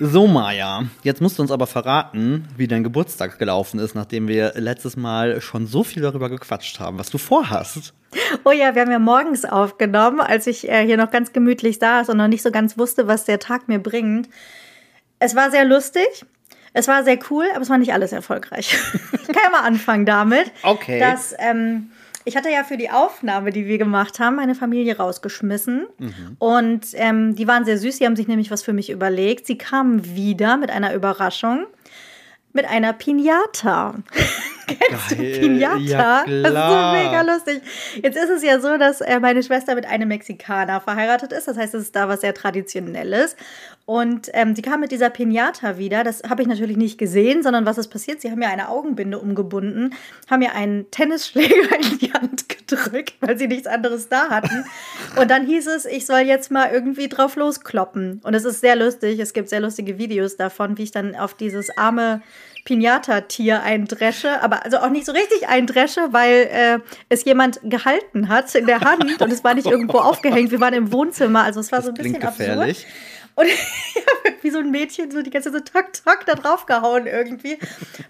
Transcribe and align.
So, 0.00 0.28
Maja, 0.28 0.84
jetzt 1.02 1.20
musst 1.20 1.38
du 1.38 1.42
uns 1.42 1.50
aber 1.50 1.66
verraten, 1.66 2.46
wie 2.56 2.68
dein 2.68 2.84
Geburtstag 2.84 3.38
gelaufen 3.38 3.80
ist, 3.80 3.96
nachdem 3.96 4.28
wir 4.28 4.52
letztes 4.54 4.96
Mal 4.96 5.40
schon 5.40 5.66
so 5.66 5.82
viel 5.82 6.02
darüber 6.02 6.28
gequatscht 6.28 6.78
haben, 6.78 6.98
was 6.98 7.10
du 7.10 7.18
vorhast. 7.18 7.94
Oh 8.44 8.52
ja, 8.52 8.74
wir 8.74 8.82
haben 8.82 8.92
ja 8.92 9.00
morgens 9.00 9.44
aufgenommen, 9.44 10.20
als 10.20 10.46
ich 10.46 10.68
äh, 10.68 10.86
hier 10.86 10.96
noch 10.96 11.10
ganz 11.10 11.32
gemütlich 11.32 11.78
saß 11.78 12.08
und 12.10 12.16
noch 12.16 12.28
nicht 12.28 12.42
so 12.42 12.52
ganz 12.52 12.78
wusste, 12.78 13.08
was 13.08 13.24
der 13.24 13.40
Tag 13.40 13.66
mir 13.68 13.80
bringt. 13.80 14.28
Es 15.18 15.34
war 15.34 15.50
sehr 15.50 15.64
lustig. 15.64 16.06
Es 16.74 16.86
war 16.86 17.02
sehr 17.02 17.18
cool, 17.30 17.46
aber 17.52 17.62
es 17.62 17.70
war 17.70 17.78
nicht 17.78 17.92
alles 17.92 18.12
erfolgreich. 18.12 18.78
ich 19.12 19.26
kann 19.26 19.42
ja 19.44 19.50
mal 19.50 19.62
anfangen 19.66 20.06
damit, 20.06 20.52
Okay. 20.62 21.00
dass 21.00 21.34
ähm, 21.38 21.90
ich 22.28 22.36
hatte 22.36 22.50
ja 22.50 22.62
für 22.62 22.76
die 22.76 22.90
Aufnahme, 22.90 23.52
die 23.52 23.66
wir 23.66 23.78
gemacht 23.78 24.20
haben, 24.20 24.36
meine 24.36 24.54
Familie 24.54 24.98
rausgeschmissen. 24.98 25.86
Und 26.38 26.86
ähm, 26.92 27.34
die 27.34 27.48
waren 27.48 27.64
sehr 27.64 27.78
süß. 27.78 27.96
Sie 27.96 28.04
haben 28.04 28.16
sich 28.16 28.28
nämlich 28.28 28.50
was 28.50 28.62
für 28.62 28.74
mich 28.74 28.90
überlegt. 28.90 29.46
Sie 29.46 29.56
kamen 29.56 30.14
wieder 30.14 30.58
mit 30.58 30.70
einer 30.70 30.94
Überraschung. 30.94 31.66
Mit 32.52 32.66
einer 32.66 32.92
Pinata. 32.92 33.94
Kennst 34.68 35.10
du 35.12 35.16
Geil. 35.16 35.38
Pinata? 35.40 35.78
Ja, 35.78 36.24
Das 36.24 36.28
ist 36.28 36.44
so 36.44 36.50
klar. 36.50 36.92
mega 36.92 37.22
lustig. 37.22 37.62
Jetzt 38.02 38.16
ist 38.16 38.30
es 38.30 38.42
ja 38.42 38.60
so, 38.60 38.76
dass 38.78 39.00
äh, 39.00 39.18
meine 39.20 39.42
Schwester 39.42 39.74
mit 39.74 39.86
einem 39.86 40.08
Mexikaner 40.08 40.80
verheiratet 40.80 41.32
ist. 41.32 41.48
Das 41.48 41.56
heißt, 41.56 41.74
es 41.74 41.82
ist 41.84 41.96
da 41.96 42.08
was 42.08 42.20
sehr 42.20 42.34
Traditionelles. 42.34 43.36
Und 43.86 44.28
ähm, 44.34 44.54
sie 44.54 44.60
kam 44.60 44.80
mit 44.80 44.92
dieser 44.92 45.08
Pinata 45.08 45.78
wieder. 45.78 46.04
Das 46.04 46.22
habe 46.28 46.42
ich 46.42 46.48
natürlich 46.48 46.76
nicht 46.76 46.98
gesehen, 46.98 47.42
sondern 47.42 47.64
was 47.64 47.78
ist 47.78 47.88
passiert? 47.88 48.20
Sie 48.20 48.30
haben 48.30 48.38
mir 48.38 48.48
eine 48.50 48.68
Augenbinde 48.68 49.18
umgebunden, 49.18 49.94
haben 50.30 50.40
mir 50.40 50.54
einen 50.54 50.90
Tennisschläger 50.90 51.74
in 51.92 51.98
die 51.98 52.12
Hand 52.12 52.48
gedrückt, 52.50 53.14
weil 53.20 53.38
sie 53.38 53.46
nichts 53.48 53.66
anderes 53.66 54.10
da 54.10 54.28
hatten. 54.28 54.66
Und 55.16 55.30
dann 55.30 55.46
hieß 55.46 55.66
es, 55.68 55.86
ich 55.86 56.04
soll 56.04 56.20
jetzt 56.20 56.50
mal 56.50 56.70
irgendwie 56.70 57.08
drauf 57.08 57.36
loskloppen. 57.36 58.20
Und 58.22 58.34
es 58.34 58.44
ist 58.44 58.60
sehr 58.60 58.76
lustig. 58.76 59.18
Es 59.20 59.32
gibt 59.32 59.48
sehr 59.48 59.60
lustige 59.60 59.96
Videos 59.96 60.36
davon, 60.36 60.76
wie 60.76 60.82
ich 60.82 60.90
dann 60.90 61.16
auf 61.16 61.32
dieses 61.32 61.76
arme 61.78 62.20
Pinata-Tier 62.64 63.62
eindresche, 63.62 64.42
aber 64.42 64.64
also 64.64 64.78
auch 64.78 64.90
nicht 64.90 65.06
so 65.06 65.12
richtig 65.12 65.48
eindresche, 65.48 66.08
weil 66.12 66.48
äh, 66.50 66.78
es 67.08 67.24
jemand 67.24 67.60
gehalten 67.64 68.28
hat 68.28 68.54
in 68.54 68.66
der 68.66 68.80
Hand 68.80 69.20
und 69.20 69.32
es 69.32 69.44
war 69.44 69.54
nicht 69.54 69.66
irgendwo 69.66 69.98
aufgehängt. 69.98 70.50
Wir 70.50 70.60
waren 70.60 70.74
im 70.74 70.92
Wohnzimmer, 70.92 71.44
also 71.44 71.60
es 71.60 71.72
war 71.72 71.82
so 71.82 71.88
ein 71.88 71.94
bisschen 71.94 72.20
gefährlich. 72.20 72.86
absurd. 72.86 73.18
Und 73.38 73.46
ich 73.46 73.54
habe 73.54 74.36
wie 74.42 74.50
so 74.50 74.58
ein 74.58 74.72
Mädchen 74.72 75.12
so 75.12 75.22
die 75.22 75.30
ganze 75.30 75.52
Zeit 75.52 75.68
so 75.68 75.72
tok, 75.72 75.92
tok 75.92 76.26
da 76.26 76.34
drauf 76.34 76.66
gehauen 76.66 77.06
irgendwie, 77.06 77.56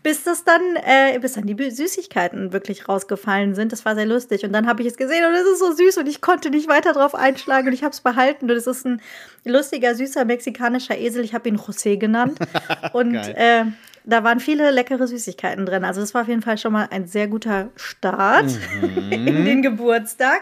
bis 0.02 0.24
das 0.24 0.44
dann, 0.44 0.62
äh, 0.76 1.18
bis 1.18 1.34
dann 1.34 1.44
die 1.44 1.70
Süßigkeiten 1.70 2.54
wirklich 2.54 2.88
rausgefallen 2.88 3.54
sind. 3.54 3.72
Das 3.72 3.84
war 3.84 3.94
sehr 3.94 4.06
lustig. 4.06 4.44
Und 4.44 4.54
dann 4.54 4.66
habe 4.66 4.80
ich 4.80 4.88
es 4.88 4.96
gesehen 4.96 5.26
und 5.26 5.34
es 5.34 5.46
ist 5.46 5.58
so 5.58 5.72
süß 5.72 5.98
und 5.98 6.08
ich 6.08 6.22
konnte 6.22 6.48
nicht 6.48 6.66
weiter 6.66 6.94
drauf 6.94 7.14
einschlagen 7.14 7.68
und 7.68 7.74
ich 7.74 7.82
habe 7.82 7.92
es 7.92 8.00
behalten. 8.00 8.50
Und 8.50 8.56
es 8.56 8.66
ist 8.66 8.86
ein 8.86 9.02
lustiger, 9.44 9.94
süßer 9.94 10.24
mexikanischer 10.24 10.96
Esel. 10.96 11.22
Ich 11.24 11.34
habe 11.34 11.46
ihn 11.50 11.58
José 11.58 11.98
genannt. 11.98 12.38
Und 12.94 13.14
äh, 13.14 13.64
da 14.08 14.24
waren 14.24 14.40
viele 14.40 14.70
leckere 14.70 15.06
Süßigkeiten 15.06 15.66
drin. 15.66 15.84
Also 15.84 16.00
das 16.00 16.14
war 16.14 16.22
auf 16.22 16.28
jeden 16.28 16.40
Fall 16.40 16.56
schon 16.56 16.72
mal 16.72 16.88
ein 16.90 17.06
sehr 17.06 17.28
guter 17.28 17.68
Start 17.76 18.46
in 19.10 19.44
den 19.44 19.60
Geburtstag. 19.60 20.40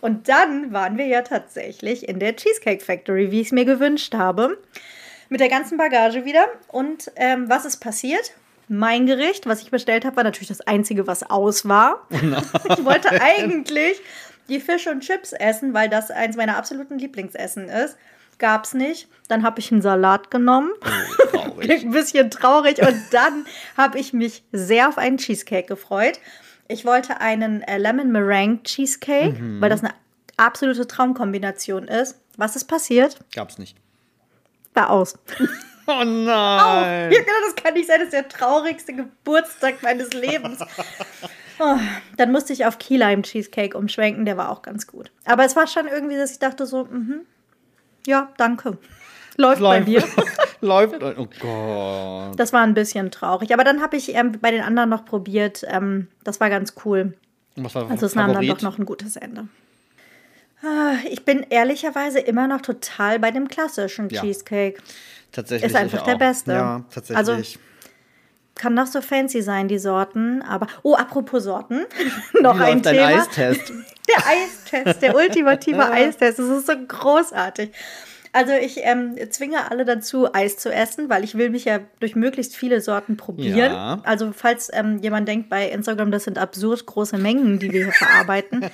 Und 0.00 0.28
dann 0.28 0.72
waren 0.72 0.96
wir 0.96 1.06
ja 1.06 1.22
tatsächlich 1.22 2.08
in 2.08 2.20
der 2.20 2.36
Cheesecake 2.36 2.84
Factory, 2.84 3.32
wie 3.32 3.40
ich 3.40 3.48
es 3.48 3.52
mir 3.52 3.64
gewünscht 3.64 4.14
habe. 4.14 4.58
Mit 5.28 5.40
der 5.40 5.48
ganzen 5.48 5.76
Bagage 5.76 6.24
wieder. 6.24 6.46
Und 6.68 7.10
ähm, 7.16 7.48
was 7.48 7.64
ist 7.64 7.78
passiert? 7.78 8.32
Mein 8.68 9.06
Gericht, 9.06 9.46
was 9.46 9.62
ich 9.62 9.70
bestellt 9.70 10.04
habe, 10.04 10.16
war 10.16 10.24
natürlich 10.24 10.48
das 10.48 10.60
Einzige, 10.60 11.08
was 11.08 11.28
aus 11.28 11.66
war. 11.66 12.06
ich 12.10 12.84
wollte 12.84 13.20
eigentlich 13.20 14.00
die 14.48 14.60
Fisch 14.60 14.86
und 14.86 15.00
Chips 15.00 15.32
essen, 15.32 15.74
weil 15.74 15.88
das 15.88 16.12
eins 16.12 16.36
meiner 16.36 16.56
absoluten 16.56 16.98
Lieblingsessen 16.98 17.68
ist. 17.68 17.96
Gab's 18.38 18.74
nicht. 18.74 19.08
Dann 19.28 19.42
habe 19.42 19.60
ich 19.60 19.70
einen 19.72 19.82
Salat 19.82 20.30
genommen. 20.30 20.70
Traurig. 21.30 21.58
Klingt 21.60 21.84
ein 21.84 21.90
bisschen 21.90 22.30
traurig. 22.30 22.80
Und 22.80 22.96
dann 23.10 23.44
habe 23.76 23.98
ich 23.98 24.12
mich 24.12 24.44
sehr 24.52 24.88
auf 24.88 24.98
einen 24.98 25.18
Cheesecake 25.18 25.66
gefreut. 25.66 26.20
Ich 26.68 26.84
wollte 26.84 27.20
einen 27.20 27.62
äh, 27.62 27.78
Lemon 27.78 28.12
Meringue 28.12 28.62
Cheesecake, 28.62 29.36
weil 29.60 29.70
das 29.70 29.82
eine 29.82 29.94
absolute 30.36 30.86
Traumkombination 30.86 31.88
ist. 31.88 32.20
Was 32.36 32.56
ist 32.56 32.66
passiert? 32.66 33.18
Gab's 33.34 33.58
nicht. 33.58 33.76
War 34.74 34.90
aus. 34.90 35.18
Oh 35.40 35.44
Oh, 35.90 36.04
nein. 36.04 37.10
ja, 37.10 37.18
genau, 37.18 37.32
das 37.46 37.56
kann 37.56 37.72
nicht 37.72 37.86
sein. 37.86 37.96
Das 38.00 38.08
ist 38.08 38.12
der 38.12 38.28
traurigste 38.28 38.92
Geburtstag 38.92 39.82
meines 39.82 40.12
Lebens. 40.12 40.60
Oh, 41.60 41.76
dann 42.16 42.30
musste 42.30 42.52
ich 42.52 42.66
auf 42.66 42.78
Key 42.78 42.96
Lime 42.96 43.22
Cheesecake 43.22 43.76
umschwenken. 43.76 44.24
Der 44.24 44.36
war 44.36 44.50
auch 44.50 44.62
ganz 44.62 44.86
gut. 44.86 45.10
Aber 45.24 45.44
es 45.44 45.56
war 45.56 45.66
schon 45.66 45.88
irgendwie, 45.88 46.16
dass 46.16 46.30
ich 46.30 46.38
dachte 46.38 46.66
so, 46.66 46.84
mhm, 46.84 47.22
ja, 48.08 48.28
danke. 48.38 48.78
Läuft 49.36 49.60
bei 49.62 49.80
dir. 49.80 50.02
Läuft. 50.60 51.00
Oh 51.02 51.28
Gott. 51.40 52.38
Das 52.40 52.52
war 52.52 52.62
ein 52.62 52.74
bisschen 52.74 53.12
traurig. 53.12 53.52
Aber 53.54 53.62
dann 53.62 53.80
habe 53.80 53.96
ich 53.96 54.14
ähm, 54.14 54.32
bei 54.40 54.50
den 54.50 54.62
anderen 54.62 54.90
noch 54.90 55.04
probiert. 55.04 55.64
Ähm, 55.68 56.08
das 56.24 56.40
war 56.40 56.50
ganz 56.50 56.74
cool. 56.84 57.14
Und 57.54 57.64
Was 57.64 57.74
war 57.76 57.88
Also 57.88 58.06
es 58.06 58.16
nahm 58.16 58.32
dann 58.32 58.46
doch 58.48 58.62
noch 58.62 58.78
ein 58.78 58.84
gutes 58.84 59.14
Ende. 59.16 59.46
Ah, 60.62 60.94
Ich 61.08 61.24
bin 61.24 61.46
ehrlicherweise 61.50 62.18
immer 62.18 62.48
noch 62.48 62.62
total 62.62 63.20
bei 63.20 63.30
dem 63.30 63.46
klassischen 63.46 64.08
Ja. 64.08 64.22
Cheesecake. 64.22 64.80
Tatsächlich 65.30 65.70
ist 65.70 65.76
einfach 65.76 65.98
ich 65.98 66.04
der. 66.04 66.16
Beste. 66.16 66.52
Ja, 66.52 66.84
tatsächlich. 66.92 67.16
Also- 67.28 67.58
Kann 68.58 68.74
noch 68.74 68.86
so 68.86 69.00
fancy 69.00 69.40
sein, 69.40 69.68
die 69.68 69.78
Sorten. 69.78 70.42
Aber, 70.42 70.66
oh, 70.82 70.94
apropos 70.94 71.44
Sorten. 71.44 71.86
noch 72.40 72.58
Wie 72.58 72.64
ein 72.64 72.82
läuft 72.82 72.94
Thema. 72.94 73.06
Eistest? 73.06 73.72
Der 74.08 74.26
Eistest, 74.26 75.02
der 75.02 75.14
ultimative 75.14 75.84
Eistest. 75.92 76.38
Das 76.38 76.46
ist 76.48 76.66
so 76.66 76.72
großartig. 76.88 77.72
Also 78.32 78.52
ich 78.52 78.78
ähm, 78.82 79.16
zwinge 79.30 79.70
alle 79.70 79.84
dazu, 79.84 80.32
Eis 80.32 80.56
zu 80.56 80.72
essen, 80.72 81.10
weil 81.10 81.24
ich 81.24 81.36
will 81.36 81.50
mich 81.50 81.66
ja 81.66 81.80
durch 82.00 82.16
möglichst 82.16 82.56
viele 82.56 82.80
Sorten 82.80 83.18
probieren. 83.18 83.72
Ja. 83.72 84.00
Also 84.04 84.32
falls 84.34 84.70
ähm, 84.72 84.98
jemand 84.98 85.28
denkt 85.28 85.50
bei 85.50 85.68
Instagram, 85.68 86.10
das 86.10 86.24
sind 86.24 86.38
absurd 86.38 86.86
große 86.86 87.18
Mengen, 87.18 87.58
die 87.58 87.70
wir 87.70 87.84
hier 87.84 87.92
verarbeiten. 87.92 88.70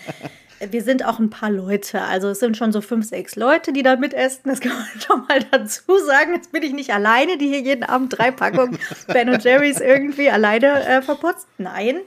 Wir 0.61 0.83
sind 0.83 1.05
auch 1.05 1.19
ein 1.19 1.31
paar 1.31 1.51
Leute. 1.51 2.03
Also 2.03 2.29
es 2.29 2.41
sind 2.41 2.57
schon 2.57 2.73
so 2.73 2.81
fünf, 2.81 3.07
sechs 3.07 3.37
Leute, 3.37 3.73
die 3.73 3.83
da 3.83 3.97
mitessen. 3.97 4.43
Das 4.45 4.61
kann 4.63 4.73
man 4.73 5.01
schon 5.01 5.27
mal 5.27 5.41
dazu 5.51 5.99
sagen. 6.07 6.35
Jetzt 6.35 6.53
bin 6.53 6.63
ich 6.63 6.73
nicht 6.73 6.93
alleine, 6.93 7.39
die 7.39 7.49
hier 7.49 7.61
jeden 7.61 7.85
Abend 7.85 8.17
drei 8.17 8.31
Packungen 8.31 8.79
Ben 9.09 9.39
Jerry's 9.41 9.81
irgendwie 9.81 10.31
alleine 10.31 10.87
äh, 10.87 11.03
verputzt. 11.03 11.47
Nein 11.59 12.01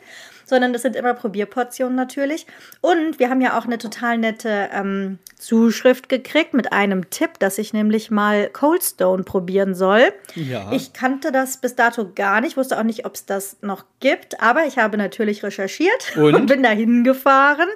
sondern 0.47 0.73
das 0.73 0.81
sind 0.81 0.95
immer 0.95 1.13
Probierportionen 1.13 1.95
natürlich. 1.95 2.47
Und 2.81 3.19
wir 3.19 3.29
haben 3.29 3.41
ja 3.41 3.59
auch 3.59 3.65
eine 3.65 3.77
total 3.77 4.17
nette 4.17 4.69
ähm, 4.73 5.19
Zuschrift 5.37 6.09
gekriegt 6.09 6.53
mit 6.55 6.71
einem 6.71 7.09
Tipp, 7.11 7.37
dass 7.39 7.57
ich 7.59 7.73
nämlich 7.73 8.09
mal 8.09 8.49
Cold 8.51 8.81
Stone 8.81 9.23
probieren 9.23 9.75
soll. 9.75 10.13
Ja. 10.35 10.71
Ich 10.71 10.93
kannte 10.93 11.31
das 11.31 11.57
bis 11.57 11.75
dato 11.75 12.11
gar 12.15 12.41
nicht, 12.41 12.57
wusste 12.57 12.79
auch 12.79 12.83
nicht, 12.83 13.05
ob 13.05 13.15
es 13.15 13.25
das 13.25 13.57
noch 13.61 13.83
gibt, 13.99 14.41
aber 14.41 14.65
ich 14.65 14.77
habe 14.77 14.97
natürlich 14.97 15.43
recherchiert 15.43 16.13
und, 16.15 16.33
Und? 16.33 16.45
bin 16.47 16.63
dahin 16.63 17.03
gefahren. 17.03 17.67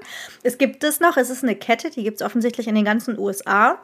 Es 0.42 0.58
gibt 0.58 0.84
es 0.84 1.00
noch, 1.00 1.18
es 1.18 1.30
ist 1.30 1.44
eine 1.44 1.56
Kette, 1.56 1.92
die 1.92 2.04
gibt 2.04 2.22
es 2.22 2.26
offensichtlich 2.26 2.68
in 2.68 2.76
den 2.76 2.86
ganzen 2.86 3.20
USA. 3.20 3.80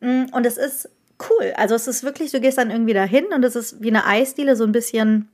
Mm, 0.00 0.24
Und 0.32 0.44
es 0.44 0.58
ist 0.58 0.90
cool. 1.30 1.54
Also 1.56 1.74
es 1.74 1.88
ist 1.88 2.04
wirklich, 2.04 2.30
du 2.32 2.40
gehst 2.40 2.58
dann 2.58 2.70
irgendwie 2.70 2.92
dahin 2.92 3.24
und 3.34 3.42
es 3.44 3.56
ist 3.56 3.80
wie 3.80 3.88
eine 3.88 4.04
Eisdiele, 4.06 4.54
so 4.56 4.64
ein 4.64 4.72
bisschen, 4.72 5.28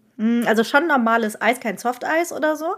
also 0.46 0.64
schon 0.64 0.86
normales 0.86 1.40
Eis, 1.40 1.60
kein 1.60 1.78
Softeis 1.78 2.32
oder 2.32 2.56
so. 2.56 2.76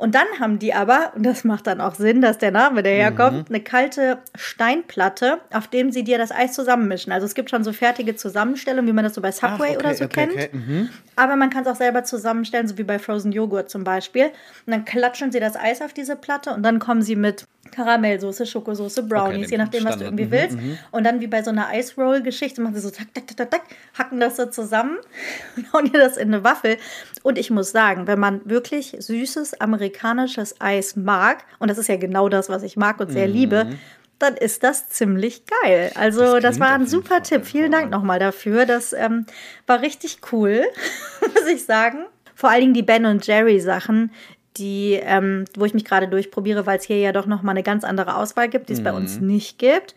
Und 0.00 0.14
dann 0.14 0.26
haben 0.40 0.58
die 0.58 0.72
aber, 0.72 1.12
und 1.14 1.24
das 1.26 1.44
macht 1.44 1.66
dann 1.66 1.82
auch 1.82 1.94
Sinn, 1.94 2.22
dass 2.22 2.38
der 2.38 2.52
Name 2.52 2.82
daherkommt, 2.82 3.50
eine 3.50 3.60
kalte 3.60 4.16
Steinplatte, 4.34 5.40
auf 5.52 5.68
dem 5.68 5.92
sie 5.92 6.04
dir 6.04 6.16
das 6.16 6.32
Eis 6.32 6.54
zusammenmischen. 6.54 7.12
Also 7.12 7.26
es 7.26 7.34
gibt 7.34 7.50
schon 7.50 7.64
so 7.64 7.74
fertige 7.74 8.16
Zusammenstellungen, 8.16 8.88
wie 8.88 8.94
man 8.94 9.04
das 9.04 9.14
so 9.14 9.20
bei 9.20 9.30
Subway 9.30 9.50
Ach, 9.52 9.60
okay, 9.60 9.76
oder 9.76 9.94
so 9.94 10.04
okay, 10.06 10.26
kennt. 10.26 10.32
okay, 10.32 10.50
mhm. 10.52 10.88
Aber 11.16 11.36
man 11.36 11.50
kann 11.50 11.64
es 11.64 11.68
auch 11.68 11.76
selber 11.76 12.02
zusammenstellen, 12.02 12.66
so 12.66 12.78
wie 12.78 12.82
bei 12.82 12.98
Frozen 12.98 13.30
Joghurt 13.30 13.68
zum 13.68 13.84
Beispiel. 13.84 14.28
Und 14.64 14.72
dann 14.72 14.86
klatschen 14.86 15.32
sie 15.32 15.38
das 15.38 15.54
Eis 15.54 15.82
auf 15.82 15.92
diese 15.92 16.16
Platte 16.16 16.54
und 16.54 16.62
dann 16.62 16.78
kommen 16.78 17.02
sie 17.02 17.14
mit 17.14 17.44
Karamellsoße, 17.70 18.46
Schokosoße, 18.46 19.02
Brownies, 19.04 19.48
dem 19.48 19.50
je 19.52 19.58
nachdem, 19.58 19.84
was 19.84 19.96
du 19.96 20.04
Standard. 20.04 20.20
irgendwie 20.20 20.24
Mhm, 20.56 20.60
willst. 20.70 20.78
Und 20.90 21.04
dann 21.04 21.20
wie 21.20 21.26
bei 21.26 21.42
so 21.42 21.50
einer 21.50 21.68
Ice 21.74 21.94
Roll 21.96 22.22
Geschichte 22.22 22.60
machen 22.60 22.74
sie 22.74 22.80
so 22.80 22.90
tak, 22.90 23.12
tak, 23.14 23.26
tak, 23.26 23.36
tak, 23.36 23.50
tak, 23.50 23.62
hacken 23.98 24.20
das 24.20 24.36
so 24.36 24.46
zusammen 24.46 24.98
und 25.56 25.72
hauen 25.72 25.84
dir 25.92 25.98
das 25.98 26.16
in 26.16 26.32
eine 26.34 26.44
Waffel. 26.44 26.76
Und 27.22 27.38
ich 27.38 27.50
muss 27.50 27.70
sagen, 27.70 28.06
wenn 28.06 28.18
man 28.18 28.40
wirklich 28.44 28.96
süßes 28.98 29.60
amerikanisches 29.60 30.60
Eis 30.60 30.96
mag, 30.96 31.44
und 31.58 31.68
das 31.70 31.78
ist 31.78 31.88
ja 31.88 31.96
genau 31.96 32.28
das, 32.28 32.48
was 32.48 32.62
ich 32.62 32.76
mag 32.76 33.00
und 33.00 33.10
sehr 33.10 33.26
liebe, 33.26 33.70
dann 34.18 34.36
ist 34.36 34.62
das 34.62 34.88
ziemlich 34.90 35.44
geil. 35.62 35.90
Also 35.94 36.34
Das 36.34 36.42
das, 36.42 36.60
war 36.60 36.72
ein 36.72 36.86
super 36.86 37.08
Fall 37.16 37.22
Tipp. 37.22 37.46
Vielen 37.46 37.72
Dank 37.72 37.90
nochmal 37.90 38.18
dafür. 38.18 38.66
Das 38.66 38.92
ähm, 38.92 39.24
war 39.66 39.80
richtig 39.80 40.18
cool, 40.32 40.64
muss 41.22 41.46
ich 41.46 41.64
sagen. 41.64 42.04
Vor 42.34 42.50
allen 42.50 42.60
Dingen 42.60 42.74
die 42.74 42.82
Ben 42.82 43.06
und 43.06 43.26
Jerry 43.26 43.60
Sachen, 43.60 44.12
die, 44.60 45.00
ähm, 45.02 45.46
wo 45.56 45.64
ich 45.64 45.74
mich 45.74 45.84
gerade 45.84 46.06
durchprobiere, 46.06 46.66
weil 46.66 46.78
es 46.78 46.84
hier 46.84 46.98
ja 46.98 47.12
doch 47.12 47.26
nochmal 47.26 47.54
eine 47.54 47.64
ganz 47.64 47.82
andere 47.82 48.16
Auswahl 48.16 48.48
gibt, 48.48 48.68
die 48.68 48.74
es 48.74 48.82
bei 48.82 48.92
uns 48.92 49.20
nicht 49.20 49.58
gibt. 49.58 49.96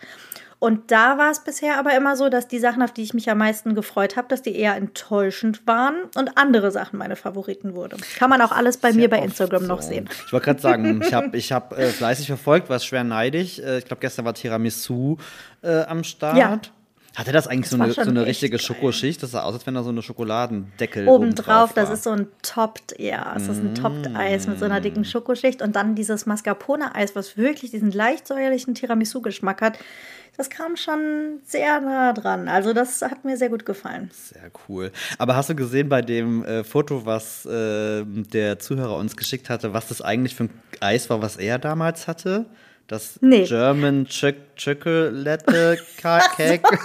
Und 0.63 0.91
da 0.91 1.17
war 1.17 1.29
es 1.29 1.43
bisher 1.43 1.77
aber 1.77 1.93
immer 1.93 2.15
so, 2.15 2.29
dass 2.29 2.47
die 2.47 2.57
Sachen, 2.57 2.81
auf 2.83 2.93
die 2.93 3.03
ich 3.03 3.13
mich 3.13 3.29
am 3.29 3.37
meisten 3.37 3.75
gefreut 3.75 4.15
habe, 4.15 4.29
dass 4.29 4.41
die 4.41 4.55
eher 4.55 4.77
enttäuschend 4.77 5.67
waren 5.67 5.95
und 6.15 6.37
andere 6.37 6.71
Sachen 6.71 6.97
meine 6.99 7.17
Favoriten 7.17 7.75
wurden. 7.75 7.99
Kann 8.17 8.29
man 8.29 8.41
auch 8.41 8.53
alles 8.53 8.77
bei 8.77 8.93
mir 8.93 9.09
bei 9.09 9.19
Instagram 9.19 9.67
noch 9.67 9.81
so. 9.81 9.89
sehen. 9.89 10.09
Ich 10.25 10.31
wollte 10.31 10.45
gerade 10.45 10.61
sagen, 10.61 11.01
ich 11.05 11.13
habe 11.13 11.35
ich 11.35 11.51
hab, 11.51 11.77
äh, 11.77 11.89
fleißig 11.89 12.27
verfolgt, 12.27 12.69
war 12.69 12.79
schwer 12.79 13.03
neidig. 13.03 13.61
Äh, 13.61 13.79
ich 13.79 13.85
glaube, 13.85 13.99
gestern 13.99 14.23
war 14.23 14.35
Tiramisu 14.35 15.17
äh, 15.63 15.81
am 15.81 16.05
Start. 16.05 16.37
Ja. 16.37 16.61
Hat 17.15 17.27
er 17.27 17.33
das 17.33 17.47
eigentlich 17.47 17.69
so 17.69 17.77
war 17.77 17.85
eine, 17.85 17.93
so 17.93 18.01
eine 18.01 18.25
richtige 18.25 18.57
geil. 18.57 18.65
Schokoschicht? 18.65 19.21
Das 19.21 19.31
sah 19.31 19.43
aus, 19.43 19.53
als 19.53 19.67
wenn 19.67 19.75
da 19.75 19.83
so 19.83 19.89
eine 19.89 20.01
Schokoladendeckel 20.01 21.07
Obendrauf, 21.07 21.71
das 21.73 21.87
war. 21.89 21.93
ist 21.93 22.03
so 22.03 22.09
ein 22.09 22.27
Topped, 22.41 22.95
ja, 22.99 23.33
es 23.35 23.47
ist 23.47 23.59
ein 23.59 23.75
Topped-Eis 23.75 24.47
mit 24.47 24.57
so 24.57 24.65
einer 24.65 24.79
Mm. 24.79 24.83
dicken 24.83 25.05
Schokoschicht 25.05 25.61
und 25.61 25.75
dann 25.75 25.93
dieses 25.93 26.25
Mascarpone-Eis, 26.25 27.15
was 27.15 27.37
wirklich 27.37 27.69
diesen 27.71 27.91
leicht 27.91 28.27
säuerlichen 28.27 28.73
Tiramisu-Geschmack 28.73 29.61
hat. 29.61 29.77
Das 30.35 30.49
kam 30.49 30.75
schon 30.75 31.39
sehr 31.45 31.79
nah 31.81 32.11
dran. 32.13 32.47
Also 32.47 32.73
das 32.73 33.03
hat 33.03 33.23
mir 33.23 33.37
sehr 33.37 33.49
gut 33.49 33.67
gefallen. 33.67 34.09
Sehr 34.11 34.49
cool. 34.67 34.91
Aber 35.19 35.35
hast 35.35 35.51
du 35.51 35.55
gesehen 35.55 35.89
bei 35.89 36.01
dem 36.01 36.43
äh, 36.43 36.63
Foto, 36.63 37.05
was 37.05 37.45
äh, 37.45 38.03
der 38.05 38.57
Zuhörer 38.57 38.95
uns 38.97 39.15
geschickt 39.15 39.51
hatte, 39.51 39.73
was 39.73 39.89
das 39.89 40.01
eigentlich 40.01 40.33
für 40.33 40.45
ein 40.45 40.49
Eis 40.79 41.11
war, 41.11 41.21
was 41.21 41.37
er 41.37 41.59
damals 41.59 42.07
hatte? 42.07 42.47
Das 42.87 43.17
Nee. 43.21 43.45
German 43.45 44.05
Choc 44.07 44.35
Chocolate 44.61 45.77
Ca- 46.01 46.19
Cake. 46.35 46.63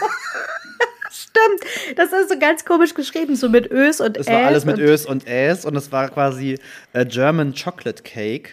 Stimmt, 1.10 1.96
das 1.96 2.12
ist 2.12 2.28
so 2.30 2.38
ganz 2.38 2.64
komisch 2.64 2.94
geschrieben, 2.94 3.34
so 3.36 3.48
mit 3.48 3.70
Ös 3.70 4.00
und 4.00 4.16
Es 4.16 4.26
war 4.26 4.40
Äs 4.42 4.46
alles 4.46 4.64
mit 4.64 4.78
Ös 4.78 5.06
und 5.06 5.26
Äs 5.26 5.64
und 5.64 5.74
es 5.76 5.90
war 5.90 6.08
quasi 6.08 6.58
äh, 6.92 7.04
German 7.06 7.54
Chocolate 7.54 8.02
Cake. 8.02 8.50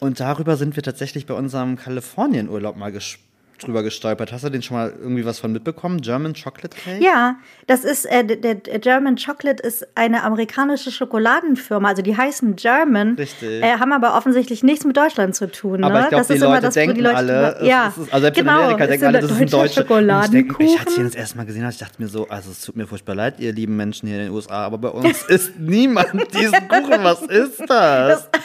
Und 0.00 0.20
darüber 0.20 0.56
sind 0.56 0.76
wir 0.76 0.82
tatsächlich 0.82 1.26
bei 1.26 1.34
unserem 1.34 1.76
Kalifornien-Urlaub 1.76 2.76
mal 2.76 2.92
ges 2.92 3.18
drüber 3.58 3.82
gestolpert. 3.82 4.32
Hast 4.32 4.44
du 4.44 4.50
den 4.50 4.62
schon 4.62 4.76
mal 4.76 4.92
irgendwie 4.98 5.24
was 5.24 5.38
von 5.38 5.52
mitbekommen? 5.52 6.00
German 6.00 6.34
Chocolate 6.34 6.76
Cake? 6.76 7.02
Ja, 7.02 7.36
das 7.66 7.84
ist, 7.84 8.06
äh, 8.06 8.24
der, 8.24 8.54
der 8.56 8.78
German 8.78 9.16
Chocolate 9.16 9.62
ist 9.62 9.86
eine 9.94 10.22
amerikanische 10.22 10.90
Schokoladenfirma, 10.90 11.88
also 11.88 12.02
die 12.02 12.16
heißen 12.16 12.56
German, 12.56 13.14
Richtig. 13.16 13.62
Äh, 13.62 13.78
haben 13.78 13.92
aber 13.92 14.16
offensichtlich 14.16 14.62
nichts 14.62 14.84
mit 14.84 14.96
Deutschland 14.96 15.34
zu 15.34 15.50
tun. 15.50 15.80
Ne? 15.80 15.86
Aber 15.86 16.00
ich 16.02 16.08
glaube, 16.08 16.16
das 16.20 16.26
die 16.28 16.34
ist 16.34 16.42
immer 16.42 16.50
Leute 16.54 16.62
das, 16.62 16.74
wo 16.76 16.78
denken 16.80 16.94
die 16.94 17.00
Leute 17.02 17.16
alle, 17.16 17.56
immer- 17.58 17.64
ja, 17.64 17.88
ist, 17.88 17.98
also 17.98 18.20
selbst 18.20 18.38
genau, 18.38 18.52
in 18.58 18.64
Amerika 18.64 18.86
denken 18.86 19.06
alle, 19.06 19.20
das 19.20 19.30
ist 19.30 19.40
ein 19.40 19.48
deutscher 19.48 19.80
Schokoladenkuchen. 19.82 20.66
Ich, 20.66 20.74
ich 20.74 20.80
hatte 20.80 20.94
den 20.94 21.04
das 21.04 21.14
erste 21.14 21.36
Mal 21.36 21.46
gesehen, 21.46 21.64
und 21.64 21.70
ich 21.70 21.78
dachte 21.78 22.00
mir 22.02 22.08
so, 22.08 22.28
also 22.28 22.50
es 22.50 22.60
tut 22.62 22.76
mir 22.76 22.86
furchtbar 22.86 23.14
leid, 23.14 23.40
ihr 23.40 23.52
lieben 23.52 23.76
Menschen 23.76 24.08
hier 24.08 24.18
in 24.18 24.24
den 24.26 24.32
USA, 24.32 24.64
aber 24.64 24.78
bei 24.78 24.88
uns 24.88 25.22
isst 25.28 25.58
niemand 25.58 26.12
diesen 26.34 26.68
Kuchen. 26.68 27.02
Was 27.04 27.22
ist 27.22 27.62
das? 27.68 28.28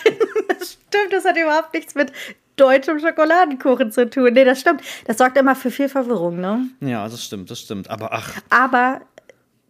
Stimmt, 0.63 1.11
das 1.11 1.25
hat 1.25 1.35
überhaupt 1.37 1.73
nichts 1.73 1.95
mit 1.95 2.11
deutschem 2.55 2.99
Schokoladenkuchen 2.99 3.91
zu 3.91 4.09
tun. 4.09 4.33
Nee, 4.33 4.43
das 4.45 4.59
stimmt. 4.61 4.81
Das 5.05 5.17
sorgt 5.17 5.37
immer 5.37 5.55
für 5.55 5.71
viel 5.71 5.89
Verwirrung, 5.89 6.39
ne? 6.39 6.67
Ja, 6.81 7.03
das 7.07 7.23
stimmt, 7.23 7.49
das 7.51 7.59
stimmt. 7.59 7.89
Aber 7.89 8.13
ach, 8.13 8.31
Aber 8.49 9.01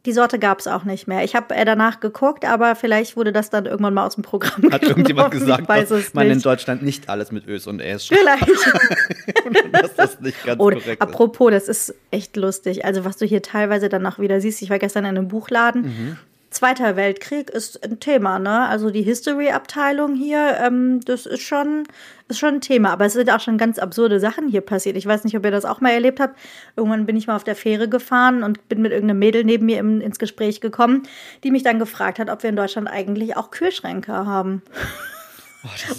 die 0.05 0.11
Sorte 0.11 0.37
gab 0.37 0.59
es 0.59 0.67
auch 0.67 0.83
nicht 0.83 1.07
mehr. 1.07 1.23
Ich 1.23 1.33
habe 1.33 1.55
äh, 1.55 1.63
danach 1.63 2.01
geguckt, 2.01 2.43
aber 2.43 2.75
vielleicht 2.75 3.15
wurde 3.15 3.31
das 3.31 3.49
dann 3.49 3.65
irgendwann 3.65 3.93
mal 3.93 4.05
aus 4.05 4.15
dem 4.15 4.23
Programm 4.23 4.69
hat 4.69 4.83
irgendjemand 4.83 5.31
gesagt, 5.31 5.69
dass 5.69 6.13
man 6.13 6.25
in 6.27 6.33
nicht. 6.33 6.45
Deutschland 6.45 6.83
nicht 6.83 7.07
alles 7.07 7.31
mit 7.31 7.47
Ös 7.47 7.67
und 7.67 7.79
Äs 7.79 8.05
schreibt, 8.07 8.19
Vielleicht. 8.21 9.71
dass 9.71 9.95
das 9.95 10.19
nicht 10.19 10.43
ganz 10.45 10.59
Und 10.59 10.73
korrekt 10.73 10.87
ist. 10.89 11.01
apropos, 11.01 11.51
das 11.51 11.69
ist 11.69 11.95
echt 12.11 12.35
lustig. 12.35 12.83
Also, 12.83 13.05
was 13.05 13.15
du 13.15 13.25
hier 13.25 13.41
teilweise 13.41 13.87
dann 13.87 14.05
auch 14.05 14.19
wieder 14.19 14.41
siehst, 14.41 14.61
ich 14.61 14.69
war 14.69 14.77
gestern 14.79 15.05
in 15.05 15.17
einem 15.17 15.29
Buchladen. 15.29 15.81
Mhm. 15.83 16.17
Zweiter 16.53 16.95
Weltkrieg 16.95 17.49
ist 17.49 17.83
ein 17.83 17.99
Thema, 17.99 18.37
ne? 18.37 18.67
Also 18.67 18.91
die 18.91 19.01
History-Abteilung 19.01 20.13
hier, 20.13 20.59
ähm, 20.61 21.01
das 21.03 21.25
ist 21.25 21.41
schon, 21.41 21.83
ist 22.27 22.37
schon 22.37 22.55
ein 22.55 22.61
Thema. 22.61 22.91
Aber 22.91 23.05
es 23.05 23.13
sind 23.13 23.31
auch 23.31 23.39
schon 23.39 23.57
ganz 23.57 23.79
absurde 23.79 24.19
Sachen 24.19 24.47
hier 24.47 24.61
passiert. 24.61 24.95
Ich 24.95 25.07
weiß 25.07 25.23
nicht, 25.23 25.35
ob 25.35 25.43
ihr 25.43 25.51
das 25.51 25.65
auch 25.65 25.81
mal 25.81 25.89
erlebt 25.89 26.19
habt. 26.19 26.37
Irgendwann 26.75 27.07
bin 27.07 27.17
ich 27.17 27.25
mal 27.25 27.35
auf 27.35 27.43
der 27.43 27.55
Fähre 27.55 27.89
gefahren 27.89 28.43
und 28.43 28.69
bin 28.69 28.83
mit 28.83 28.91
irgendeinem 28.91 29.17
Mädel 29.17 29.43
neben 29.43 29.65
mir 29.65 29.79
im, 29.79 29.99
ins 29.99 30.19
Gespräch 30.19 30.61
gekommen, 30.61 31.03
die 31.43 31.49
mich 31.49 31.63
dann 31.63 31.79
gefragt 31.79 32.19
hat, 32.19 32.29
ob 32.29 32.43
wir 32.43 32.51
in 32.51 32.55
Deutschland 32.55 32.87
eigentlich 32.87 33.35
auch 33.35 33.49
Kühlschränke 33.49 34.13
haben. 34.13 34.61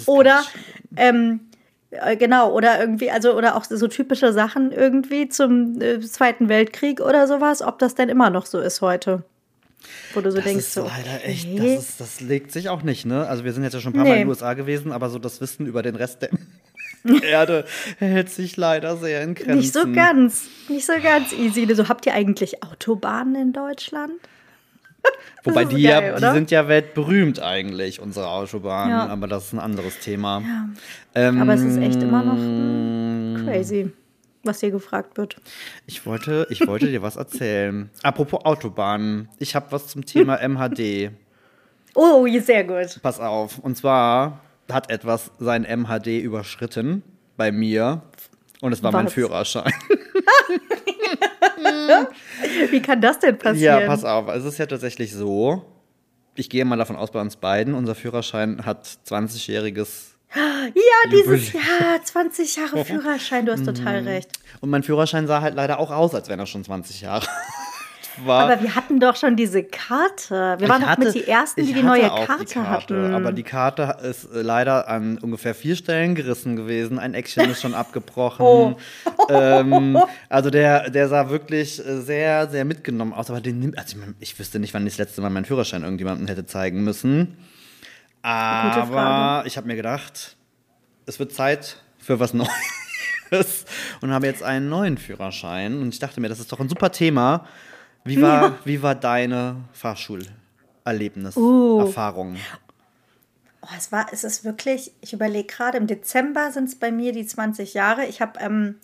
Oder 0.05 0.41
ähm, 0.95 1.41
äh, 1.89 2.15
genau, 2.15 2.53
oder 2.53 2.79
irgendwie, 2.79 3.11
also, 3.11 3.35
oder 3.35 3.55
auch 3.55 3.65
so 3.65 3.87
typische 3.87 4.31
Sachen 4.31 4.71
irgendwie 4.71 5.27
zum 5.27 5.81
äh, 5.81 5.99
Zweiten 5.99 6.47
Weltkrieg 6.47 7.01
oder 7.01 7.27
sowas, 7.27 7.61
ob 7.61 7.79
das 7.79 7.95
denn 7.95 8.07
immer 8.07 8.29
noch 8.29 8.45
so 8.45 8.59
ist 8.59 8.81
heute. 8.81 9.23
Wo 10.13 10.21
du 10.21 10.29
so 10.31 10.37
Das 10.37 10.45
denkst, 10.45 10.65
ist 10.65 10.73
so. 10.73 10.83
leider 10.83 11.23
echt, 11.25 11.47
nee. 11.47 11.75
das, 11.75 11.89
ist, 11.89 12.01
das 12.01 12.21
legt 12.21 12.51
sich 12.51 12.69
auch 12.69 12.83
nicht, 12.83 13.05
ne? 13.05 13.27
Also 13.27 13.43
wir 13.43 13.53
sind 13.53 13.63
jetzt 13.63 13.73
ja 13.73 13.79
schon 13.79 13.93
ein 13.93 13.95
paar 13.95 14.03
Mal 14.03 14.09
Nee. 14.11 14.21
in 14.21 14.27
den 14.27 14.29
USA 14.29 14.53
gewesen, 14.53 14.91
aber 14.91 15.09
so 15.09 15.19
das 15.19 15.41
Wissen 15.41 15.65
über 15.65 15.81
den 15.83 15.95
Rest 15.95 16.21
der 16.21 16.29
Erde 17.23 17.65
hält 17.99 18.29
sich 18.29 18.57
leider 18.57 18.97
sehr 18.97 19.21
in 19.21 19.35
Grenzen. 19.35 19.57
Nicht 19.57 19.73
so 19.73 19.91
ganz, 19.91 20.45
nicht 20.69 20.85
so 20.85 20.93
ganz 21.03 21.31
easy. 21.33 21.67
So, 21.75 21.87
habt 21.87 22.05
ihr 22.07 22.13
eigentlich 22.13 22.63
Autobahnen 22.63 23.35
in 23.35 23.53
Deutschland? 23.53 24.13
Wobei 25.43 25.65
die 25.65 25.83
geil, 25.83 26.15
ja, 26.19 26.29
die 26.29 26.35
sind 26.35 26.49
ja 26.49 26.67
weltberühmt 26.67 27.39
eigentlich, 27.39 27.99
unsere 27.99 28.27
Autobahnen, 28.27 28.89
Ja. 28.91 29.07
aber 29.07 29.27
das 29.27 29.45
ist 29.45 29.53
ein 29.53 29.59
anderes 29.59 29.99
Thema. 29.99 30.41
Ja. 30.41 30.69
Ähm, 31.13 31.41
Aber 31.41 31.53
es 31.53 31.61
ist 31.61 31.77
echt 31.77 32.01
immer 32.01 32.23
noch 32.23 32.37
mm, 32.37 33.45
crazy, 33.45 33.91
was 34.45 34.59
hier 34.59 34.71
gefragt 34.71 35.17
wird. 35.17 35.37
Ich 35.87 36.05
wollte, 36.05 36.47
ich 36.49 36.65
wollte 36.67 36.87
dir 36.87 37.01
was 37.01 37.15
erzählen. 37.15 37.89
Apropos 38.03 38.45
Autobahnen, 38.45 39.29
ich 39.39 39.55
habe 39.55 39.71
was 39.71 39.87
zum 39.87 40.05
Thema 40.05 40.37
MHD. 40.47 41.11
Oh, 41.95 42.27
sehr 42.39 42.63
gut. 42.63 42.99
Pass 43.01 43.19
auf. 43.19 43.59
Und 43.59 43.77
zwar 43.77 44.41
hat 44.71 44.89
etwas 44.89 45.31
sein 45.39 45.63
MHD 45.63 46.07
überschritten 46.21 47.03
bei 47.37 47.51
mir. 47.51 48.01
Und 48.61 48.71
es 48.73 48.81
war 48.83 48.91
mein 48.91 49.05
Was? 49.05 49.13
Führerschein. 49.13 49.71
Wie 52.71 52.81
kann 52.81 53.01
das 53.01 53.19
denn 53.19 53.35
Ja, 53.35 53.41
passieren? 53.51 53.87
pass 53.87 54.03
auf. 54.05 54.27
Es 54.29 54.45
ist 54.45 54.57
ja 54.57 54.65
tatsächlich 54.65 55.13
so. 55.13 55.63
Ich 56.35 56.49
gehe 56.49 56.65
mal 56.65 56.75
davon 56.77 56.95
aus, 56.95 57.11
bei 57.11 57.21
uns 57.21 57.35
beiden, 57.37 57.73
unser 57.73 57.95
Führerschein 57.95 58.65
hat 58.65 58.85
20-jähriges. 59.07 60.14
Ja, 60.33 61.11
dieses. 61.11 61.53
Jahr, 61.53 62.03
20 62.03 62.55
Jahre 62.55 62.83
Führerschein, 62.85 63.45
du 63.45 63.51
hast 63.51 63.65
total 63.65 64.01
Mhm. 64.01 64.07
recht. 64.07 64.29
Und 64.61 64.69
mein 64.69 64.83
Führerschein 64.83 65.27
sah 65.27 65.41
halt 65.41 65.55
leider 65.55 65.79
auch 65.79 65.91
aus, 65.91 66.13
als 66.15 66.29
wenn 66.29 66.39
er 66.39 66.45
schon 66.45 66.63
20 66.63 67.01
Jahre 67.01 67.25
war. 68.25 68.49
Aber 68.49 68.61
wir 68.61 68.75
hatten 68.75 68.99
doch 68.99 69.15
schon 69.15 69.35
diese 69.35 69.63
Karte. 69.63 70.55
Wir 70.59 70.67
waren 70.69 70.81
doch 70.81 70.97
mit 70.97 71.13
die 71.13 71.27
Ersten, 71.27 71.65
die 71.65 71.73
die 71.73 71.83
neue 71.83 72.07
Karte, 72.07 72.45
die 72.45 72.53
Karte, 72.53 72.69
hatten. 72.69 73.13
Aber 73.13 73.31
die 73.33 73.43
Karte 73.43 73.97
ist 74.03 74.25
äh, 74.33 74.41
leider 74.41 74.87
an 74.87 75.17
ungefähr 75.19 75.53
vier 75.53 75.75
Stellen 75.75 76.15
gerissen 76.15 76.55
gewesen. 76.55 76.97
Ein 76.99 77.13
Eckchen 77.13 77.49
ist 77.49 77.61
schon 77.61 77.73
abgebrochen. 77.75 78.45
Oh. 78.45 78.75
Ähm, 79.29 79.97
also 80.29 80.49
der, 80.49 80.89
der 80.89 81.07
sah 81.09 81.29
wirklich 81.29 81.79
äh, 81.85 82.01
sehr, 82.01 82.49
sehr 82.49 82.65
mitgenommen 82.65 83.13
aus. 83.13 83.29
Aber 83.29 83.41
den 83.41 83.59
nimmt, 83.59 83.77
also 83.77 83.97
ich, 84.19 84.31
ich 84.31 84.39
wüsste 84.39 84.59
nicht, 84.59 84.73
wann 84.73 84.85
ich 84.87 84.93
das 84.93 85.07
letzte 85.07 85.21
Mal 85.21 85.29
meinen 85.29 85.45
Führerschein 85.45 85.83
irgendjemandem 85.83 86.27
hätte 86.27 86.45
zeigen 86.45 86.83
müssen. 86.83 87.37
Aber 88.25 89.43
ich 89.45 89.55
habe 89.57 89.67
mir 89.67 89.75
gedacht, 89.75 90.35
es 91.05 91.19
wird 91.19 91.31
Zeit 91.33 91.77
für 91.99 92.19
was 92.19 92.33
Neues. 93.31 93.65
Und 94.01 94.11
habe 94.11 94.25
jetzt 94.27 94.43
einen 94.43 94.69
neuen 94.69 94.97
Führerschein. 94.97 95.79
Und 95.81 95.89
ich 95.93 95.99
dachte 95.99 96.19
mir, 96.21 96.29
das 96.29 96.39
ist 96.39 96.51
doch 96.51 96.59
ein 96.59 96.69
super 96.69 96.91
Thema. 96.91 97.45
Wie 98.03 98.21
war, 98.21 98.41
Ja. 98.43 98.57
wie 98.65 98.81
war 98.83 98.95
deine 98.95 99.57
Fahrschulerlebnis, 99.73 101.35
Uh. 101.37 101.79
Erfahrung? 101.81 102.37
Oh, 103.61 103.67
es 103.77 103.91
war, 103.91 104.07
es 104.11 104.23
ist 104.23 104.43
wirklich, 104.43 104.91
ich 105.01 105.13
überlege 105.13 105.47
gerade, 105.47 105.77
im 105.77 105.87
Dezember 105.87 106.51
sind 106.51 106.65
es 106.69 106.75
bei 106.75 106.91
mir 106.91 107.13
die 107.13 107.25
20 107.25 107.73
Jahre. 107.73 108.05
Ich 108.05 108.21
habe 108.21 108.39
ähm, 108.39 108.75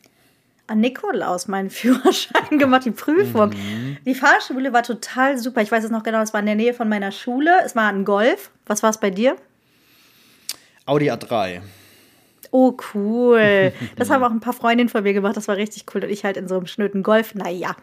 an 0.71 0.79
Nikolaus 0.79 1.47
meinen 1.47 1.69
Führerschein 1.69 2.57
gemacht, 2.57 2.85
die 2.85 2.91
Prüfung. 2.91 3.49
Mhm. 3.49 3.97
Die 4.05 4.15
Fahrschule 4.15 4.73
war 4.73 4.83
total 4.83 5.37
super. 5.37 5.61
Ich 5.61 5.71
weiß 5.71 5.83
es 5.83 5.91
noch 5.91 6.03
genau, 6.03 6.21
es 6.21 6.33
war 6.33 6.39
in 6.39 6.45
der 6.45 6.55
Nähe 6.55 6.73
von 6.73 6.89
meiner 6.89 7.11
Schule. 7.11 7.51
Es 7.63 7.75
war 7.75 7.89
ein 7.89 8.05
Golf. 8.05 8.49
Was 8.65 8.81
war 8.81 8.89
es 8.89 8.97
bei 8.97 9.09
dir? 9.09 9.35
Audi 10.85 11.11
A3. 11.11 11.61
Oh, 12.51 12.75
cool. 12.93 13.71
Das 13.95 14.09
haben 14.09 14.23
auch 14.23 14.31
ein 14.31 14.39
paar 14.39 14.53
Freundinnen 14.53 14.89
von 14.89 15.03
mir 15.03 15.13
gemacht. 15.13 15.37
Das 15.37 15.47
war 15.47 15.55
richtig 15.57 15.85
cool. 15.93 16.03
Und 16.03 16.09
ich 16.09 16.25
halt 16.25 16.37
in 16.37 16.47
so 16.47 16.55
einem 16.55 16.65
schnöden 16.67 17.03
Golf. 17.03 17.33
Naja. 17.35 17.75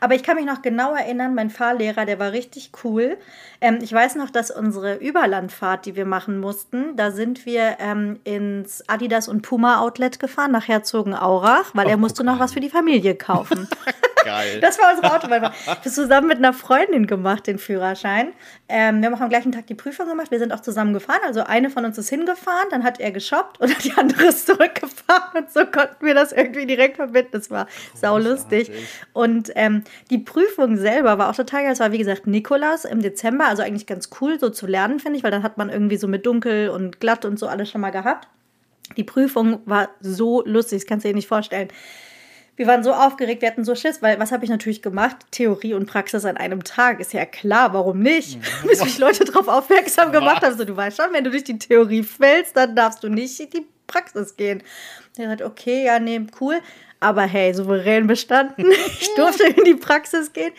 Aber 0.00 0.14
ich 0.14 0.22
kann 0.22 0.36
mich 0.36 0.46
noch 0.46 0.62
genau 0.62 0.94
erinnern, 0.94 1.34
mein 1.34 1.50
Fahrlehrer, 1.50 2.06
der 2.06 2.18
war 2.18 2.32
richtig 2.32 2.70
cool. 2.84 3.16
Ähm, 3.60 3.78
ich 3.82 3.92
weiß 3.92 4.16
noch, 4.16 4.30
dass 4.30 4.50
unsere 4.50 4.96
Überlandfahrt, 4.96 5.86
die 5.86 5.96
wir 5.96 6.06
machen 6.06 6.38
mussten, 6.40 6.96
da 6.96 7.10
sind 7.10 7.46
wir 7.46 7.76
ähm, 7.78 8.20
ins 8.24 8.88
Adidas 8.88 9.28
und 9.28 9.42
Puma 9.42 9.80
Outlet 9.80 10.18
gefahren, 10.18 10.52
nach 10.52 10.66
Herzogenaurach, 10.68 11.70
weil 11.74 11.88
er 11.88 11.96
Oh, 11.96 12.00
musste 12.00 12.22
guck 12.22 12.32
noch 12.32 12.40
was 12.40 12.52
für 12.52 12.60
die 12.60 12.70
Familie 12.70 13.14
kaufen. 13.14 13.68
Geil. 14.26 14.58
Das 14.60 14.76
war 14.80 14.90
unsere 14.90 15.14
Autobahn. 15.14 15.40
Wir 15.40 15.52
haben 15.66 15.82
zusammen 15.88 16.26
mit 16.26 16.38
einer 16.38 16.52
Freundin 16.52 17.06
gemacht, 17.06 17.46
den 17.46 17.58
Führerschein. 17.58 18.32
Ähm, 18.68 19.00
wir 19.00 19.06
haben 19.06 19.14
auch 19.14 19.20
am 19.20 19.28
gleichen 19.28 19.52
Tag 19.52 19.68
die 19.68 19.76
Prüfung 19.76 20.08
gemacht. 20.08 20.32
Wir 20.32 20.40
sind 20.40 20.52
auch 20.52 20.58
zusammen 20.58 20.92
gefahren. 20.92 21.20
Also 21.24 21.44
eine 21.44 21.70
von 21.70 21.84
uns 21.84 21.96
ist 21.96 22.08
hingefahren, 22.08 22.68
dann 22.70 22.82
hat 22.82 22.98
er 22.98 23.12
geshoppt 23.12 23.60
und 23.60 23.72
die 23.84 23.92
andere 23.92 24.24
ist 24.24 24.46
zurückgefahren. 24.46 25.44
Und 25.44 25.52
so 25.52 25.60
konnten 25.64 26.04
wir 26.04 26.14
das 26.14 26.32
irgendwie 26.32 26.66
direkt 26.66 26.96
verbinden. 26.96 27.30
Das 27.32 27.52
war 27.52 27.68
saulustig. 27.94 28.72
Und 29.12 29.52
ähm, 29.54 29.84
die 30.10 30.18
Prüfung 30.18 30.76
selber 30.76 31.18
war 31.18 31.30
auch 31.30 31.36
total 31.36 31.62
geil. 31.62 31.72
Es 31.72 31.78
war, 31.78 31.92
wie 31.92 31.98
gesagt, 31.98 32.26
Nikolaus 32.26 32.84
im 32.84 33.02
Dezember. 33.02 33.46
Also 33.46 33.62
eigentlich 33.62 33.86
ganz 33.86 34.10
cool, 34.20 34.40
so 34.40 34.50
zu 34.50 34.66
lernen, 34.66 34.98
finde 34.98 35.18
ich, 35.18 35.24
weil 35.24 35.30
dann 35.30 35.44
hat 35.44 35.56
man 35.56 35.70
irgendwie 35.70 35.98
so 35.98 36.08
mit 36.08 36.26
dunkel 36.26 36.70
und 36.70 36.98
glatt 36.98 37.24
und 37.24 37.38
so 37.38 37.46
alles 37.46 37.70
schon 37.70 37.80
mal 37.80 37.90
gehabt. 37.90 38.26
Die 38.96 39.04
Prüfung 39.04 39.60
war 39.66 39.90
so 40.00 40.42
lustig, 40.44 40.80
das 40.80 40.86
kannst 40.88 41.04
du 41.04 41.10
dir 41.10 41.14
nicht 41.14 41.28
vorstellen. 41.28 41.68
Wir 42.56 42.66
waren 42.66 42.82
so 42.82 42.92
aufgeregt, 42.92 43.42
wir 43.42 43.50
hatten 43.50 43.64
so 43.64 43.74
Schiss, 43.74 44.00
weil 44.00 44.18
was 44.18 44.32
habe 44.32 44.44
ich 44.44 44.50
natürlich 44.50 44.80
gemacht? 44.80 45.16
Theorie 45.30 45.74
und 45.74 45.86
Praxis 45.86 46.24
an 46.24 46.38
einem 46.38 46.64
Tag. 46.64 47.00
Ist 47.00 47.12
ja 47.12 47.26
klar, 47.26 47.74
warum 47.74 48.00
nicht? 48.00 48.38
Bis 48.66 48.82
mich 48.82 48.98
Leute 48.98 49.24
darauf 49.24 49.46
aufmerksam 49.46 50.10
gemacht 50.10 50.42
haben. 50.42 50.56
So, 50.56 50.64
du 50.64 50.74
weißt 50.74 50.96
schon, 50.96 51.12
wenn 51.12 51.24
du 51.24 51.30
durch 51.30 51.44
die 51.44 51.58
Theorie 51.58 52.02
fällst, 52.02 52.56
dann 52.56 52.74
darfst 52.74 53.04
du 53.04 53.08
nicht 53.08 53.38
die 53.52 53.66
Praxis 53.86 54.36
gehen. 54.36 54.62
Der 55.18 55.28
hat, 55.28 55.42
okay, 55.42 55.84
ja, 55.84 55.98
nee, 55.98 56.26
cool. 56.40 56.60
Aber 56.98 57.22
hey, 57.22 57.52
souverän 57.52 58.06
bestanden. 58.06 58.70
ich 59.00 59.14
durfte 59.14 59.44
in 59.44 59.64
die 59.64 59.74
Praxis 59.74 60.32
gehen. 60.32 60.52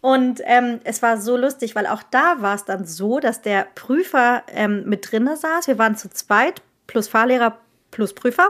Und 0.00 0.42
ähm, 0.44 0.80
es 0.84 1.02
war 1.02 1.18
so 1.18 1.36
lustig, 1.36 1.74
weil 1.74 1.86
auch 1.86 2.02
da 2.02 2.36
war 2.40 2.54
es 2.54 2.64
dann 2.64 2.86
so, 2.86 3.20
dass 3.20 3.42
der 3.42 3.66
Prüfer 3.74 4.42
ähm, 4.48 4.84
mit 4.86 5.10
drinne 5.10 5.36
saß. 5.36 5.66
Wir 5.66 5.78
waren 5.78 5.96
zu 5.96 6.10
zweit, 6.10 6.62
plus 6.86 7.08
Fahrlehrer, 7.08 7.58
plus 7.90 8.14
Prüfer. 8.14 8.48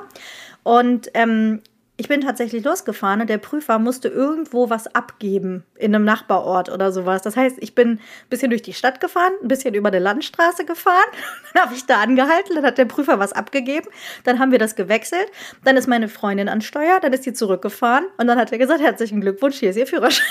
Und 0.64 1.10
ähm, 1.14 1.62
ich 1.96 2.08
bin 2.08 2.22
tatsächlich 2.22 2.64
losgefahren 2.64 3.20
und 3.20 3.30
der 3.30 3.38
Prüfer 3.38 3.78
musste 3.78 4.08
irgendwo 4.08 4.68
was 4.68 4.92
abgeben 4.96 5.62
in 5.76 5.94
einem 5.94 6.04
Nachbarort 6.04 6.68
oder 6.68 6.90
sowas. 6.90 7.22
Das 7.22 7.36
heißt, 7.36 7.58
ich 7.60 7.76
bin 7.76 7.90
ein 7.90 8.00
bisschen 8.30 8.50
durch 8.50 8.62
die 8.62 8.72
Stadt 8.72 9.00
gefahren, 9.00 9.32
ein 9.40 9.46
bisschen 9.46 9.74
über 9.74 9.88
eine 9.88 10.00
Landstraße 10.00 10.64
gefahren. 10.64 11.06
Dann 11.54 11.62
habe 11.62 11.74
ich 11.74 11.86
da 11.86 12.00
angehalten, 12.00 12.56
dann 12.56 12.64
hat 12.64 12.78
der 12.78 12.84
Prüfer 12.84 13.20
was 13.20 13.32
abgegeben. 13.32 13.86
Dann 14.24 14.40
haben 14.40 14.50
wir 14.50 14.58
das 14.58 14.74
gewechselt. 14.74 15.28
Dann 15.62 15.76
ist 15.76 15.86
meine 15.86 16.08
Freundin 16.08 16.48
an 16.48 16.62
Steuer, 16.62 16.98
dann 17.00 17.12
ist 17.12 17.22
sie 17.22 17.32
zurückgefahren 17.32 18.06
und 18.16 18.26
dann 18.26 18.38
hat 18.38 18.50
er 18.50 18.58
gesagt, 18.58 18.80
herzlichen 18.80 19.20
Glückwunsch, 19.20 19.58
hier 19.58 19.70
ist 19.70 19.76
Ihr 19.76 19.86
Führerschein. 19.86 20.26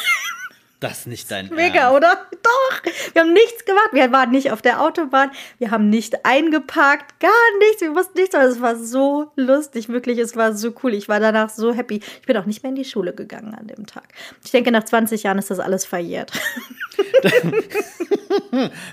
Das 0.84 1.00
ist 1.00 1.08
nicht 1.08 1.32
dein 1.32 1.48
Mega, 1.48 1.84
Ernst. 1.84 1.96
oder? 1.96 2.18
Doch. 2.44 3.13
Wir 3.13 3.22
haben 3.22 3.32
nichts 3.32 3.63
gemacht. 3.63 3.92
Wir 3.94 4.12
waren 4.12 4.32
nicht 4.32 4.52
auf 4.52 4.62
der 4.62 4.82
Autobahn. 4.82 5.32
Wir 5.58 5.72
haben 5.72 5.90
nicht 5.90 6.25
eingeparkt. 6.25 7.22
Gar 7.22 7.32
nichts. 7.60 7.82
Wir 7.82 7.92
mussten 7.92 8.20
nichts. 8.20 8.36
Aber 8.36 8.44
es 8.44 8.60
war 8.60 8.75
so 8.75 9.32
lustig. 9.38 9.88
Wirklich, 9.88 10.18
es 10.18 10.36
war 10.36 10.54
so 10.54 10.74
cool. 10.84 10.94
Ich 10.94 11.08
war 11.08 11.22
danach 11.22 11.50
so 11.50 11.74
happy. 11.74 12.02
Ich 12.20 12.28
bin 12.28 12.36
auch 12.36 12.46
nicht 12.46 12.63
mehr 12.63 12.72
in 12.72 12.75
die 12.75 12.84
Schule 12.84 13.13
gegangen 13.13 13.56
an 13.56 13.68
dem 13.68 13.86
Tag. 13.86 14.10
Ich 14.44 14.52
denke, 14.52 14.74
nach 14.74 14.84
20 14.84 15.24
Jahren 15.24 15.38
ist 15.38 15.50
das 15.50 15.60
alles 15.60 15.86
verjährt. 15.86 16.34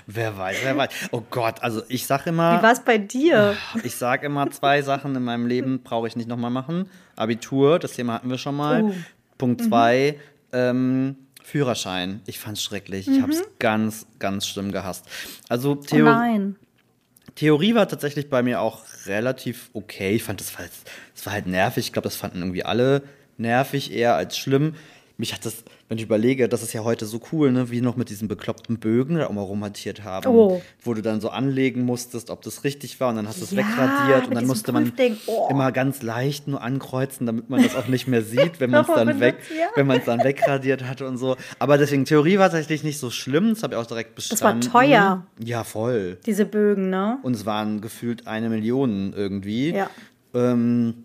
Wer 0.07 0.37
weiß, 0.37 0.57
wer 0.63 0.77
weiß. 0.77 0.89
Oh 1.11 1.23
Gott, 1.29 1.61
also 1.61 1.81
ich 1.87 2.05
sag 2.05 2.25
immer. 2.27 2.59
Wie 2.59 2.63
war 2.63 2.71
es 2.71 2.79
bei 2.79 2.97
dir? 2.99 3.57
Ich 3.83 3.95
sag 3.95 4.23
immer, 4.23 4.49
zwei 4.51 4.81
Sachen 4.81 5.15
in 5.15 5.23
meinem 5.23 5.45
Leben 5.47 5.81
brauche 5.83 6.07
ich 6.07 6.15
nicht 6.15 6.29
nochmal 6.29 6.51
machen. 6.51 6.89
Abitur, 7.15 7.79
das 7.79 7.93
Thema 7.93 8.13
hatten 8.13 8.29
wir 8.29 8.37
schon 8.37 8.55
mal. 8.55 8.83
Oh. 8.83 8.93
Punkt 9.37 9.63
zwei, 9.63 10.19
ähm, 10.53 11.15
Führerschein. 11.51 12.21
Ich 12.25 12.39
fand's 12.39 12.63
schrecklich. 12.63 13.09
Ich 13.09 13.21
hab's 13.21 13.43
ganz, 13.59 14.07
ganz 14.19 14.47
schlimm 14.47 14.71
gehasst. 14.71 15.05
Also 15.49 15.71
Oh 15.71 15.75
Theo 15.75 16.05
nein. 16.05 16.55
Theorie 17.35 17.75
war 17.75 17.89
tatsächlich 17.89 18.29
bei 18.29 18.41
mir 18.41 18.61
auch 18.61 18.83
relativ 19.05 19.69
okay. 19.73 20.15
Ich 20.15 20.23
fand, 20.23 20.39
das 20.39 20.57
war, 20.57 20.65
das 21.13 21.25
war 21.25 21.33
halt 21.33 21.47
nervig. 21.47 21.87
Ich 21.87 21.93
glaube, 21.93 22.05
das 22.05 22.15
fanden 22.15 22.39
irgendwie 22.39 22.63
alle 22.63 23.03
nervig, 23.37 23.91
eher 23.91 24.15
als 24.15 24.37
schlimm. 24.37 24.75
Mich 25.17 25.33
hat 25.33 25.45
das, 25.45 25.63
wenn 25.91 25.97
ich 25.97 26.05
überlege, 26.05 26.47
das 26.47 26.63
ist 26.63 26.71
ja 26.71 26.85
heute 26.85 27.05
so 27.05 27.19
cool, 27.33 27.51
ne, 27.51 27.69
wie 27.69 27.81
noch 27.81 27.97
mit 27.97 28.09
diesen 28.09 28.29
bekloppten 28.29 28.79
Bögen 28.79 29.17
da 29.17 29.27
auch 29.27 29.33
mal 29.33 29.41
romantiert 29.41 30.05
haben, 30.05 30.25
Oh. 30.25 30.61
wo 30.81 30.93
du 30.93 31.01
dann 31.01 31.19
so 31.19 31.27
anlegen 31.27 31.81
musstest, 31.81 32.29
ob 32.29 32.41
das 32.43 32.63
richtig 32.63 33.01
war 33.01 33.09
und 33.09 33.17
dann 33.17 33.27
hast 33.27 33.41
du 33.41 33.43
es 33.43 33.51
Ja, 33.51 33.57
wegradiert 33.57 34.27
und 34.29 34.35
dann 34.35 34.47
musste 34.47 34.71
man. 34.71 34.93
Oh. 35.27 35.49
immer 35.51 35.73
ganz 35.73 36.01
leicht 36.01 36.47
nur 36.47 36.61
ankreuzen, 36.61 37.25
damit 37.25 37.49
man 37.49 37.61
das 37.61 37.75
auch 37.75 37.89
nicht 37.89 38.07
mehr 38.07 38.21
sieht, 38.21 38.61
wenn 38.61 38.69
man 38.71 38.85
es 38.85 38.87
dann 38.87 39.19
weg, 39.19 39.35
ja. 39.49 39.67
wenn 39.75 39.85
dann 40.05 40.23
wegradiert 40.23 40.85
hatte 40.85 41.05
und 41.05 41.17
so. 41.17 41.35
Aber 41.59 41.77
deswegen 41.77 42.05
Theorie 42.05 42.37
war 42.37 42.49
tatsächlich 42.49 42.85
nicht 42.85 42.97
so 42.97 43.09
schlimm, 43.09 43.49
das 43.49 43.61
habe 43.61 43.73
ich 43.73 43.77
auch 43.81 43.85
direkt 43.85 44.11
war 44.11 44.15
bestanden. 44.15 44.71
teuer. 44.71 45.25
Ja, 45.43 45.65
voll. 45.65 46.19
Diese 46.25 46.45
Bögen, 46.45 46.89
ne? 46.89 47.17
Und 47.21 47.35
es 47.35 47.45
waren 47.45 47.81
gefühlt 47.81 48.27
eine 48.27 48.47
Million 48.47 49.11
irgendwie. 49.13 49.71
Ja. 49.73 49.89
Ähm, 50.33 51.03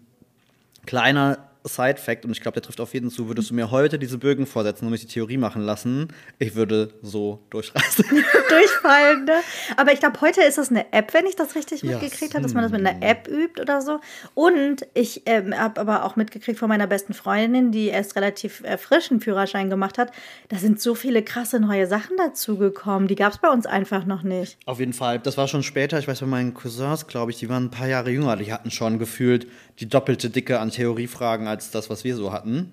kleiner 0.86 1.38
Side-Fact, 1.68 2.24
und 2.24 2.32
ich 2.32 2.40
glaube, 2.40 2.54
der 2.54 2.62
trifft 2.62 2.80
auf 2.80 2.94
jeden 2.94 3.10
zu, 3.10 3.28
würdest 3.28 3.50
du 3.50 3.54
mir 3.54 3.70
heute 3.70 3.98
diese 3.98 4.18
Bögen 4.18 4.46
vorsetzen 4.46 4.86
und 4.86 4.92
mich 4.92 5.00
die 5.00 5.06
Theorie 5.06 5.36
machen 5.36 5.62
lassen, 5.62 6.08
ich 6.38 6.54
würde 6.54 6.94
so 7.02 7.40
durchreißen. 7.50 8.04
durchfallen. 8.48 9.24
Ne? 9.24 9.40
Aber 9.76 9.92
ich 9.92 10.00
glaube, 10.00 10.20
heute 10.20 10.42
ist 10.42 10.58
das 10.58 10.70
eine 10.70 10.92
App, 10.92 11.14
wenn 11.14 11.26
ich 11.26 11.36
das 11.36 11.54
richtig 11.54 11.82
Ja, 11.82 11.92
mitgekriegt 11.92 12.34
habe, 12.34 12.42
dass 12.42 12.54
man 12.54 12.62
das 12.62 12.72
mit 12.72 12.86
einer 12.86 13.02
App 13.02 13.28
übt 13.28 13.60
oder 13.60 13.80
so. 13.82 14.00
Und 14.34 14.86
ich 14.94 15.22
ähm, 15.26 15.56
habe 15.56 15.80
aber 15.80 16.04
auch 16.04 16.16
mitgekriegt 16.16 16.58
von 16.58 16.68
meiner 16.68 16.86
besten 16.86 17.14
Freundin, 17.14 17.72
die 17.72 17.88
erst 17.88 18.16
relativ 18.16 18.62
äh, 18.64 18.78
frischen 18.78 19.20
Führerschein 19.20 19.70
gemacht 19.70 19.98
hat, 19.98 20.12
da 20.48 20.56
sind 20.56 20.80
so 20.80 20.94
viele 20.94 21.22
krasse 21.22 21.60
neue 21.60 21.86
Sachen 21.86 22.16
dazugekommen. 22.16 23.08
Die 23.08 23.16
gab 23.16 23.32
es 23.32 23.38
bei 23.38 23.48
uns 23.48 23.66
einfach 23.66 24.04
noch 24.04 24.22
nicht. 24.22 24.58
Auf 24.66 24.78
jeden 24.78 24.92
Fall. 24.92 25.18
Das 25.18 25.36
war 25.36 25.48
schon 25.48 25.62
später. 25.62 25.98
Ich 25.98 26.08
weiß, 26.08 26.20
bei 26.20 26.26
meinen 26.26 26.54
Cousins, 26.54 27.06
glaube 27.06 27.30
ich, 27.30 27.38
die 27.38 27.48
waren 27.48 27.64
ein 27.64 27.70
paar 27.70 27.88
Jahre 27.88 28.10
jünger. 28.10 28.36
Die 28.36 28.52
hatten 28.52 28.70
schon 28.70 28.98
gefühlt 28.98 29.46
die 29.80 29.88
doppelte 29.88 30.30
Dicke 30.30 30.60
an 30.60 30.70
Theoriefragen 30.70 31.46
als 31.46 31.55
das, 31.70 31.90
was 31.90 32.04
wir 32.04 32.16
so 32.16 32.32
hatten. 32.32 32.72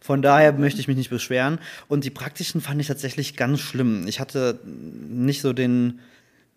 Von 0.00 0.22
daher 0.22 0.52
möchte 0.52 0.80
ich 0.80 0.88
mich 0.88 0.96
nicht 0.96 1.10
beschweren. 1.10 1.58
Und 1.88 2.04
die 2.04 2.10
praktischen 2.10 2.60
fand 2.60 2.80
ich 2.80 2.88
tatsächlich 2.88 3.36
ganz 3.36 3.60
schlimm. 3.60 4.06
Ich 4.06 4.20
hatte 4.20 4.60
nicht 4.64 5.40
so 5.40 5.52
den. 5.52 6.00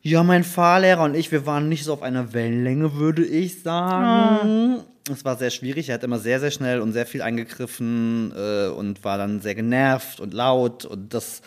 Ja, 0.01 0.23
mein 0.23 0.43
Fahrlehrer 0.43 1.03
und 1.03 1.15
ich, 1.15 1.31
wir 1.31 1.45
waren 1.45 1.67
nicht 1.69 1.83
so 1.83 1.91
auf 1.93 2.01
einer 2.01 2.33
Wellenlänge, 2.33 2.95
würde 2.95 3.25
ich 3.25 3.61
sagen. 3.61 4.81
Es 5.11 5.25
war 5.25 5.37
sehr 5.37 5.49
schwierig. 5.49 5.89
Er 5.89 5.95
hat 5.95 6.03
immer 6.03 6.19
sehr, 6.19 6.39
sehr 6.39 6.51
schnell 6.51 6.81
und 6.81 6.93
sehr 6.93 7.05
viel 7.05 7.21
eingegriffen 7.21 8.31
äh, 8.35 8.67
und 8.67 9.03
war 9.03 9.17
dann 9.17 9.41
sehr 9.41 9.55
genervt 9.55 10.19
und 10.19 10.33
laut. 10.33 10.85
Und 10.85 11.13
das 11.13 11.41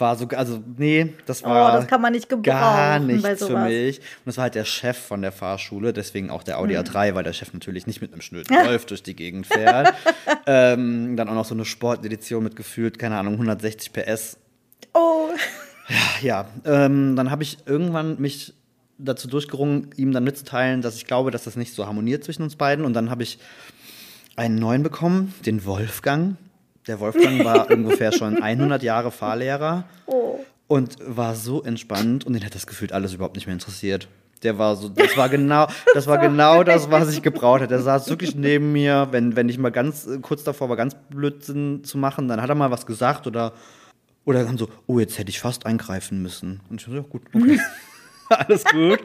war 0.00 0.16
so, 0.16 0.26
also 0.28 0.62
nee, 0.76 1.12
das 1.26 1.42
war 1.42 1.72
Oh, 1.72 1.76
das 1.76 1.86
kann 1.86 2.00
man 2.00 2.12
nicht 2.12 2.28
gebrauchen 2.28 2.44
gar 2.44 2.98
nichts 2.98 3.44
für 3.44 3.58
mich. 3.58 3.98
Und 3.98 4.26
das 4.26 4.36
war 4.36 4.44
halt 4.44 4.54
der 4.54 4.64
Chef 4.64 4.96
von 4.98 5.22
der 5.22 5.32
Fahrschule, 5.32 5.92
deswegen 5.92 6.30
auch 6.30 6.42
der 6.42 6.58
Audi 6.58 6.76
A3, 6.76 7.14
weil 7.14 7.24
der 7.24 7.32
Chef 7.32 7.52
natürlich 7.52 7.86
nicht 7.86 8.00
mit 8.00 8.12
einem 8.12 8.22
schnöden 8.22 8.54
Golf 8.64 8.86
durch 8.86 9.02
die 9.02 9.14
Gegend 9.14 9.46
fährt. 9.46 9.94
ähm, 10.46 11.16
dann 11.16 11.28
auch 11.28 11.34
noch 11.34 11.44
so 11.44 11.54
eine 11.54 11.64
Sportedition 11.64 12.44
mit 12.44 12.56
gefühlt, 12.56 12.98
keine 12.98 13.18
Ahnung, 13.18 13.34
160 13.34 13.92
PS. 13.92 14.38
Oh, 14.94 15.28
Ja, 16.22 16.46
ähm, 16.64 17.16
dann 17.16 17.30
habe 17.30 17.42
ich 17.42 17.58
irgendwann 17.66 18.20
mich 18.20 18.54
dazu 18.98 19.28
durchgerungen, 19.28 19.90
ihm 19.96 20.12
dann 20.12 20.24
mitzuteilen, 20.24 20.82
dass 20.82 20.96
ich 20.96 21.06
glaube, 21.06 21.30
dass 21.30 21.44
das 21.44 21.56
nicht 21.56 21.74
so 21.74 21.86
harmoniert 21.86 22.22
zwischen 22.24 22.42
uns 22.42 22.56
beiden. 22.56 22.84
Und 22.84 22.92
dann 22.94 23.10
habe 23.10 23.22
ich 23.22 23.38
einen 24.36 24.56
neuen 24.56 24.82
bekommen, 24.82 25.34
den 25.46 25.64
Wolfgang. 25.64 26.36
Der 26.90 26.98
Wolfgang 26.98 27.44
war 27.44 27.70
ungefähr 27.70 28.10
schon 28.10 28.42
100 28.42 28.82
Jahre 28.82 29.12
Fahrlehrer 29.12 29.84
oh. 30.06 30.40
und 30.66 30.96
war 31.06 31.36
so 31.36 31.62
entspannt 31.62 32.26
und 32.26 32.32
den 32.32 32.44
hat 32.44 32.56
das 32.56 32.66
gefühlt 32.66 32.92
alles 32.92 33.14
überhaupt 33.14 33.36
nicht 33.36 33.46
mehr 33.46 33.54
interessiert. 33.54 34.08
Der 34.42 34.58
war 34.58 34.74
so, 34.74 34.88
das 34.88 35.16
war 35.16 35.28
genau, 35.28 35.68
das 35.94 36.08
war 36.08 36.18
genau 36.18 36.64
das, 36.64 36.90
was 36.90 37.12
ich 37.12 37.22
gebraucht 37.22 37.60
hatte. 37.60 37.68
Der 37.68 37.82
saß 37.82 38.10
wirklich 38.10 38.34
neben 38.34 38.72
mir, 38.72 39.06
wenn, 39.12 39.36
wenn 39.36 39.48
ich 39.48 39.56
mal 39.56 39.70
ganz 39.70 40.04
äh, 40.08 40.18
kurz 40.18 40.42
davor 40.42 40.68
war, 40.68 40.76
ganz 40.76 40.96
Blödsinn 41.10 41.84
zu 41.84 41.96
machen, 41.96 42.26
dann 42.26 42.42
hat 42.42 42.48
er 42.48 42.56
mal 42.56 42.72
was 42.72 42.86
gesagt 42.86 43.28
oder, 43.28 43.52
oder 44.24 44.42
dann 44.42 44.58
so, 44.58 44.68
oh, 44.88 44.98
jetzt 44.98 45.16
hätte 45.16 45.30
ich 45.30 45.38
fast 45.38 45.66
eingreifen 45.66 46.20
müssen. 46.20 46.60
Und 46.70 46.80
ich 46.80 46.88
so, 46.88 46.92
ja, 46.92 47.02
gut, 47.02 47.22
okay. 47.32 47.60
Alles 48.30 48.64
gut. 48.64 48.98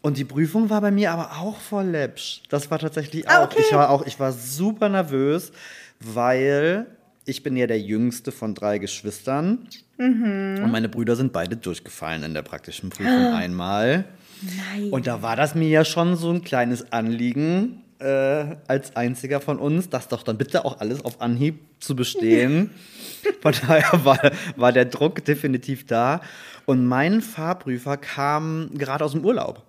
Und 0.00 0.16
die 0.16 0.24
Prüfung 0.24 0.70
war 0.70 0.80
bei 0.80 0.90
mir 0.90 1.12
aber 1.12 1.38
auch 1.40 1.60
voll 1.60 1.86
läppsch. 1.86 2.42
Das 2.48 2.68
war 2.72 2.80
tatsächlich 2.80 3.28
auch. 3.28 3.32
Ah, 3.32 3.44
okay. 3.44 3.62
Ich 3.64 3.72
war 3.72 3.90
auch, 3.90 4.04
ich 4.06 4.18
war 4.18 4.32
super 4.32 4.88
nervös, 4.88 5.52
weil 6.00 6.86
ich 7.24 7.42
bin 7.42 7.56
ja 7.56 7.66
der 7.66 7.80
jüngste 7.80 8.32
von 8.32 8.54
drei 8.54 8.78
Geschwistern. 8.78 9.66
Und 9.98 10.70
meine 10.70 10.88
Brüder 10.88 11.14
sind 11.16 11.32
beide 11.32 11.56
durchgefallen 11.56 12.22
in 12.24 12.34
der 12.34 12.42
praktischen 12.42 12.90
Prüfung 12.90 13.32
einmal. 13.34 14.04
Nein. 14.42 14.90
Und 14.90 15.06
da 15.06 15.22
war 15.22 15.36
das 15.36 15.54
mir 15.54 15.68
ja 15.68 15.84
schon 15.84 16.16
so 16.16 16.30
ein 16.30 16.42
kleines 16.42 16.90
Anliegen, 16.92 17.82
äh, 18.00 18.56
als 18.66 18.96
einziger 18.96 19.40
von 19.40 19.58
uns, 19.60 19.88
das 19.88 20.08
doch 20.08 20.24
dann 20.24 20.36
bitte 20.38 20.64
auch 20.64 20.80
alles 20.80 21.04
auf 21.04 21.20
Anhieb 21.20 21.60
zu 21.78 21.94
bestehen. 21.94 22.70
Von 23.40 23.54
daher 23.64 24.04
war, 24.04 24.18
war 24.56 24.72
der 24.72 24.86
Druck 24.86 25.24
definitiv 25.24 25.86
da. 25.86 26.20
Und 26.66 26.84
mein 26.84 27.22
Fahrprüfer 27.22 27.96
kam 27.96 28.70
gerade 28.74 29.04
aus 29.04 29.12
dem 29.12 29.24
Urlaub. 29.24 29.62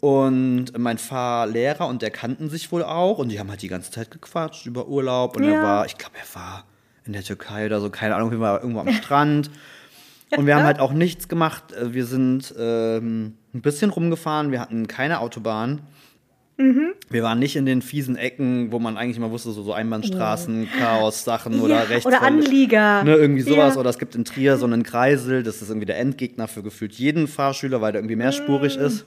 Und 0.00 0.66
mein 0.78 0.96
Fahrlehrer 0.96 1.86
und 1.88 2.00
der 2.00 2.10
kannten 2.10 2.48
sich 2.48 2.72
wohl 2.72 2.82
auch. 2.82 3.18
Und 3.18 3.28
die 3.30 3.38
haben 3.38 3.50
halt 3.50 3.60
die 3.60 3.68
ganze 3.68 3.90
Zeit 3.90 4.10
gequatscht 4.10 4.64
über 4.64 4.88
Urlaub. 4.88 5.36
Und 5.36 5.42
er 5.44 5.54
Ja. 5.54 5.62
war, 5.62 5.86
ich 5.86 5.98
glaube, 5.98 6.14
er 6.18 6.40
war 6.40 6.64
in 7.08 7.12
der 7.14 7.24
Türkei 7.24 7.66
oder 7.66 7.80
so, 7.80 7.90
keine 7.90 8.14
Ahnung, 8.14 8.30
wir 8.30 8.38
waren 8.38 8.60
irgendwo 8.60 8.80
am 8.80 8.92
Strand. 8.92 9.50
Und 10.36 10.46
wir 10.46 10.54
haben 10.54 10.64
halt 10.64 10.78
auch 10.78 10.92
nichts 10.92 11.26
gemacht. 11.26 11.72
Äh, 11.72 11.94
Wir 11.94 12.04
sind 12.04 12.54
ähm, 12.58 13.32
ein 13.54 13.62
bisschen 13.62 13.90
rumgefahren. 13.90 14.52
Wir 14.52 14.60
hatten 14.60 14.86
keine 14.86 15.18
Autobahn. 15.20 15.80
Wir 17.08 17.22
waren 17.22 17.38
nicht 17.38 17.54
in 17.54 17.66
den 17.66 17.82
fiesen 17.82 18.16
Ecken, 18.16 18.72
wo 18.72 18.80
man 18.80 18.96
eigentlich 18.96 19.16
immer 19.16 19.30
wusste, 19.30 19.52
so, 19.52 19.62
so 19.62 19.72
Einbahnstraßen, 19.72 20.68
Chaos-Sachen 20.76 21.60
oder 21.60 21.76
Ja, 21.76 21.80
rechts. 21.82 22.04
oder 22.04 22.20
Anlieger. 22.22 23.04
Ne, 23.04 23.14
irgendwie 23.14 23.42
sowas. 23.42 23.74
Ja. 23.76 23.80
Oder 23.80 23.90
es 23.90 23.98
gibt 24.00 24.16
in 24.16 24.24
Trier 24.24 24.56
so 24.56 24.66
einen 24.66 24.82
Kreisel, 24.82 25.44
das 25.44 25.62
ist 25.62 25.68
irgendwie 25.68 25.86
der 25.86 25.98
Endgegner 26.00 26.48
für 26.48 26.64
gefühlt 26.64 26.94
jeden 26.94 27.28
Fahrschüler, 27.28 27.80
weil 27.80 27.92
der 27.92 28.00
irgendwie 28.00 28.16
mehrspurig 28.16 28.76
Mm. 28.76 28.80
ist. 28.80 29.04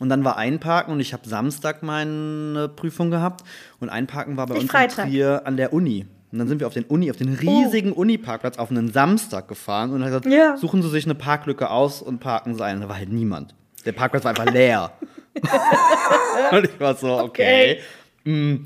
Und 0.00 0.08
dann 0.08 0.24
war 0.24 0.38
Einparken 0.38 0.92
und 0.92 0.98
ich 0.98 1.12
habe 1.12 1.28
Samstag 1.28 1.84
meine 1.84 2.68
Prüfung 2.68 3.12
gehabt. 3.12 3.44
Und 3.78 3.90
Einparken 3.90 4.36
war 4.36 4.46
bei 4.48 4.56
Ich 4.56 4.62
uns 4.62 4.70
Freitag. 4.72 5.04
in 5.06 5.12
Trier 5.12 5.42
an 5.44 5.56
der 5.56 5.72
Uni. 5.72 6.04
Und 6.30 6.38
dann 6.38 6.48
sind 6.48 6.60
wir 6.60 6.66
auf 6.66 6.74
den 6.74 6.84
Uni, 6.84 7.10
auf 7.10 7.16
den 7.16 7.32
riesigen 7.34 7.92
Uni-Parkplatz 7.92 8.58
auf 8.58 8.70
einen 8.70 8.92
Samstag 8.92 9.48
gefahren 9.48 9.90
und 9.92 10.02
haben 10.04 10.08
gesagt, 10.10 10.26
Oh. 10.26 10.30
Ja. 10.30 10.56
suchen 10.56 10.82
Sie 10.82 10.90
sich 10.90 11.04
eine 11.06 11.14
Parklücke 11.14 11.70
aus 11.70 12.02
und 12.02 12.18
parken 12.20 12.54
Sie 12.54 12.62
ein. 12.64 12.80
Da 12.82 12.88
war 12.88 12.96
halt 12.96 13.10
niemand. 13.10 13.54
Der 13.86 13.92
Parkplatz 13.92 14.24
war 14.24 14.30
einfach 14.30 14.52
leer. 14.52 14.92
und 16.52 16.64
ich 16.64 16.78
war 16.80 16.94
so, 16.94 17.18
okay. 17.18 17.78
Okay. 18.24 18.60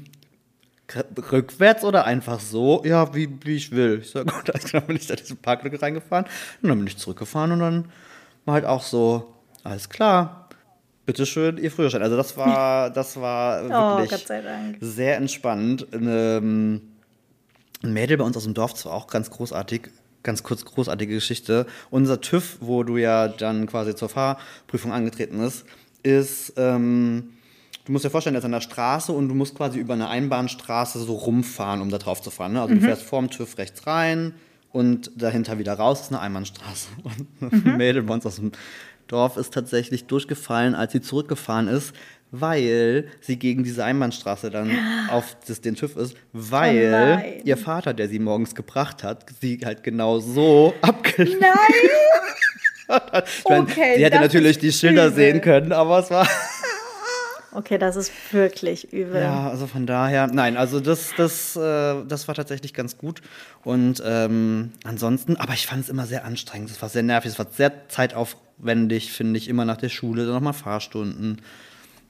K- 0.89 1.05
Rückwärts 1.31 1.85
oder 1.85 2.05
einfach 2.05 2.41
so? 2.41 2.83
Ja, 2.85 3.15
wie, 3.15 3.29
wie 3.45 3.57
ich 3.57 3.71
will. 3.71 4.01
Ich 4.03 4.11
sag, 4.11 4.27
gut, 4.33 4.51
alles 4.51 4.65
klar, 4.65 4.83
bin 4.83 4.97
ich 4.97 5.07
da 5.07 5.15
diese 5.15 5.37
Parklücke 5.37 5.81
reingefahren. 5.81 6.27
Und 6.63 6.69
dann 6.69 6.79
bin 6.79 6.87
ich 6.87 6.99
zurückgefahren 6.99 7.53
und 7.53 7.61
dann 7.61 7.85
war 8.45 8.55
halt 8.55 8.65
auch 8.65 8.83
so, 8.83 9.35
alles 9.65 9.89
klar. 9.89 10.49
Bitteschön, 11.07 11.59
ihr 11.59 11.71
Führerschein. 11.71 12.03
Also 12.03 12.17
das 12.17 12.37
war, 12.37 12.91
das 12.91 13.21
war 13.21 13.63
Oh, 13.65 13.99
wirklich 14.03 14.25
sehr 14.81 15.17
entspannt. 15.17 15.87
Ähm, 15.93 16.81
ein 17.83 17.93
Mädel 17.93 18.17
bei 18.17 18.25
uns 18.25 18.37
aus 18.37 18.45
dem 18.45 18.55
Dorf, 18.55 18.73
das 18.73 18.87
war 18.87 18.93
auch 18.93 19.07
ganz 19.07 19.31
großartig, 19.31 19.91
ganz 20.23 20.43
kurz 20.43 20.65
großartige 20.65 21.15
Geschichte. 21.15 21.67
Unser 21.91 22.21
TÜV, 22.21 22.59
wo 22.61 22.83
du 22.83 22.97
ja 22.97 23.29
dann 23.29 23.67
quasi 23.67 23.95
zur 23.95 24.09
Fahrprüfung 24.09 24.93
angetreten 24.93 25.41
ist, 25.41 25.65
ist, 26.03 26.55
ähm, 26.57 27.35
du 27.85 27.93
musst 27.93 28.05
dir 28.05 28.11
vorstellen, 28.11 28.35
der 28.35 28.41
ist 28.41 28.45
an 28.45 28.53
der 28.53 28.61
Straße 28.61 29.13
und 29.13 29.29
du 29.29 29.35
musst 29.35 29.55
quasi 29.55 29.79
über 29.79 29.95
eine 29.95 30.09
Einbahnstraße 30.09 30.99
so 31.01 31.15
rumfahren, 31.15 31.81
um 31.81 31.91
da 31.91 31.99
drauf 31.99 32.23
zu 32.23 32.31
fahren. 32.31 32.53
Ne? 32.55 32.63
Also 32.63 32.75
du 32.75 32.81
fährst 32.81 33.03
vorm 33.03 33.31
TÜV 33.31 33.59
rechts 33.59 33.87
rein 33.87 34.35
und 34.71 35.11
dahinter 35.17 35.59
wieder 35.59 35.75
raus 35.75 36.03
ist 36.03 36.13
eine 36.13 36.21
Einbahnstraße. 36.21 36.89
Und 37.41 37.53
ein 37.53 37.77
Mädel 37.77 38.03
bei 38.03 38.15
uns 38.15 38.25
aus 38.25 38.37
dem 38.37 38.53
Dorf 39.07 39.37
ist 39.37 39.53
tatsächlich 39.53 40.07
durchgefallen, 40.07 40.75
als 40.75 40.93
sie 40.93 41.03
zurückgefahren 41.03 41.69
ist, 41.69 41.93
weil 42.33 43.07
sie 43.21 43.39
gegen 43.39 43.63
diese 43.63 43.85
Einbahnstraße 43.85 44.51
dann 44.51 44.71
auf 45.11 45.37
das, 45.47 45.61
den 45.61 45.77
TÜV 45.77 45.97
ist, 45.97 46.17
weil 46.33 46.91
nein. 46.91 47.25
ihr 47.45 47.57
Vater, 47.57 47.95
der 47.95 48.09
sie 48.09 48.19
morgens 48.19 48.55
gebracht 48.55 49.05
hat, 49.05 49.27
sie 49.41 49.61
halt 49.65 49.85
genau 49.85 50.19
so 50.19 50.75
abgelehnt 50.81 51.41
Nein! 51.41 51.53
hat. 52.89 53.29
Okay, 53.45 53.97
sie 53.97 54.05
hätte 54.05 54.21
natürlich 54.21 54.59
die 54.59 54.73
Schilder 54.73 55.07
übel. 55.07 55.17
sehen 55.17 55.41
können, 55.41 55.73
aber 55.73 56.01
es 56.01 56.11
war. 56.11 56.27
Okay, 57.55 57.77
das 57.77 57.97
ist 57.97 58.11
wirklich 58.33 58.95
übel. 58.95 59.21
Ja, 59.21 59.51
also 59.51 59.67
von 59.67 59.85
daher, 59.85 60.27
nein, 60.27 60.57
also 60.57 60.81
das, 60.81 61.11
das, 61.19 61.55
äh, 61.55 62.03
das 62.09 62.27
war 62.27 62.35
tatsächlich 62.35 62.73
ganz 62.73 62.97
gut. 62.97 63.21
Und 63.63 64.03
ähm, 64.07 64.73
ansonsten, 64.85 65.37
aber 65.37 65.53
ich 65.53 65.67
fand 65.67 65.85
es 65.85 65.91
immer 65.91 66.07
sehr 66.07 66.25
anstrengend. 66.25 66.71
Es 66.71 66.81
war 66.81 66.89
sehr 66.89 67.03
nervig, 67.03 67.33
es 67.33 67.39
war 67.39 67.49
sehr 67.51 67.89
zeitaufwendig, 67.89 69.13
finde 69.13 69.37
ich, 69.37 69.49
immer 69.49 69.67
nach 69.67 69.77
der 69.77 69.91
Schule, 69.91 70.25
dann 70.25 70.35
nochmal 70.35 70.55
Fahrstunden. 70.55 71.43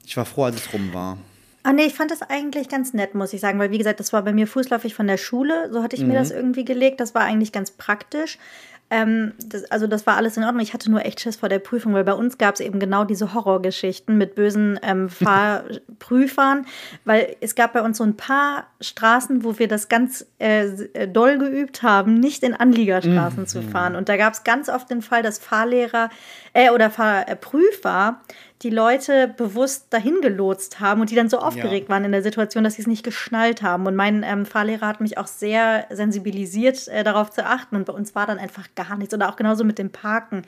Ich 0.04 0.16
war 0.16 0.24
froh, 0.24 0.44
als 0.44 0.56
es 0.56 0.72
rum 0.72 0.92
war. 0.92 1.18
Ah 1.64 1.72
nee, 1.72 1.84
ich 1.84 1.94
fand 1.94 2.10
das 2.10 2.22
eigentlich 2.22 2.68
ganz 2.68 2.92
nett, 2.92 3.14
muss 3.14 3.32
ich 3.32 3.40
sagen, 3.40 3.58
weil 3.60 3.70
wie 3.70 3.78
gesagt, 3.78 4.00
das 4.00 4.12
war 4.12 4.22
bei 4.22 4.32
mir 4.32 4.48
fußläufig 4.48 4.94
von 4.94 5.06
der 5.06 5.16
Schule, 5.16 5.70
so 5.72 5.82
hatte 5.82 5.94
ich 5.94 6.02
mir 6.02 6.14
das 6.14 6.32
irgendwie 6.32 6.64
gelegt, 6.64 6.98
das 6.98 7.14
war 7.14 7.22
eigentlich 7.22 7.52
ganz 7.52 7.70
praktisch. 7.70 8.38
Ähm, 8.92 9.32
das, 9.42 9.64
also 9.70 9.86
das 9.86 10.06
war 10.06 10.18
alles 10.18 10.36
in 10.36 10.44
Ordnung. 10.44 10.62
Ich 10.62 10.74
hatte 10.74 10.90
nur 10.90 11.02
echt 11.06 11.18
Schiss 11.18 11.36
vor 11.36 11.48
der 11.48 11.60
Prüfung, 11.60 11.94
weil 11.94 12.04
bei 12.04 12.12
uns 12.12 12.36
gab 12.36 12.56
es 12.56 12.60
eben 12.60 12.78
genau 12.78 13.04
diese 13.04 13.32
Horrorgeschichten 13.32 14.18
mit 14.18 14.34
bösen 14.34 14.78
ähm, 14.82 15.08
Fahrprüfern, 15.08 16.66
weil 17.06 17.36
es 17.40 17.54
gab 17.54 17.72
bei 17.72 17.80
uns 17.80 17.96
so 17.96 18.04
ein 18.04 18.18
paar 18.18 18.66
Straßen, 18.82 19.44
wo 19.44 19.58
wir 19.58 19.66
das 19.66 19.88
ganz 19.88 20.26
äh, 20.38 20.66
äh, 20.66 21.08
doll 21.08 21.38
geübt 21.38 21.82
haben, 21.82 22.20
nicht 22.20 22.42
in 22.42 22.52
Anliegerstraßen 22.52 23.46
zu 23.46 23.62
fahren. 23.62 23.96
Und 23.96 24.10
da 24.10 24.18
gab 24.18 24.34
es 24.34 24.44
ganz 24.44 24.68
oft 24.68 24.90
den 24.90 25.00
Fall, 25.00 25.22
dass 25.22 25.38
Fahrlehrer 25.38 26.10
äh, 26.52 26.68
oder 26.68 26.90
Fahrprüfer 26.90 28.20
die 28.62 28.70
Leute 28.70 29.28
bewusst 29.28 29.86
dahin 29.90 30.20
gelotst 30.20 30.78
haben 30.78 31.00
und 31.00 31.10
die 31.10 31.16
dann 31.16 31.28
so 31.28 31.38
aufgeregt 31.38 31.88
waren 31.88 32.04
in 32.04 32.12
der 32.12 32.22
Situation, 32.22 32.62
dass 32.62 32.74
sie 32.74 32.82
es 32.82 32.86
nicht 32.86 33.04
geschnallt 33.04 33.60
haben. 33.62 33.86
Und 33.86 33.96
mein 33.96 34.22
ähm, 34.22 34.46
Fahrlehrer 34.46 34.86
hat 34.86 35.00
mich 35.00 35.18
auch 35.18 35.26
sehr 35.26 35.86
sensibilisiert, 35.90 36.86
äh, 36.88 37.02
darauf 37.02 37.30
zu 37.30 37.44
achten. 37.44 37.74
Und 37.74 37.86
bei 37.86 37.92
uns 37.92 38.14
war 38.14 38.26
dann 38.26 38.38
einfach 38.38 38.68
gar 38.76 38.96
nichts. 38.96 39.12
Oder 39.14 39.28
auch 39.28 39.36
genauso 39.36 39.64
mit 39.64 39.78
dem 39.78 39.90
Parken, 39.90 40.42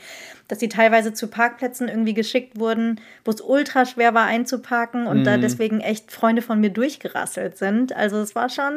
dass 0.46 0.60
sie 0.60 0.68
teilweise 0.68 1.12
zu 1.12 1.26
Parkplätzen 1.26 1.88
irgendwie 1.88 2.14
geschickt 2.14 2.58
wurden, 2.58 3.00
wo 3.24 3.32
es 3.32 3.40
ultra 3.40 3.84
schwer 3.84 4.14
war 4.14 4.26
einzuparken 4.26 5.06
und 5.06 5.24
da 5.24 5.36
deswegen 5.36 5.80
echt 5.80 6.12
Freunde 6.12 6.42
von 6.42 6.60
mir 6.60 6.70
durchgerasselt 6.70 7.58
sind. 7.58 7.94
Also 7.94 8.18
es 8.18 8.34
war 8.34 8.48
schon 8.48 8.74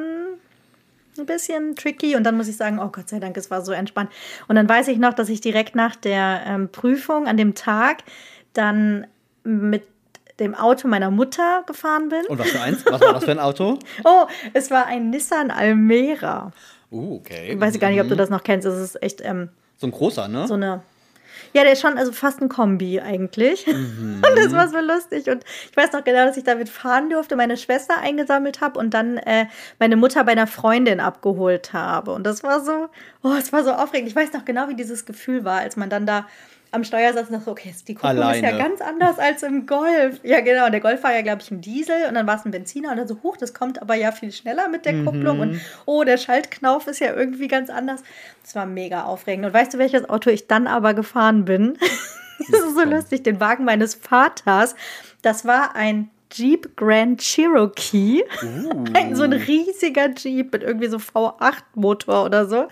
ein 1.19 1.25
bisschen 1.25 1.75
tricky 1.75 2.15
und 2.15 2.23
dann 2.23 2.37
muss 2.37 2.47
ich 2.47 2.57
sagen, 2.57 2.79
oh 2.79 2.89
Gott 2.89 3.09
sei 3.09 3.19
Dank, 3.19 3.37
es 3.37 3.51
war 3.51 3.63
so 3.63 3.71
entspannt. 3.71 4.09
Und 4.47 4.55
dann 4.55 4.67
weiß 4.67 4.87
ich 4.87 4.97
noch, 4.97 5.13
dass 5.13 5.29
ich 5.29 5.41
direkt 5.41 5.75
nach 5.75 5.95
der 5.95 6.43
ähm, 6.45 6.69
Prüfung 6.69 7.27
an 7.27 7.37
dem 7.37 7.55
Tag 7.55 8.03
dann 8.53 9.07
mit 9.47 9.83
dem 10.39 10.53
Auto 10.53 10.87
meiner 10.87 11.09
Mutter 11.09 11.63
gefahren 11.65 12.09
bin. 12.09 12.25
Und 12.27 12.37
was 12.37 12.49
für 12.49 12.61
eins? 12.61 12.85
Was 12.85 13.01
war 13.01 13.13
das 13.13 13.23
für 13.23 13.31
ein 13.31 13.39
Auto? 13.39 13.79
Oh, 14.03 14.27
es 14.53 14.69
war 14.69 14.85
ein 14.85 15.09
Nissan 15.09 15.49
Almera. 15.51 16.51
Uh, 16.91 17.15
okay. 17.15 17.53
Ich 17.53 17.59
weiß 17.59 17.79
gar 17.79 17.89
nicht, 17.89 18.01
ob 18.01 18.07
du 18.07 18.15
das 18.15 18.29
noch 18.29 18.43
kennst. 18.43 18.65
Das 18.65 18.79
ist 18.79 19.01
echt 19.01 19.21
ähm, 19.21 19.49
So 19.77 19.87
ein 19.87 19.91
großer, 19.91 20.27
ne? 20.27 20.47
so 20.47 20.53
eine. 20.53 20.81
Ja, 21.53 21.63
der 21.63 21.73
ist 21.73 21.81
schon, 21.81 21.97
also 21.97 22.11
fast 22.11 22.41
ein 22.41 22.49
Kombi 22.49 22.99
eigentlich. 22.99 23.65
Und 23.67 24.21
das 24.35 24.51
war 24.51 24.67
so 24.67 24.79
lustig. 24.79 25.27
Und 25.27 25.43
ich 25.69 25.75
weiß 25.75 25.91
noch 25.93 26.03
genau, 26.03 26.25
dass 26.25 26.37
ich 26.37 26.43
damit 26.43 26.69
fahren 26.69 27.09
durfte, 27.09 27.35
meine 27.35 27.57
Schwester 27.57 27.99
eingesammelt 27.99 28.61
habe 28.61 28.79
und 28.79 28.93
dann 28.93 29.17
äh, 29.17 29.45
meine 29.79 29.95
Mutter 29.95 30.23
bei 30.23 30.33
einer 30.33 30.47
Freundin 30.47 30.99
abgeholt 30.99 31.73
habe. 31.73 32.11
Und 32.11 32.25
das 32.25 32.43
war 32.43 32.63
so, 32.63 32.89
oh, 33.23 33.33
es 33.39 33.51
war 33.53 33.63
so 33.63 33.71
aufregend. 33.71 34.09
Ich 34.09 34.15
weiß 34.15 34.33
noch 34.33 34.45
genau, 34.45 34.67
wie 34.69 34.75
dieses 34.75 35.05
Gefühl 35.05 35.45
war, 35.45 35.59
als 35.59 35.77
man 35.77 35.89
dann 35.89 36.05
da 36.05 36.27
am 36.77 36.83
Steuer 36.85 37.11
saß 37.11 37.27
und 37.27 37.33
dachte, 37.33 37.51
okay, 37.51 37.75
die 37.87 37.95
Kupplung 37.95 38.11
ist 38.31 38.41
ja 38.41 38.49
Alleine. 38.49 38.57
ganz 38.57 38.81
anders 38.81 39.19
als 39.19 39.43
im 39.43 39.65
Golf. 39.65 40.19
Ja, 40.23 40.39
genau. 40.39 40.69
Der 40.69 40.79
Golf 40.79 41.03
war 41.03 41.13
ja, 41.13 41.21
glaube 41.21 41.41
ich, 41.41 41.51
ein 41.51 41.61
Diesel 41.61 42.05
und 42.07 42.13
dann 42.13 42.25
war 42.25 42.37
es 42.37 42.45
ein 42.45 42.51
Benziner 42.51 42.91
und 42.91 42.97
dann 42.97 43.07
so, 43.07 43.17
hoch, 43.23 43.35
das 43.37 43.53
kommt 43.53 43.81
aber 43.81 43.95
ja 43.95 44.11
viel 44.11 44.31
schneller 44.31 44.69
mit 44.69 44.85
der 44.85 45.03
Kupplung 45.03 45.41
und 45.41 45.61
oh, 45.85 46.03
der 46.03 46.17
Schaltknauf 46.17 46.87
ist 46.87 46.99
ja 46.99 47.13
irgendwie 47.13 47.47
ganz 47.47 47.69
anders. 47.69 48.01
Das 48.43 48.55
war 48.55 48.65
mega 48.65 49.03
aufregend. 49.03 49.45
Und 49.45 49.53
weißt 49.53 49.73
du, 49.73 49.77
welches 49.77 50.09
Auto 50.09 50.29
ich 50.29 50.47
dann 50.47 50.67
aber 50.67 50.93
gefahren 50.93 51.43
bin? 51.43 51.77
das 52.51 52.61
ist 52.61 52.75
so 52.75 52.83
lustig. 52.83 53.23
Den 53.23 53.39
Wagen 53.39 53.65
meines 53.65 53.95
Vaters. 53.95 54.75
Das 55.21 55.45
war 55.45 55.75
ein 55.75 56.09
Jeep 56.31 56.75
Grand 56.75 57.21
Cherokee. 57.21 58.23
Ein, 58.93 59.15
so 59.15 59.23
ein 59.23 59.33
riesiger 59.33 60.09
Jeep 60.13 60.51
mit 60.51 60.63
irgendwie 60.63 60.87
so 60.87 60.97
V8-Motor 60.97 62.25
oder 62.25 62.45
so. 62.45 62.67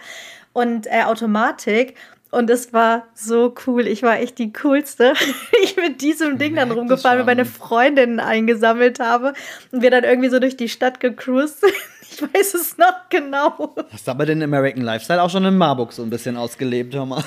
Und 0.54 0.88
äh, 0.88 1.04
Automatik. 1.04 1.96
Und 2.36 2.50
es 2.50 2.74
war 2.74 3.04
so 3.14 3.56
cool. 3.66 3.88
Ich 3.88 4.04
war 4.04 4.20
echt 4.20 4.38
die 4.40 4.52
coolste. 4.52 5.14
Ich 5.64 5.78
mit 5.78 6.02
diesem 6.02 6.38
Ding 6.38 6.56
dann 6.56 6.70
rumgefahren, 6.70 7.20
mit 7.20 7.28
meine 7.28 7.46
Freundinnen 7.46 8.20
eingesammelt 8.20 9.00
habe. 9.00 9.34
Und 9.72 9.82
wir 9.82 9.90
dann 9.90 10.04
irgendwie 10.04 10.30
so 10.30 10.40
durch 10.40 10.58
die 10.58 10.70
Stadt 10.70 11.00
gecruised 11.00 11.62
sind. 11.62 11.74
Ich 12.12 12.22
weiß 12.22 12.54
es 12.54 12.78
noch 12.78 13.10
genau. 13.10 13.76
Hast 13.92 14.08
du 14.08 14.12
aber 14.12 14.26
den 14.26 14.42
American 14.42 14.84
Lifestyle 14.84 15.22
auch 15.22 15.30
schon 15.30 15.44
in 15.44 15.58
Marburg 15.58 15.92
so 15.92 16.02
ein 16.02 16.10
bisschen 16.10 16.38
ausgelebt, 16.38 16.94
hör 16.96 17.06
mal. 17.06 17.24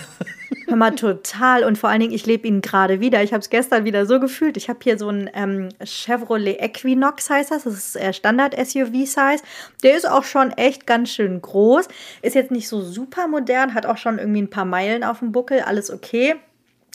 Hör 0.69 0.77
mal, 0.77 0.95
total. 0.95 1.65
Und 1.65 1.79
vor 1.79 1.89
allen 1.89 2.01
Dingen, 2.01 2.13
ich 2.13 2.27
lebe 2.27 2.47
ihn 2.47 2.61
gerade 2.61 3.01
wieder. 3.01 3.23
Ich 3.23 3.33
habe 3.33 3.41
es 3.41 3.49
gestern 3.49 3.87
wieder 3.87 4.05
so 4.05 4.21
gefühlt. 4.21 4.59
Ich 4.59 4.69
habe 4.69 4.81
hier 4.83 4.99
so 4.99 5.09
einen 5.09 5.31
ähm, 5.33 5.71
Chevrolet 5.83 6.61
Equinox, 6.61 7.31
heißt 7.31 7.51
das. 7.51 7.65
Das 7.65 7.73
ist 7.73 7.97
äh, 7.97 8.13
Standard-SUV-Size. 8.13 9.43
Der 9.83 9.97
ist 9.97 10.07
auch 10.07 10.25
schon 10.25 10.51
echt 10.53 10.87
ganz 10.87 11.11
schön 11.11 11.41
groß. 11.41 11.89
Ist 12.21 12.35
jetzt 12.35 12.51
nicht 12.51 12.69
so 12.69 12.83
super 12.83 13.29
modern, 13.29 13.73
hat 13.73 13.87
auch 13.87 13.97
schon 13.97 14.19
irgendwie 14.19 14.43
ein 14.43 14.51
paar 14.51 14.67
Meilen 14.67 15.05
auf 15.05 15.21
dem 15.21 15.33
Buckel. 15.33 15.61
Alles 15.61 15.91
okay. 15.91 16.35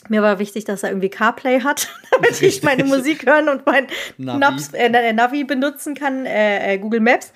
Mir 0.08 0.22
war 0.22 0.38
wichtig, 0.38 0.64
dass 0.64 0.84
er 0.84 0.90
irgendwie 0.90 1.08
CarPlay 1.08 1.62
hat, 1.62 1.88
damit 2.12 2.40
ich 2.42 2.62
meine 2.62 2.84
Musik 2.84 3.26
hören 3.26 3.48
und 3.48 3.66
mein 3.66 3.88
Navi. 4.18 4.38
Navi, 4.38 4.62
äh, 4.74 5.12
Navi 5.12 5.42
benutzen 5.42 5.96
kann, 5.96 6.26
äh, 6.26 6.74
äh, 6.74 6.78
Google 6.78 7.00
Maps. 7.00 7.32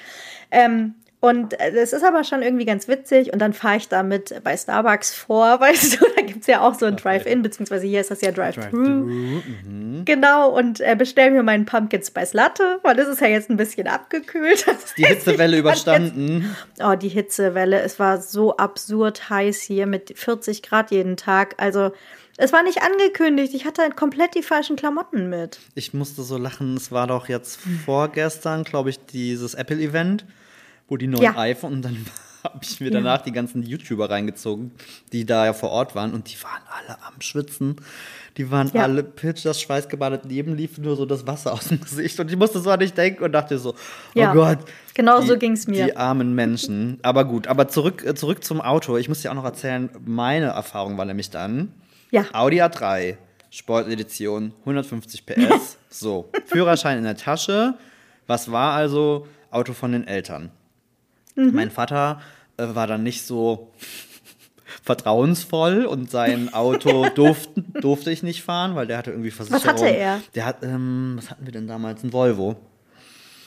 Ähm, 0.53 0.95
und 1.21 1.59
äh, 1.59 1.71
es 1.71 1.93
ist 1.93 2.05
aber 2.05 2.23
schon 2.23 2.43
irgendwie 2.43 2.65
ganz 2.65 2.87
witzig. 2.87 3.33
Und 3.33 3.41
dann 3.41 3.53
fahre 3.53 3.77
ich 3.79 3.89
damit 3.89 4.41
bei 4.45 4.57
Starbucks 4.57 5.15
vor, 5.15 5.61
weißt 5.61 6.01
du, 6.01 6.07
da 6.17 6.23
gibt 6.23 6.43
es 6.43 6.47
ja 6.47 6.61
auch 6.61 6.75
so 6.75 6.87
ein 6.87 6.97
Drive-In, 6.97 7.43
beziehungsweise 7.43 7.87
hier 7.87 8.01
ist 8.01 8.11
das 8.11 8.21
ja 8.21 8.31
Drive-Thru. 8.31 9.41
Genau, 10.05 10.51
und 10.51 10.81
äh, 10.81 10.95
bestelle 10.97 11.33
mir 11.33 11.43
meinen 11.43 11.67
Pumpkin 11.67 12.03
Spice 12.03 12.35
Latte, 12.35 12.79
weil 12.83 12.95
das 12.95 13.09
ist 13.09 13.21
ja 13.21 13.27
jetzt 13.27 13.51
ein 13.51 13.57
bisschen 13.57 13.89
abgekühlt. 13.89 14.67
Das 14.79 14.95
Die 14.95 15.05
Hitzewelle 15.05 15.59
überstanden. 15.59 16.55
Jetzt, 16.77 16.87
oh, 16.87 16.95
die 16.95 17.09
Hitzewelle. 17.09 17.81
Es 17.81 17.99
war 17.99 18.21
so 18.21 18.57
absurd 18.57 19.31
heiß 19.31 19.61
hier 19.63 19.87
mit 19.87 20.17
40 20.17 20.63
Grad 20.63 20.91
jeden 20.91 21.17
Tag. 21.17 21.55
Also, 21.57 21.93
es 22.37 22.53
war 22.53 22.63
nicht 22.63 22.83
angekündigt. 22.83 23.53
Ich 23.55 23.65
hatte 23.65 23.83
halt 23.83 23.97
komplett 23.97 24.35
die 24.37 24.43
falschen 24.43 24.77
Klamotten 24.77 25.29
mit. 25.29 25.59
Ich 25.75 25.93
musste 25.93 26.23
so 26.23 26.39
lachen, 26.39 26.77
es 26.77 26.93
war 26.93 27.09
doch 27.09 27.29
jetzt 27.29 27.59
vorgestern, 27.85 28.63
glaube 28.63 28.91
ich, 28.91 29.05
dieses 29.07 29.55
Apple-Event, 29.55 30.25
wo 30.89 30.97
die 30.97 31.07
neuen 31.07 31.23
Ja. 31.23 31.37
iPhone 31.37 31.73
und 31.75 31.83
dann 31.83 32.07
habe 32.45 32.59
ich 32.63 32.81
mir 32.81 32.91
danach 32.91 33.23
die 33.23 33.33
ganzen 33.33 33.63
YouTuber 33.63 34.09
reingezogen, 34.11 34.71
die 35.13 35.27
da 35.27 35.45
ja 35.47 35.53
vor 35.53 35.71
Ort 35.71 35.95
waren 35.95 36.13
und 36.15 36.33
die 36.33 36.43
waren 36.43 36.63
alle 36.69 36.97
am 37.05 37.21
Schwitzen. 37.21 37.77
Die 38.37 38.51
waren 38.53 38.71
Ja. 38.73 38.83
alle 38.85 39.03
pitch, 39.03 39.45
das 39.45 39.61
schweißgebadet, 39.61 40.25
neben 40.27 40.55
lief 40.55 40.79
nur 40.79 40.95
so 40.95 41.05
das 41.05 41.27
Wasser 41.27 41.53
aus 41.55 41.69
dem 41.69 41.81
Gesicht 41.81 42.19
und 42.21 42.31
ich 42.31 42.37
musste 42.37 42.61
so 42.61 42.71
an 42.71 42.79
dich 42.79 42.93
denken 42.95 43.25
und 43.25 43.33
dachte 43.33 43.59
so, 43.59 43.75
Ja. 44.15 44.31
oh 44.31 44.35
Gott. 44.35 44.59
Genau 44.95 45.21
die- 45.21 45.27
so 45.27 45.37
ging's 45.37 45.67
mir. 45.67 45.85
Die 45.87 45.97
armen 45.97 46.35
Menschen. 46.35 46.99
Aber 47.03 47.25
gut, 47.25 47.49
aber 47.49 47.67
zurück, 47.69 48.05
äh, 48.07 48.15
zurück 48.15 48.45
zum 48.45 48.61
Auto. 48.61 48.97
Ich 48.97 49.09
muss 49.09 49.23
dir 49.23 49.31
auch 49.33 49.35
noch 49.37 49.45
erzählen, 49.45 49.91
meine 50.05 50.47
Erfahrung 50.47 50.97
war 50.97 51.05
nämlich 51.05 51.31
dann, 51.31 51.73
Ja. 52.13 52.25
Audi 52.33 52.63
A3, 52.63 53.17
Sportedition, 53.51 54.55
150 54.61 55.27
PS. 55.27 55.77
so, 55.91 56.31
Führerschein 56.47 56.99
in 56.99 57.05
der 57.05 57.17
Tasche. 57.17 57.75
Was 58.29 58.51
war 58.53 58.75
also 58.75 59.27
Auto 59.51 59.73
von 59.73 59.93
den 59.93 60.07
Eltern? 60.07 60.51
Mhm. 61.39 61.55
Mein 61.55 61.71
Vater 61.71 62.21
äh, 62.57 62.67
war 62.75 62.87
dann 62.87 63.03
nicht 63.03 63.25
so 63.25 63.71
vertrauensvoll 64.83 65.85
und 65.87 66.11
sein 66.11 66.53
Auto 66.53 67.09
durften, 67.15 67.73
durfte 67.81 68.11
ich 68.11 68.23
nicht 68.23 68.43
fahren, 68.43 68.75
weil 68.75 68.87
der 68.87 68.99
hatte 68.99 69.11
irgendwie 69.11 69.31
Versicherung. 69.31 69.65
hatte 69.65 69.87
er? 69.89 70.21
Der 70.35 70.47
hat, 70.47 70.63
ähm, 70.63 71.15
was 71.17 71.31
hatten 71.31 71.45
wir 71.47 71.53
denn 71.53 71.67
damals? 71.67 72.03
Ein 72.03 72.13
Volvo. 72.13 72.57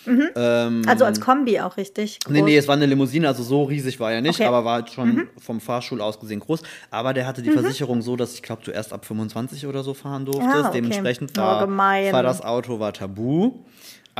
Ähm, 0.07 0.81
Also 0.87 1.05
als 1.05 1.21
Kombi 1.21 1.59
auch 1.59 1.77
richtig. 1.77 2.19
Groß. 2.21 2.33
Nee, 2.33 2.41
nee, 2.41 2.57
es 2.57 2.67
war 2.67 2.75
eine 2.75 2.87
Limousine, 2.87 3.27
also 3.27 3.43
so 3.43 3.65
riesig 3.65 3.99
war 3.99 4.11
er 4.11 4.21
nicht, 4.21 4.39
Okay. 4.39 4.47
aber 4.47 4.65
war 4.65 4.73
halt 4.75 4.89
schon 4.89 5.27
vom 5.37 5.61
Fahrstuhl 5.61 6.01
aus 6.01 6.19
gesehen 6.19 6.39
groß. 6.39 6.63
Aber 6.89 7.13
der 7.13 7.27
hatte 7.27 7.43
die 7.43 7.51
Versicherung 7.51 8.01
so, 8.01 8.15
dass 8.15 8.33
ich 8.33 8.41
glaube, 8.41 8.63
du 8.65 8.71
erst 8.71 8.93
ab 8.93 9.05
25 9.05 9.67
oder 9.67 9.83
so 9.83 9.93
fahren 9.93 10.25
durftest. 10.25 10.49
Ah, 10.55 10.59
okay. 10.61 10.71
Dementsprechend 10.73 11.33
Oh, 11.37 11.41
war, 11.41 11.59
gemein. 11.67 12.11
war 12.13 12.23
das 12.23 12.41
Auto 12.41 12.79
war 12.79 12.93
tabu. 12.93 13.51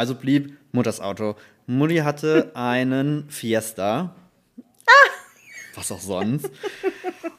Also 0.01 0.15
blieb 0.15 0.57
Mutters 0.71 0.99
Auto. 0.99 1.35
Mutti 1.67 1.97
hatte 1.97 2.49
einen 2.55 3.29
Fiesta. 3.29 4.15
Was 5.75 5.91
auch 5.91 5.99
sonst. 5.99 6.49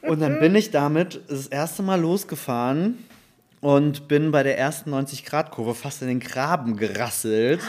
Und 0.01 0.21
dann 0.21 0.39
bin 0.39 0.55
ich 0.55 0.71
damit 0.71 1.19
das 1.27 1.47
erste 1.47 1.83
Mal 1.83 1.99
losgefahren 1.99 2.99
und 3.59 4.07
bin 4.07 4.31
bei 4.31 4.43
der 4.43 4.57
ersten 4.57 4.93
90-Grad-Kurve 4.93 5.75
fast 5.75 6.03
in 6.03 6.07
den 6.07 6.19
Graben 6.21 6.77
gerasselt, 6.77 7.59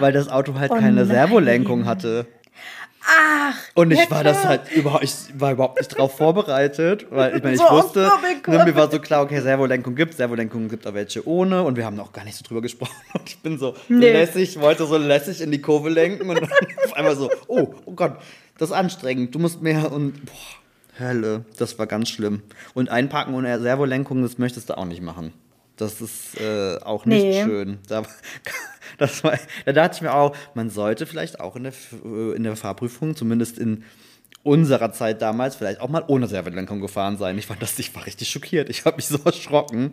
weil 0.00 0.12
das 0.12 0.28
Auto 0.28 0.52
halt 0.56 0.70
Oh 0.70 0.74
keine 0.74 0.96
nein. 0.96 1.06
Servolenkung 1.06 1.86
hatte. 1.86 2.26
Ach, 3.08 3.54
Und 3.74 3.92
ich 3.92 4.10
war 4.10 4.24
das 4.24 4.44
halt 4.44 4.72
überhaupt, 4.74 5.04
ich 5.04 5.12
war 5.38 5.52
überhaupt 5.52 5.78
nicht 5.78 5.96
drauf 5.96 6.16
vorbereitet, 6.16 7.06
weil 7.10 7.36
ich 7.36 7.42
meine, 7.42 7.54
ich 7.54 7.60
So 7.60 7.70
wusste, 7.70 8.10
ne, 8.48 8.64
mir 8.64 8.74
war 8.74 8.90
so 8.90 8.98
klar, 8.98 9.22
okay, 9.22 9.40
Servolenkung 9.40 9.94
gibt, 9.94 10.14
Servolenkung 10.14 10.68
gibt 10.68 10.86
auch 10.86 10.94
welche 10.94 11.26
ohne 11.26 11.62
und 11.62 11.76
wir 11.76 11.84
haben 11.84 11.98
auch 12.00 12.12
gar 12.12 12.24
nicht 12.24 12.36
so 12.36 12.42
drüber 12.44 12.62
gesprochen 12.62 12.94
und 13.14 13.28
ich 13.28 13.38
bin 13.38 13.58
so, 13.58 13.74
so 13.74 13.78
Nee. 13.88 14.10
lässig, 14.12 14.60
wollte 14.60 14.86
so 14.86 14.96
lässig 14.96 15.40
in 15.40 15.52
die 15.52 15.60
Kurve 15.60 15.88
lenken 15.88 16.28
und 16.28 16.40
dann 16.40 16.50
auf 16.84 16.94
einmal 16.94 17.14
so, 17.16 17.30
oh, 17.46 17.74
oh 17.84 17.92
Gott, 17.92 18.16
das 18.58 18.70
ist 18.70 18.76
anstrengend, 18.76 19.34
du 19.34 19.38
musst 19.38 19.62
mehr 19.62 19.92
und 19.92 20.24
boah, 20.26 20.32
Hölle, 20.98 21.44
das 21.58 21.78
war 21.78 21.86
ganz 21.86 22.08
schlimm. 22.08 22.42
Und 22.74 22.88
einparken 22.88 23.34
ohne 23.34 23.60
Servolenkung, 23.60 24.22
das 24.22 24.38
möchtest 24.38 24.70
du 24.70 24.78
auch 24.78 24.86
nicht 24.86 25.02
machen. 25.02 25.32
Das 25.76 26.00
ist 26.00 26.40
äh, 26.40 26.78
auch 26.82 27.04
nicht 27.04 27.22
Nee. 27.22 27.42
schön. 27.44 27.78
Da, 27.88 28.02
das 28.98 29.22
war, 29.24 29.38
da 29.66 29.72
dachte 29.72 29.96
ich 29.96 30.02
mir 30.02 30.14
auch, 30.14 30.34
man 30.54 30.70
sollte 30.70 31.06
vielleicht 31.06 31.40
auch 31.40 31.56
in 31.56 31.64
der, 31.64 31.72
äh, 32.04 32.32
in 32.34 32.44
der 32.44 32.56
Fahrprüfung, 32.56 33.14
zumindest 33.16 33.58
in 33.58 33.84
unserer 34.42 34.92
Zeit 34.92 35.20
damals, 35.22 35.56
vielleicht 35.56 35.80
auch 35.80 35.88
mal 35.88 36.04
ohne 36.06 36.28
Servolenkung 36.28 36.80
gefahren 36.80 37.16
sein. 37.18 37.36
Ich 37.36 37.46
fand 37.46 37.60
das, 37.60 37.76
ich 37.80 37.94
war 37.96 38.06
richtig 38.06 38.28
schockiert. 38.30 38.70
Ich 38.70 38.84
habe 38.84 38.96
mich 38.96 39.08
so 39.08 39.18
erschrocken. 39.24 39.92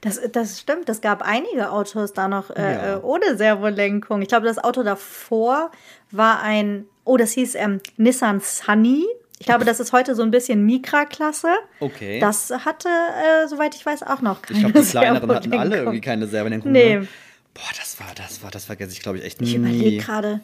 Das, 0.00 0.20
das 0.32 0.58
stimmt, 0.60 0.88
es 0.88 1.00
gab 1.00 1.22
einige 1.22 1.70
Autos 1.70 2.12
da 2.12 2.26
noch 2.28 2.50
äh, 2.50 2.60
Ja. 2.74 2.94
äh, 2.96 3.00
ohne 3.00 3.36
Servolenkung. 3.36 4.20
Ich 4.20 4.28
glaube, 4.28 4.46
das 4.46 4.58
Auto 4.58 4.82
davor 4.82 5.70
war 6.10 6.42
ein, 6.42 6.86
oh, 7.04 7.16
das 7.16 7.30
hieß 7.32 7.54
ähm, 7.54 7.80
Nissan 7.96 8.40
Sunny. 8.40 9.04
Ich 9.42 9.46
glaube, 9.46 9.64
das 9.64 9.80
ist 9.80 9.92
heute 9.92 10.14
so 10.14 10.22
ein 10.22 10.30
bisschen 10.30 10.64
Mikra-Klasse. 10.64 11.48
Okay. 11.80 12.20
Das 12.20 12.50
hatte, 12.50 12.88
äh, 12.88 13.48
soweit 13.48 13.74
ich 13.74 13.84
weiß, 13.84 14.04
auch 14.04 14.20
noch 14.20 14.40
keine 14.40 14.58
Ich 14.58 14.64
glaube, 14.64 14.80
die 14.84 14.90
kleineren 14.90 15.34
hatten 15.34 15.52
alle 15.54 15.76
irgendwie 15.78 16.00
keine 16.00 16.28
Servolenkung. 16.28 16.70
Nee. 16.70 17.00
Ne? 17.00 17.08
Boah, 17.52 17.62
das 17.76 17.98
war, 17.98 18.06
das 18.14 18.40
war, 18.44 18.52
das 18.52 18.66
vergesse 18.66 18.92
ich, 18.92 19.00
glaube 19.02 19.18
ich, 19.18 19.24
echt 19.24 19.42
Ich 19.42 19.48
nie. 19.48 19.56
überlege 19.56 19.96
gerade, 20.04 20.40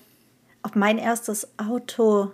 ob 0.64 0.74
mein 0.74 0.98
erstes 0.98 1.46
Auto 1.58 2.32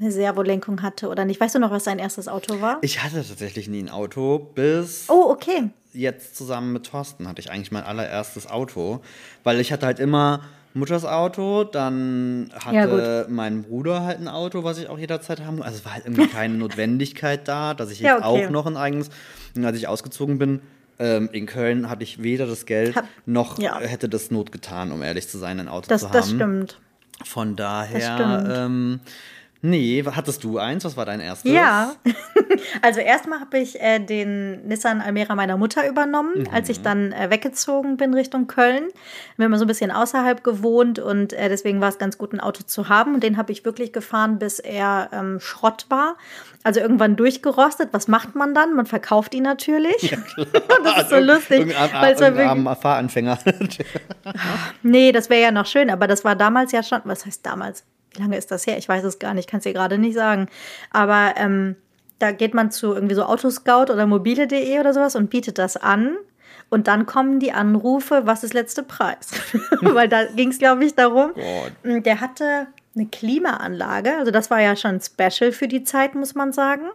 eine 0.00 0.10
Servolenkung 0.10 0.80
hatte 0.80 1.08
oder 1.08 1.26
nicht. 1.26 1.38
Weißt 1.38 1.54
du 1.54 1.58
noch, 1.58 1.70
was 1.70 1.84
dein 1.84 1.98
erstes 1.98 2.28
Auto 2.28 2.62
war? 2.62 2.78
Ich 2.80 3.02
hatte 3.02 3.16
tatsächlich 3.16 3.68
nie 3.68 3.82
ein 3.82 3.90
Auto, 3.90 4.38
bis 4.38 5.04
Oh, 5.08 5.26
okay. 5.28 5.68
jetzt 5.92 6.34
zusammen 6.34 6.72
mit 6.72 6.86
Thorsten 6.86 7.28
hatte 7.28 7.40
ich 7.40 7.50
eigentlich 7.50 7.72
mein 7.72 7.84
allererstes 7.84 8.46
Auto, 8.50 9.00
weil 9.44 9.60
ich 9.60 9.70
hatte 9.70 9.84
halt 9.84 9.98
immer 10.00 10.40
Mutters 10.76 11.04
Auto, 11.04 11.64
dann 11.64 12.50
Ja, 12.70 12.82
hatte 12.82 13.26
mein 13.28 13.62
Bruder 13.62 14.02
halt 14.02 14.20
ein 14.20 14.28
Auto, 14.28 14.62
was 14.62 14.78
ich 14.78 14.88
auch 14.88 14.98
jederzeit 14.98 15.40
haben. 15.44 15.62
Also 15.62 15.78
es 15.78 15.84
war 15.84 15.94
halt 15.94 16.04
irgendwie 16.04 16.26
keine 16.32 16.54
Notwendigkeit 16.54 17.48
da, 17.48 17.74
dass 17.74 17.90
ich 17.90 18.00
jetzt 18.00 18.08
Ja, 18.08 18.16
okay. 18.28 18.46
auch 18.46 18.50
noch 18.50 18.66
ein 18.66 18.76
eigenes. 18.76 19.08
Und 19.56 19.64
als 19.64 19.76
ich 19.78 19.88
ausgezogen 19.88 20.38
bin 20.38 20.60
ähm, 20.98 21.28
in 21.32 21.46
Köln, 21.46 21.88
hatte 21.90 22.02
ich 22.02 22.22
weder 22.22 22.46
das 22.46 22.66
Geld 22.66 22.94
Hab- 22.96 23.06
noch 23.24 23.58
ja. 23.58 23.78
hätte 23.80 24.08
das 24.08 24.30
Not 24.30 24.52
getan, 24.52 24.92
um 24.92 25.02
ehrlich 25.02 25.28
zu 25.28 25.38
sein, 25.38 25.58
ein 25.60 25.68
Auto 25.68 25.88
Das, 25.88 26.02
zu 26.02 26.08
haben. 26.08 26.12
das 26.14 26.28
stimmt. 26.30 26.80
Von 27.24 27.56
daher, 27.56 28.14
stimmt. 28.16 28.48
ähm, 28.54 29.00
nee, 29.62 30.04
hattest 30.04 30.44
du 30.44 30.58
eins? 30.58 30.84
Was 30.84 30.96
war 30.96 31.04
dein 31.04 31.20
erstes? 31.20 31.50
Ja, 31.50 31.94
also 32.82 33.00
erstmal 33.00 33.40
habe 33.40 33.58
ich 33.58 33.80
äh, 33.80 33.98
den 33.98 34.66
Nissan 34.66 35.00
Almera 35.00 35.34
meiner 35.34 35.56
Mutter 35.56 35.88
übernommen, 35.88 36.48
als 36.52 36.68
ich 36.68 36.82
dann 36.82 37.12
äh, 37.12 37.30
weggezogen 37.30 37.96
bin 37.96 38.14
Richtung 38.14 38.46
Köln. 38.46 38.88
Wir 39.36 39.44
haben 39.44 39.56
so 39.56 39.64
ein 39.64 39.68
bisschen 39.68 39.90
außerhalb 39.90 40.44
gewohnt 40.44 40.98
und 40.98 41.32
äh, 41.32 41.48
deswegen 41.48 41.80
war 41.80 41.88
es 41.88 41.98
ganz 41.98 42.18
gut, 42.18 42.32
ein 42.32 42.40
Auto 42.40 42.62
zu 42.64 42.88
haben. 42.88 43.14
Und 43.14 43.22
den 43.22 43.36
habe 43.36 43.52
ich 43.52 43.64
wirklich 43.64 43.92
gefahren, 43.92 44.38
bis 44.38 44.58
er 44.58 45.10
ähm, 45.12 45.40
Schrott 45.40 45.86
war. 45.88 46.16
Also 46.62 46.80
irgendwann 46.80 47.16
durchgerostet. 47.16 47.90
Was 47.92 48.08
macht 48.08 48.34
man 48.34 48.54
dann? 48.54 48.74
Man 48.74 48.86
verkauft 48.86 49.34
ihn 49.34 49.44
natürlich. 49.44 50.16
das 50.36 51.02
ist 51.02 51.10
so 51.10 51.18
lustig. 51.18 51.74
Weil 51.92 52.14
es 52.14 52.20
war 52.20 52.76
Fahranfänger. 52.76 53.38
Nee, 54.82 55.12
das 55.12 55.30
wäre 55.30 55.42
ja 55.42 55.50
noch 55.50 55.66
schön, 55.66 55.90
aber 55.90 56.06
das 56.06 56.24
war 56.24 56.36
damals 56.36 56.72
ja 56.72 56.82
schon, 56.82 57.00
was 57.04 57.26
heißt 57.26 57.44
damals? 57.44 57.84
Wie 58.16 58.22
lange 58.22 58.36
ist 58.36 58.50
das 58.50 58.66
her? 58.66 58.78
Ich 58.78 58.88
weiß 58.88 59.04
es 59.04 59.18
gar 59.18 59.34
nicht, 59.34 59.48
kann 59.48 59.58
es 59.58 59.64
dir 59.64 59.72
gerade 59.72 59.98
nicht 59.98 60.14
sagen. 60.14 60.48
Aber 60.90 61.34
ähm, 61.36 61.76
da 62.18 62.32
geht 62.32 62.54
man 62.54 62.70
zu 62.70 62.94
irgendwie 62.94 63.14
so 63.14 63.24
Autoscout 63.24 63.92
oder 63.92 64.06
mobile.de 64.06 64.80
oder 64.80 64.94
sowas 64.94 65.16
und 65.16 65.30
bietet 65.30 65.58
das 65.58 65.76
an. 65.76 66.16
Und 66.68 66.88
dann 66.88 67.06
kommen 67.06 67.38
die 67.38 67.52
Anrufe, 67.52 68.22
was 68.24 68.42
ist 68.42 68.54
letzte 68.54 68.82
Preis? 68.82 69.30
Weil 69.80 70.08
da 70.08 70.24
ging 70.24 70.50
es, 70.50 70.58
glaube 70.58 70.84
ich, 70.84 70.94
darum. 70.94 71.32
Gott. 71.34 72.04
Der 72.04 72.20
hatte 72.20 72.66
eine 72.96 73.06
Klimaanlage, 73.06 74.16
also 74.16 74.30
das 74.30 74.50
war 74.50 74.60
ja 74.60 74.74
schon 74.74 75.00
special 75.00 75.52
für 75.52 75.68
die 75.68 75.84
Zeit, 75.84 76.14
muss 76.14 76.34
man 76.34 76.52
sagen. 76.52 76.86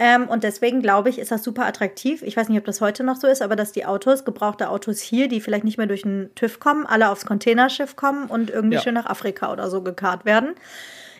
Ähm, 0.00 0.28
und 0.28 0.44
deswegen 0.44 0.80
glaube 0.80 1.08
ich, 1.08 1.18
ist 1.18 1.32
das 1.32 1.42
super 1.42 1.66
attraktiv. 1.66 2.22
Ich 2.22 2.36
weiß 2.36 2.48
nicht, 2.48 2.58
ob 2.58 2.64
das 2.64 2.80
heute 2.80 3.02
noch 3.02 3.16
so 3.16 3.26
ist, 3.26 3.42
aber 3.42 3.56
dass 3.56 3.72
die 3.72 3.84
Autos, 3.84 4.24
gebrauchte 4.24 4.70
Autos 4.70 5.00
hier, 5.00 5.28
die 5.28 5.40
vielleicht 5.40 5.64
nicht 5.64 5.76
mehr 5.78 5.88
durch 5.88 6.02
den 6.02 6.30
TÜV 6.36 6.60
kommen, 6.60 6.86
alle 6.86 7.08
aufs 7.10 7.26
Containerschiff 7.26 7.96
kommen 7.96 8.26
und 8.26 8.50
irgendwie 8.50 8.76
Ja. 8.76 8.80
schön 8.82 8.94
nach 8.94 9.06
Afrika 9.06 9.52
oder 9.52 9.68
so 9.70 9.82
gekarrt 9.82 10.24
werden. 10.24 10.54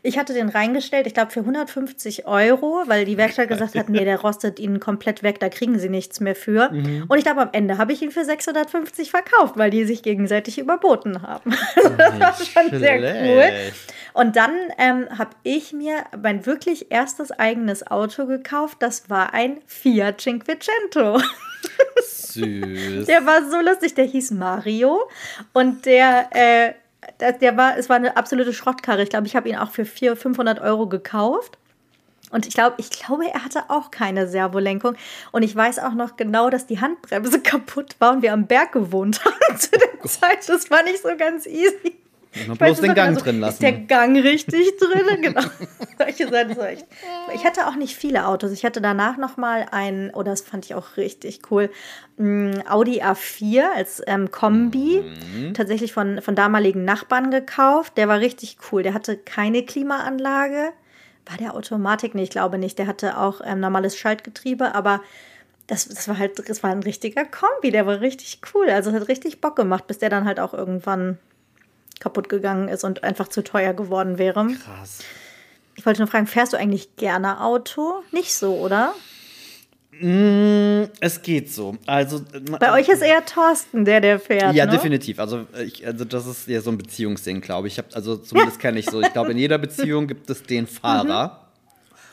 Ich 0.02 0.18
hatte 0.18 0.34
den 0.34 0.48
reingestellt, 0.48 1.06
ich 1.06 1.14
glaube 1.14 1.30
für 1.30 1.40
150 1.40 2.26
Euro, 2.26 2.82
weil 2.86 3.04
die 3.04 3.16
Werkstatt 3.16 3.48
gesagt 3.48 3.74
hat, 3.74 3.88
nee, 3.88 4.04
der 4.04 4.20
rostet 4.20 4.58
ihnen 4.58 4.80
komplett 4.80 5.22
weg, 5.22 5.40
da 5.40 5.48
kriegen 5.48 5.78
sie 5.78 5.88
nichts 5.88 6.20
mehr 6.20 6.34
für. 6.34 6.70
Mhm. 6.70 7.04
Und 7.08 7.18
ich 7.18 7.24
glaube, 7.24 7.40
am 7.40 7.50
Ende 7.52 7.78
habe 7.78 7.92
ich 7.92 8.02
ihn 8.02 8.10
für 8.10 8.24
650 8.24 9.10
verkauft, 9.10 9.56
weil 9.56 9.70
die 9.70 9.84
sich 9.84 10.02
gegenseitig 10.02 10.58
überboten 10.58 11.22
haben. 11.22 11.54
das 11.96 12.20
war 12.20 12.34
schon 12.34 12.78
sehr 12.78 12.98
cool. 12.98 13.72
Und 14.12 14.36
dann 14.36 14.52
ähm, 14.78 15.06
habe 15.16 15.30
ich 15.42 15.72
mir 15.72 16.04
mein 16.20 16.44
wirklich 16.46 16.90
erstes 16.90 17.30
eigenes 17.30 17.86
Auto 17.86 18.26
gekauft. 18.26 18.78
Das 18.80 19.08
war 19.08 19.34
ein 19.34 19.58
Fiat 19.66 20.20
Cinquecento. 20.20 21.20
Süß. 22.02 23.06
Der 23.06 23.26
war 23.26 23.48
so 23.48 23.60
lustig. 23.60 23.94
Der 23.94 24.04
hieß 24.04 24.32
Mario. 24.32 25.08
Und 25.52 25.86
der, 25.86 26.28
äh, 26.32 26.72
der, 27.20 27.56
war, 27.56 27.76
es 27.76 27.88
war 27.88 27.96
eine 27.96 28.16
absolute 28.16 28.52
Schrottkarre. 28.52 29.02
Ich 29.02 29.10
glaube, 29.10 29.26
ich 29.26 29.36
habe 29.36 29.48
ihn 29.48 29.56
auch 29.56 29.70
für 29.70 29.84
400, 29.84 30.22
500 30.22 30.60
Euro 30.60 30.86
gekauft. 30.86 31.58
Und 32.30 32.46
ich 32.46 32.54
glaube, 32.54 32.76
ich 32.78 32.90
glaube, 32.90 33.26
er 33.26 33.44
hatte 33.44 33.64
auch 33.68 33.90
keine 33.90 34.28
Servolenkung. 34.28 34.96
Und 35.32 35.42
ich 35.42 35.54
weiß 35.54 35.78
auch 35.78 35.94
noch 35.94 36.16
genau, 36.16 36.50
dass 36.50 36.66
die 36.66 36.80
Handbremse 36.80 37.40
kaputt 37.42 37.96
war 37.98 38.12
und 38.12 38.22
wir 38.22 38.32
am 38.32 38.46
Berg 38.46 38.72
gewohnt 38.72 39.24
haben 39.24 39.56
zu 39.58 39.70
der 39.70 40.02
Zeit. 40.04 40.48
Das 40.48 40.70
war 40.70 40.82
nicht 40.82 41.02
so 41.02 41.08
ganz 41.16 41.46
easy. 41.46 41.96
Nur 42.46 42.54
Ich 42.54 42.58
bloß 42.58 42.80
den 42.80 42.94
Gang 42.94 43.08
also, 43.10 43.20
drin 43.20 43.42
Ist 43.42 43.62
der 43.62 43.72
lassen. 43.72 43.86
Gang 43.86 44.16
richtig 44.16 44.76
drin? 44.78 45.22
Genau. 45.22 45.42
Solche 45.98 46.28
Sachen. 46.28 46.54
so 46.54 46.62
echt. 46.62 46.86
Ich 47.34 47.44
hatte 47.44 47.66
auch 47.66 47.74
nicht 47.74 47.96
viele 47.96 48.26
Autos. 48.26 48.52
Ich 48.52 48.64
hatte 48.64 48.80
danach 48.80 49.16
noch 49.16 49.36
mal 49.36 49.66
ein, 49.70 50.10
oh, 50.14 50.22
das 50.22 50.42
fand 50.42 50.64
ich 50.64 50.74
auch 50.74 50.96
richtig 50.96 51.40
cool, 51.50 51.70
ein 52.18 52.62
Audi 52.68 53.02
A4 53.02 53.64
als 53.74 54.02
ähm, 54.06 54.30
Kombi. 54.30 55.02
Mhm. 55.02 55.54
Tatsächlich 55.54 55.92
von, 55.92 56.22
von 56.22 56.34
damaligen 56.34 56.84
Nachbarn 56.84 57.30
gekauft. 57.30 57.96
Der 57.96 58.08
war 58.08 58.20
richtig 58.20 58.58
cool. 58.70 58.82
Der 58.82 58.94
hatte 58.94 59.16
keine 59.16 59.64
Klimaanlage. 59.64 60.72
War 61.26 61.36
der 61.38 61.54
Automatik? 61.54 62.14
Nee, 62.14 62.22
ich 62.24 62.30
glaube 62.30 62.58
nicht. 62.58 62.78
Der 62.78 62.86
hatte 62.86 63.18
auch 63.18 63.40
ähm, 63.44 63.60
normales 63.60 63.96
Schaltgetriebe, 63.96 64.74
aber 64.74 65.02
das, 65.66 65.86
das 65.86 66.08
war 66.08 66.18
halt, 66.18 66.48
das 66.48 66.62
war 66.62 66.70
ein 66.70 66.82
richtiger 66.82 67.24
Kombi, 67.24 67.70
der 67.70 67.86
war 67.86 68.00
richtig 68.00 68.40
cool. 68.54 68.70
Also 68.70 68.90
es 68.90 68.96
hat 68.96 69.08
richtig 69.08 69.40
Bock 69.40 69.54
gemacht, 69.54 69.86
bis 69.86 69.98
der 69.98 70.08
dann 70.08 70.24
halt 70.24 70.40
auch 70.40 70.54
irgendwann 70.54 71.18
kaputt 72.00 72.28
gegangen 72.28 72.68
ist 72.68 72.84
und 72.84 73.04
einfach 73.04 73.28
zu 73.28 73.42
teuer 73.42 73.74
geworden 73.74 74.18
wäre. 74.18 74.46
Krass. 74.46 75.00
Ich 75.76 75.86
wollte 75.86 76.00
nur 76.00 76.08
fragen, 76.08 76.26
fährst 76.26 76.52
du 76.52 76.56
eigentlich 76.56 76.96
gerne 76.96 77.40
Auto? 77.40 78.02
Nicht 78.10 78.34
so, 78.34 78.56
oder? 78.56 78.94
Mm, 80.00 80.84
es 81.00 81.22
geht 81.22 81.52
so. 81.52 81.76
Also 81.86 82.20
Bei 82.60 82.72
euch 82.72 82.88
ist 82.88 83.02
eher 83.02 83.24
Thorsten, 83.24 83.84
der 83.84 84.00
der 84.00 84.20
fährt. 84.20 84.54
Ja, 84.54 84.66
ne? 84.66 84.72
definitiv. 84.72 85.18
Also, 85.18 85.46
äh, 85.56 85.64
ich, 85.64 85.86
also 85.86 86.04
das 86.04 86.26
ist 86.26 86.48
ja 86.48 86.60
so 86.60 86.70
ein 86.70 86.78
Beziehungsding, 86.78 87.40
glaube 87.40 87.68
ich. 87.68 87.74
ich 87.74 87.78
hab, 87.78 87.94
also 87.94 88.16
zumindest 88.16 88.60
kenne 88.60 88.78
ich 88.78 88.86
so. 88.86 89.00
Ich 89.00 89.12
glaube, 89.12 89.32
in 89.32 89.38
jeder 89.38 89.58
Beziehung 89.58 90.06
gibt 90.06 90.30
es 90.30 90.42
den 90.42 90.66
Fahrer 90.66 91.44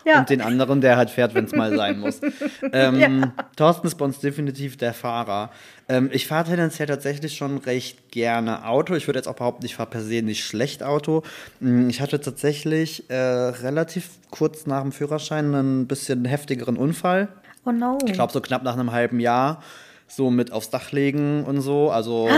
Ja. 0.06 0.20
und 0.20 0.30
den 0.30 0.42
anderen, 0.42 0.82
der 0.82 0.98
halt 0.98 1.10
fährt, 1.10 1.34
wenn 1.34 1.46
es 1.46 1.52
mal 1.54 1.76
sein 1.76 2.00
muss. 2.00 2.22
Ähm, 2.72 3.32
Thorsten 3.56 3.88
ist 3.88 3.96
bei 3.96 4.06
uns 4.06 4.20
definitiv 4.20 4.78
der 4.78 4.94
Fahrer. 4.94 5.50
Ähm, 5.88 6.10
ich 6.12 6.28
fahre 6.28 6.46
tendenziell 6.46 6.88
tatsächlich 6.88 7.36
schon 7.36 7.58
recht 7.60 8.12
gerne 8.12 8.66
Auto. 8.68 8.96
Ich 8.96 9.08
würde 9.08 9.20
jetzt 9.20 9.28
auch 9.28 9.36
behaupten, 9.36 9.66
ich 9.66 9.76
fahre 9.76 9.90
per 9.90 10.02
se 10.02 10.22
nicht 10.22 10.44
schlecht 10.44 10.84
Auto. 10.84 11.24
Mm, 11.60 11.90
Ich 11.90 12.02
hatte 12.02 12.20
tatsächlich 12.20 13.10
äh, 13.10 13.16
relativ 13.16 14.10
kurz 14.32 14.66
nach 14.66 14.82
dem 14.82 14.92
Führerschein 14.92 15.54
einen 15.56 15.88
bisschen 15.88 16.26
heftigeren 16.26 16.78
Unfall. 16.78 17.28
Oh 17.66 17.72
no. 17.72 17.98
Ich 18.06 18.14
glaube, 18.14 18.32
so 18.34 18.42
knapp 18.42 18.64
nach 18.64 18.74
einem 18.74 18.92
halben 18.92 19.20
Jahr 19.20 19.62
so 20.08 20.30
mit 20.30 20.52
aufs 20.52 20.70
Dach 20.70 20.92
legen 20.92 21.44
und 21.46 21.62
so. 21.62 21.92
Also 21.92 22.30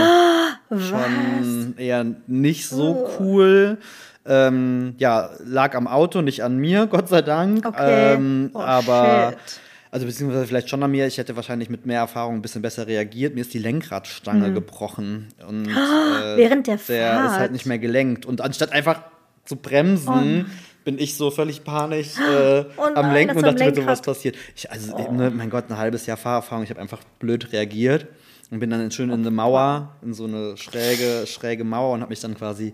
schon 0.70 1.74
eher 1.78 2.04
nicht 2.26 2.68
so 2.68 3.06
Oh. 3.06 3.10
cool. 3.20 3.78
Ähm, 4.26 4.94
ja, 4.98 5.30
lag 5.44 5.74
am 5.74 5.86
Auto, 5.88 6.20
nicht 6.20 6.42
an 6.44 6.58
mir, 6.58 6.86
Gott 6.90 7.08
sei 7.08 7.22
Dank. 7.22 7.64
Okay. 7.64 8.14
Ähm, 8.14 8.50
Oh, 8.52 8.58
aber 8.60 9.30
shit. 9.30 9.60
also 9.90 10.04
beziehungsweise 10.06 10.46
vielleicht 10.46 10.68
schon 10.68 10.82
an 10.82 10.90
mir. 10.90 11.06
Ich 11.06 11.16
hätte 11.16 11.34
wahrscheinlich 11.36 11.70
mit 11.70 11.86
mehr 11.86 12.00
Erfahrung 12.00 12.34
ein 12.34 12.42
bisschen 12.42 12.60
besser 12.60 12.86
reagiert. 12.86 13.34
Mir 13.34 13.40
ist 13.40 13.54
die 13.54 13.58
Lenkradstange 13.58 14.52
gebrochen 14.52 15.28
und 15.48 15.66
äh, 15.66 15.70
Mhm. 15.70 16.36
Während 16.36 16.66
der 16.66 16.76
der 16.76 16.76
ist 16.76 16.86
Fahrt? 16.86 17.38
halt 17.38 17.52
nicht 17.52 17.64
mehr 17.66 17.78
gelenkt. 17.78 18.26
Und 18.26 18.40
anstatt 18.42 18.72
einfach 18.72 19.00
zu 19.46 19.56
bremsen, 19.56 20.50
bin 20.88 20.98
ich 20.98 21.16
so 21.18 21.30
völlig 21.30 21.64
panisch 21.64 22.16
äh, 22.18 22.64
Oh 22.78 22.84
am 22.84 22.94
nein, 22.94 23.12
Lenken 23.12 23.34
das 23.34 23.42
und 23.42 23.48
am 23.50 23.56
dachte 23.56 23.70
mir, 23.72 23.76
so 23.82 23.86
was 23.86 24.00
passiert. 24.00 24.36
Ich, 24.56 24.70
also, 24.70 24.96
ne, 25.12 25.30
mein 25.30 25.50
Gott, 25.50 25.68
ein 25.68 25.76
halbes 25.76 26.06
Jahr 26.06 26.16
Fahrerfahrung. 26.16 26.64
Ich 26.64 26.70
habe 26.70 26.80
einfach 26.80 27.00
blöd 27.18 27.52
reagiert 27.52 28.06
und 28.50 28.58
bin 28.58 28.70
dann 28.70 28.90
schön 28.90 29.10
in 29.10 29.20
eine 29.20 29.30
Mauer, 29.30 29.96
in 30.00 30.14
so 30.14 30.24
eine 30.24 30.56
schräge, 30.56 31.26
schräge 31.26 31.62
Mauer 31.62 31.92
und 31.92 32.00
habe 32.00 32.08
mich 32.08 32.20
dann 32.20 32.34
quasi 32.34 32.72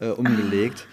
äh, 0.00 0.08
umgelegt. 0.08 0.86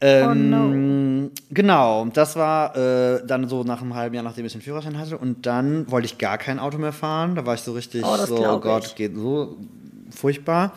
Ähm, 0.00 1.30
Genau, 1.50 2.06
das 2.06 2.36
war 2.36 2.74
äh, 2.74 3.26
dann 3.26 3.46
so 3.50 3.62
nach 3.62 3.82
einem 3.82 3.94
halben 3.94 4.14
Jahr, 4.14 4.24
nachdem 4.24 4.46
ich 4.46 4.52
den 4.52 4.62
Führerschein 4.62 4.98
hatte. 4.98 5.18
Und 5.18 5.44
dann 5.44 5.90
wollte 5.90 6.06
ich 6.06 6.16
gar 6.16 6.38
kein 6.38 6.58
Auto 6.58 6.78
mehr 6.78 6.92
fahren. 6.94 7.34
Da 7.34 7.44
war 7.44 7.54
ich 7.54 7.60
so 7.60 7.72
richtig 7.74 8.02
Oh, 8.02 8.16
so, 8.16 8.36
oh 8.36 8.60
Gott, 8.60 8.86
ich. 8.86 8.94
geht 8.94 9.14
so 9.14 9.58
furchtbar. 10.10 10.72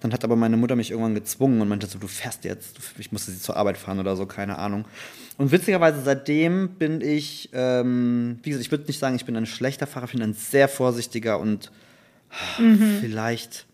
Dann 0.00 0.12
hat 0.12 0.24
aber 0.24 0.34
meine 0.36 0.56
Mutter 0.56 0.76
mich 0.76 0.90
irgendwann 0.90 1.14
gezwungen 1.14 1.60
und 1.60 1.68
meinte 1.68 1.86
so, 1.86 1.98
du 1.98 2.06
fährst 2.08 2.44
jetzt. 2.44 2.78
Ich 2.98 3.12
musste 3.12 3.30
sie 3.32 3.38
zur 3.40 3.56
Arbeit 3.56 3.76
fahren 3.76 3.98
oder 4.00 4.16
so, 4.16 4.24
keine 4.26 4.58
Ahnung. 4.58 4.86
Und 5.36 5.52
witzigerweise 5.52 6.00
seitdem 6.02 6.70
bin 6.70 7.00
ich, 7.02 7.50
ähm, 7.52 8.38
wie 8.42 8.50
gesagt, 8.50 8.64
ich 8.64 8.70
würde 8.70 8.84
nicht 8.86 8.98
sagen, 8.98 9.16
ich 9.16 9.24
bin 9.26 9.36
ein 9.36 9.46
schlechter 9.46 9.86
Fahrer, 9.86 10.06
ich 10.06 10.12
bin 10.12 10.22
ein 10.22 10.34
sehr 10.34 10.68
vorsichtiger 10.68 11.38
und 11.38 11.70
Mhm. 12.58 12.98
vielleicht 13.00 13.66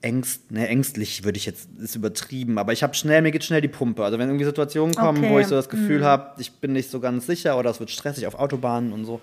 ängst, 0.00 0.50
ne, 0.50 0.68
ängstlich 0.68 1.24
würde 1.24 1.38
ich 1.38 1.46
jetzt, 1.46 1.68
ist 1.78 1.96
übertrieben, 1.96 2.58
aber 2.58 2.72
ich 2.72 2.82
habe 2.82 2.94
schnell, 2.94 3.22
mir 3.22 3.30
geht 3.30 3.44
schnell 3.44 3.60
die 3.62 3.68
Pumpe. 3.68 4.04
Also 4.04 4.18
wenn 4.18 4.28
irgendwie 4.28 4.44
Situationen 4.44 4.94
kommen, 4.94 5.18
Okay. 5.18 5.28
Mhm. 5.28 5.32
wo 5.34 5.38
ich 5.38 5.46
so 5.46 5.54
das 5.54 5.68
Gefühl 5.68 6.04
habe, 6.04 6.40
ich 6.40 6.52
bin 6.52 6.72
nicht 6.72 6.90
so 6.90 7.00
ganz 7.00 7.26
sicher 7.26 7.58
oder 7.58 7.70
es 7.70 7.80
wird 7.80 7.90
stressig 7.90 8.26
auf 8.26 8.34
Autobahnen 8.34 8.92
und 8.92 9.04
so, 9.06 9.20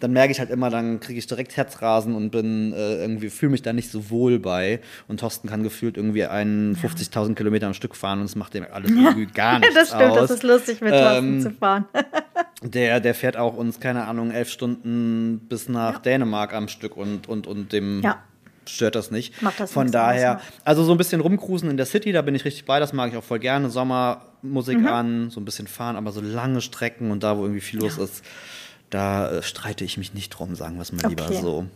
dann 0.00 0.12
merke 0.12 0.32
ich 0.32 0.40
halt 0.40 0.50
immer, 0.50 0.70
dann 0.70 0.98
kriege 0.98 1.18
ich 1.18 1.26
direkt 1.26 1.56
Herzrasen 1.56 2.14
und 2.14 2.30
bin 2.30 2.72
äh, 2.72 2.96
irgendwie, 2.96 3.30
fühle 3.30 3.52
mich 3.52 3.62
da 3.62 3.72
nicht 3.72 3.90
so 3.90 4.10
wohl 4.10 4.38
bei. 4.38 4.80
Und 5.08 5.20
Thorsten 5.20 5.48
kann 5.48 5.62
gefühlt 5.62 5.96
irgendwie 5.96 6.24
einen 6.24 6.74
50.000 6.74 7.34
Kilometer 7.34 7.66
am 7.66 7.74
Stück 7.74 7.94
fahren 7.94 8.20
und 8.20 8.24
es 8.24 8.34
macht 8.36 8.54
dem 8.54 8.64
alles 8.72 8.90
irgendwie 8.94 9.26
gar 9.26 9.58
nichts 9.60 9.74
das 9.74 9.88
stimmt, 9.88 10.02
aus. 10.02 10.16
das 10.18 10.30
ist 10.32 10.42
lustig 10.42 10.80
mit 10.80 10.92
Thorsten 10.92 11.34
Ähm, 11.34 11.40
zu 11.42 11.50
fahren. 11.52 11.84
Der, 12.62 13.00
der 13.00 13.14
fährt 13.14 13.38
auch 13.38 13.56
uns, 13.56 13.80
keine 13.80 14.06
Ahnung, 14.06 14.32
elf 14.32 14.50
Stunden 14.50 15.38
bis 15.48 15.70
nach 15.70 15.98
Dänemark 15.98 16.52
am 16.52 16.68
Stück 16.68 16.94
und, 16.94 17.26
und, 17.26 17.46
und 17.46 17.72
dem 17.72 18.02
Ja. 18.02 18.18
stört 18.68 18.96
das 18.96 19.10
nicht. 19.10 19.40
Macht 19.40 19.60
das 19.60 19.72
Von 19.72 19.86
aus, 19.86 19.92
daher, 19.92 20.22
ja. 20.22 20.40
also 20.64 20.84
so 20.84 20.92
ein 20.92 20.98
bisschen 20.98 21.22
rumcruisen 21.22 21.70
in 21.70 21.78
der 21.78 21.86
City, 21.86 22.12
da 22.12 22.20
bin 22.20 22.34
ich 22.34 22.44
richtig 22.44 22.66
bei, 22.66 22.78
das 22.78 22.92
mag 22.92 23.10
ich 23.12 23.16
auch 23.16 23.24
voll 23.24 23.38
gerne. 23.38 23.70
Sommermusik 23.70 24.78
Mhm. 24.80 24.86
an, 24.88 25.30
so 25.30 25.40
ein 25.40 25.46
bisschen 25.46 25.68
fahren, 25.68 25.96
aber 25.96 26.12
so 26.12 26.20
lange 26.20 26.60
Strecken 26.60 27.10
und 27.10 27.22
da, 27.22 27.38
wo 27.38 27.42
irgendwie 27.44 27.62
viel 27.62 27.80
los 27.80 27.96
ist, 27.96 28.22
da 28.90 29.30
äh, 29.30 29.42
streite 29.42 29.84
ich 29.84 29.96
mich 29.96 30.14
nicht 30.14 30.30
drum, 30.30 30.54
sagen 30.54 30.76
wir 30.76 30.82
es 30.82 30.92
mal 30.92 31.08
lieber 31.08 31.24
Okay. 31.24 31.40
so. 31.40 31.66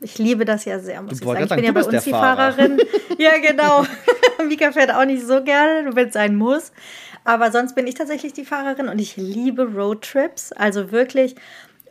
Ich 0.00 0.18
liebe 0.18 0.44
das 0.44 0.64
ja 0.64 0.78
sehr, 0.78 1.00
muss 1.02 1.10
Du 1.10 1.16
ich 1.16 1.20
sagen. 1.24 1.34
Ich 1.34 1.40
bin 1.40 1.48
sagen, 1.48 1.64
ja 1.64 1.72
bei 1.72 1.82
uns 1.84 2.04
die 2.04 2.10
Fahrer. 2.10 2.52
Fahrerin. 2.52 2.78
ja, 3.18 3.38
genau. 3.38 3.86
Mika 4.48 4.72
fährt 4.72 4.92
auch 4.92 5.04
nicht 5.04 5.26
so 5.26 5.42
gerne, 5.42 5.94
wenn 5.94 6.08
es 6.08 6.14
sein 6.14 6.36
muss. 6.36 6.72
Aber 7.24 7.50
sonst 7.50 7.74
bin 7.74 7.86
ich 7.86 7.94
tatsächlich 7.94 8.32
die 8.32 8.44
Fahrerin 8.44 8.88
und 8.88 8.98
ich 9.00 9.16
liebe 9.16 9.64
Roadtrips. 9.64 10.52
Also 10.52 10.92
wirklich, 10.92 11.34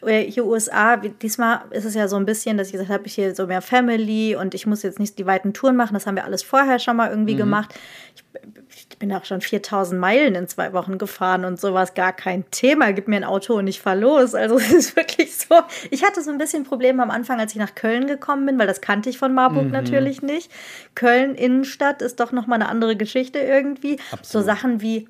äh, 0.03 0.21
hier 0.21 0.45
USA, 0.45 0.97
diesmal 0.97 1.61
ist 1.71 1.85
es 1.85 1.95
ja 1.95 2.07
so 2.07 2.15
ein 2.15 2.25
bisschen, 2.25 2.57
dass 2.57 2.67
ich 2.67 2.73
gesagt 2.73 2.89
habe, 2.89 3.05
ich 3.05 3.15
hier 3.15 3.35
so 3.35 3.47
mehr 3.47 3.61
Family 3.61 4.35
und 4.35 4.53
ich 4.53 4.65
muss 4.65 4.83
jetzt 4.83 4.99
nicht 4.99 5.17
die 5.17 5.25
weiten 5.25 5.53
Touren 5.53 5.75
machen. 5.75 5.93
Das 5.93 6.07
haben 6.07 6.15
wir 6.15 6.25
alles 6.25 6.43
vorher 6.43 6.79
schon 6.79 6.95
mal 6.95 7.09
irgendwie 7.09 7.35
gemacht. 7.35 7.73
Ich, 8.15 8.23
ich 8.89 8.99
bin 8.99 9.11
auch 9.11 9.25
schon 9.25 9.41
4000 9.41 9.99
Meilen 9.99 10.35
in 10.35 10.47
zwei 10.47 10.71
Wochen 10.71 10.97
gefahren 10.97 11.43
und 11.43 11.59
sowas, 11.59 11.95
gar 11.95 12.13
kein 12.13 12.49
Thema. 12.51 12.93
Gib 12.93 13.07
mir 13.07 13.17
ein 13.17 13.23
Auto 13.23 13.55
und 13.55 13.67
ich 13.67 13.81
fahr 13.81 13.95
los. 13.95 14.35
Also 14.35 14.57
es 14.59 14.71
ist 14.71 14.95
wirklich 14.95 15.35
so. 15.35 15.55
Ich 15.89 16.03
hatte 16.03 16.21
so 16.21 16.31
ein 16.31 16.37
bisschen 16.37 16.63
Probleme 16.63 17.01
am 17.01 17.11
Anfang, 17.11 17.39
als 17.39 17.53
ich 17.53 17.57
nach 17.57 17.75
Köln 17.75 18.07
gekommen 18.07 18.45
bin, 18.45 18.59
weil 18.59 18.67
das 18.67 18.81
kannte 18.81 19.09
ich 19.09 19.17
von 19.17 19.33
Marburg 19.33 19.71
natürlich 19.71 20.21
nicht. 20.21 20.51
Köln 20.93 21.35
Innenstadt 21.35 22.01
ist 22.01 22.19
doch 22.19 22.31
noch 22.31 22.47
mal 22.47 22.55
eine 22.55 22.69
andere 22.69 22.95
Geschichte 22.95 23.39
irgendwie. 23.39 23.97
So 23.97 24.17
Absolut. 24.39 24.45
Sachen 24.45 24.81
wie 24.81 25.07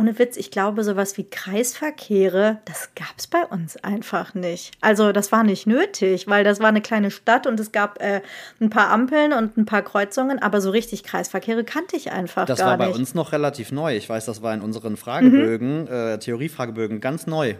ohne 0.00 0.18
Witz, 0.18 0.36
ich 0.38 0.50
glaube, 0.50 0.82
sowas 0.82 1.16
wie 1.18 1.24
Kreisverkehre, 1.24 2.58
das 2.64 2.90
gab 2.94 3.12
es 3.18 3.26
bei 3.26 3.44
uns 3.44 3.76
einfach 3.84 4.34
nicht. 4.34 4.72
Also 4.80 5.12
das 5.12 5.30
war 5.30 5.44
nicht 5.44 5.66
nötig, 5.66 6.26
weil 6.26 6.42
das 6.44 6.58
war 6.60 6.68
eine 6.68 6.80
kleine 6.80 7.10
Stadt 7.10 7.46
und 7.46 7.60
es 7.60 7.70
gab 7.72 8.00
äh, 8.02 8.22
ein 8.60 8.70
paar 8.70 8.88
Ampeln 8.90 9.32
und 9.32 9.56
ein 9.56 9.66
paar 9.66 9.82
Kreuzungen, 9.82 10.40
aber 10.40 10.60
so 10.60 10.70
richtig 10.70 11.04
Kreisverkehre 11.04 11.64
kannte 11.64 11.96
ich 11.96 12.10
einfach 12.12 12.46
Das 12.46 12.58
gar 12.58 12.68
war 12.70 12.78
bei 12.78 12.86
nicht. 12.86 12.94
Mhm. 12.96 13.00
uns 13.00 13.14
noch 13.14 13.32
relativ 13.32 13.72
neu. 13.72 13.96
Ich 13.96 14.08
weiß, 14.08 14.24
das 14.24 14.42
war 14.42 14.54
in 14.54 14.62
unseren 14.62 14.96
Fragebögen, 14.96 15.86
äh, 15.86 16.18
Theoriefragebögen, 16.18 17.00
ganz 17.00 17.26
neu, 17.26 17.54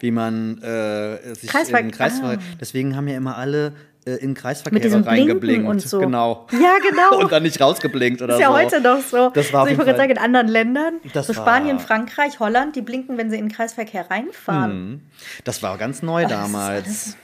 wie 0.00 0.10
man 0.10 0.58
äh, 0.62 1.34
sich 1.34 1.50
Kreisver- 1.50 1.80
in 1.80 1.90
Kreisverkehr. 1.90 2.38
Ah. 2.40 2.56
Deswegen 2.60 2.96
haben 2.96 3.08
ja 3.08 3.16
immer 3.16 3.36
alle 3.36 3.72
äh, 4.06 4.12
in 4.16 4.34
Kreisverkehre 4.34 5.04
reingeblinkt. 5.06 5.68
und 5.68 5.80
so. 5.82 5.98
Genau. 6.00 6.46
Ja, 6.52 6.76
genau. 6.88 7.18
und 7.22 7.30
dann 7.32 7.42
nicht 7.42 7.60
rausgeblinkt 7.60 8.22
oder 8.22 8.34
ist 8.34 8.40
ja 8.40 8.48
so. 8.48 8.54
heute 8.54 8.80
noch 8.80 9.00
so. 9.02 9.30
Das 9.30 9.52
war 9.52 9.60
also 9.62 9.72
ich 9.72 9.78
wollte 9.78 9.96
sagen, 9.96 10.10
in 10.10 10.18
anderen 10.18 10.48
Ländern, 10.48 10.94
Das 11.12 11.26
so 11.26 11.36
war- 11.36 11.42
Spanien, 11.44 11.78
Frankreich, 11.78 12.40
Holland, 12.40 12.76
die 12.76 12.82
blinken, 12.82 13.18
wenn 13.18 13.30
sie 13.30 13.36
in 13.36 13.46
den 13.48 13.52
Kreisverkehr 13.52 14.10
reinfahren. 14.10 14.90
Mhm. 14.90 15.00
Das 15.44 15.62
war 15.62 15.76
ganz 15.78 16.02
neu 16.02 16.22
das 16.22 16.30
damals. 16.32 16.84
alles- 16.86 17.16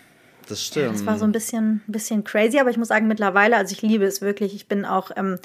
Das 0.48 0.62
stimmt. 0.64 0.94
Das 0.94 1.06
war 1.06 1.18
so 1.18 1.24
ein 1.24 1.32
bisschen, 1.32 1.82
bisschen 1.88 2.22
crazy, 2.22 2.60
aber 2.60 2.70
ich 2.70 2.76
muss 2.76 2.86
sagen, 2.88 3.08
mittlerweile, 3.08 3.56
also 3.56 3.72
ich 3.72 3.82
liebe 3.82 4.04
es 4.04 4.20
wirklich. 4.20 4.54
Ich 4.54 4.68
bin 4.68 4.84
auch, 4.84 5.10
ähm, 5.16 5.38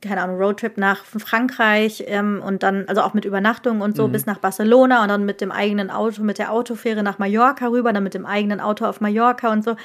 keine 0.00 0.22
Ahnung, 0.22 0.36
Roadtrip 0.36 0.76
nach 0.78 1.04
Frankreich 1.04 2.04
ähm, 2.06 2.42
und 2.44 2.62
dann, 2.62 2.86
also 2.88 3.02
auch 3.02 3.14
mit 3.14 3.24
Übernachtung 3.24 3.80
und 3.80 3.96
so 3.96 4.08
bis 4.08 4.26
nach 4.26 4.38
Barcelona 4.38 5.02
und 5.02 5.08
dann 5.08 5.24
mit 5.24 5.40
dem 5.40 5.50
eigenen 5.50 5.90
Auto, 5.90 6.22
mit 6.22 6.38
der 6.38 6.52
Autofähre 6.52 7.02
nach 7.02 7.18
Mallorca 7.18 7.68
rüber, 7.68 7.92
dann 7.92 8.02
mit 8.02 8.14
dem 8.14 8.26
eigenen 8.26 8.60
Auto 8.60 8.84
auf 8.84 9.00
Mallorca 9.00 9.50
und 9.52 9.64
so. 9.64 9.76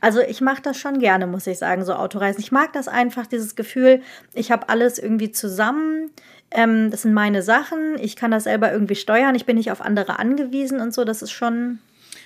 Also 0.00 0.20
ich 0.20 0.40
mache 0.40 0.62
das 0.62 0.78
schon 0.78 0.98
gerne, 0.98 1.26
muss 1.26 1.46
ich 1.46 1.58
sagen, 1.58 1.84
so 1.84 1.94
Autoreisen. 1.94 2.40
Ich 2.40 2.52
mag 2.52 2.72
das 2.72 2.88
einfach, 2.88 3.26
dieses 3.26 3.56
Gefühl, 3.56 4.02
ich 4.34 4.50
habe 4.50 4.68
alles 4.68 4.98
irgendwie 4.98 5.32
zusammen. 5.32 6.10
Ähm, 6.50 6.90
das 6.90 7.02
sind 7.02 7.12
meine 7.12 7.42
Sachen. 7.42 7.96
Ich 8.00 8.16
kann 8.16 8.30
das 8.30 8.44
selber 8.44 8.72
irgendwie 8.72 8.94
steuern. 8.96 9.34
Ich 9.34 9.44
bin 9.44 9.56
nicht 9.56 9.70
auf 9.70 9.80
andere 9.80 10.18
angewiesen 10.18 10.80
und 10.80 10.94
so. 10.94 11.04
Das 11.04 11.22
ist 11.22 11.32
schon. 11.32 11.78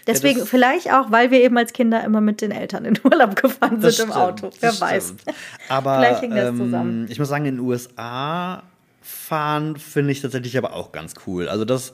Deswegen, 0.06 0.40
das- 0.40 0.48
vielleicht 0.48 0.92
auch, 0.92 1.10
weil 1.12 1.30
wir 1.30 1.40
eben 1.42 1.56
als 1.58 1.72
Kinder 1.72 2.02
immer 2.04 2.20
mit 2.20 2.40
den 2.40 2.50
Eltern 2.50 2.84
in 2.84 2.98
Urlaub 3.04 3.36
gefahren 3.36 3.80
sind 3.80 3.84
Das 3.84 3.98
im 3.98 4.10
stimmt, 4.10 4.16
Auto. 4.16 4.50
Wer 4.60 4.80
weiß. 4.80 5.04
stimmt. 5.18 5.22
Aber 5.68 5.98
Vielleicht 5.98 6.20
hing 6.20 6.30
das 6.34 6.48
ähm, 6.48 6.56
zusammen. 6.58 7.06
ich 7.08 7.18
muss 7.18 7.28
sagen, 7.28 7.44
in 7.46 7.56
den 7.56 7.64
USA 7.64 8.62
fahren 9.00 9.76
finde 9.76 10.12
ich 10.12 10.20
tatsächlich 10.20 10.56
aber 10.58 10.74
auch 10.74 10.92
ganz 10.92 11.14
cool. 11.26 11.48
Also 11.48 11.64
das 11.64 11.92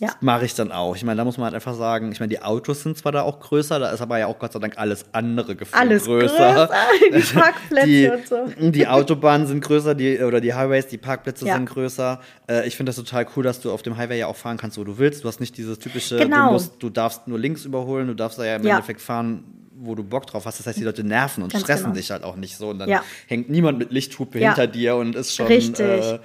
Ja. 0.00 0.10
mache 0.20 0.44
ich 0.44 0.54
dann 0.54 0.70
auch. 0.70 0.94
Ich 0.96 1.02
meine, 1.02 1.16
da 1.16 1.24
muss 1.24 1.38
man 1.38 1.46
halt 1.46 1.54
einfach 1.54 1.74
sagen, 1.74 2.12
ich 2.12 2.20
meine, 2.20 2.28
die 2.28 2.42
Autos 2.42 2.82
sind 2.82 2.98
zwar 2.98 3.10
da 3.10 3.22
auch 3.22 3.40
größer, 3.40 3.78
da 3.78 3.90
ist 3.90 4.02
aber 4.02 4.18
ja 4.18 4.26
auch 4.26 4.38
Gott 4.38 4.52
sei 4.52 4.58
Dank 4.58 4.76
alles 4.76 5.06
andere 5.12 5.56
gefühlt 5.56 5.80
Alles 5.80 6.04
größer. 6.04 6.68
größer, 6.68 6.70
die 7.32 7.38
Parkplätze 7.38 7.86
die, 7.86 8.08
und 8.08 8.28
so. 8.28 8.70
Die 8.70 8.86
Autobahnen 8.86 9.46
sind 9.46 9.62
größer, 9.64 9.94
die, 9.94 10.18
oder 10.20 10.40
die 10.42 10.52
Highways, 10.52 10.88
die 10.88 10.98
Parkplätze 10.98 11.46
Ja. 11.46 11.54
sind 11.54 11.66
größer. 11.66 12.20
Äh, 12.48 12.68
ich 12.68 12.76
finde 12.76 12.90
das 12.90 12.96
total 12.96 13.26
cool, 13.34 13.44
dass 13.44 13.60
du 13.60 13.72
auf 13.72 13.82
dem 13.82 13.96
Highway 13.96 14.18
ja 14.18 14.26
auch 14.26 14.36
fahren 14.36 14.58
kannst, 14.58 14.76
wo 14.78 14.84
du 14.84 14.98
willst. 14.98 15.24
Du 15.24 15.28
hast 15.28 15.40
nicht 15.40 15.56
dieses 15.56 15.78
typische, 15.78 16.16
Genau. 16.18 16.48
du, 16.48 16.52
musst, 16.52 16.74
du 16.82 16.90
darfst 16.90 17.26
nur 17.26 17.38
links 17.38 17.64
überholen, 17.64 18.08
du 18.08 18.14
darfst 18.14 18.38
da 18.38 18.44
ja 18.44 18.56
im 18.56 18.64
Ja. 18.64 18.74
Endeffekt 18.76 19.00
fahren, 19.00 19.42
wo 19.80 19.94
du 19.94 20.02
Bock 20.04 20.26
drauf 20.26 20.44
hast. 20.46 20.58
Das 20.58 20.66
heißt, 20.66 20.78
die 20.78 20.84
Leute 20.84 21.04
nerven 21.04 21.42
und 21.42 21.52
Ganz 21.52 21.64
stressen 21.64 21.84
genau. 21.86 21.96
dich 21.96 22.10
halt 22.10 22.24
auch 22.24 22.36
nicht 22.36 22.56
so. 22.56 22.68
Und 22.70 22.78
dann 22.80 22.88
Ja. 22.88 23.02
hängt 23.26 23.48
niemand 23.50 23.78
mit 23.78 23.92
Lichthupe 23.92 24.38
Ja. 24.38 24.48
hinter 24.48 24.66
dir 24.66 24.96
und 24.96 25.14
ist 25.14 25.34
schon. 25.34 25.46
Richtig. 25.46 25.80
Äh, 25.80 26.18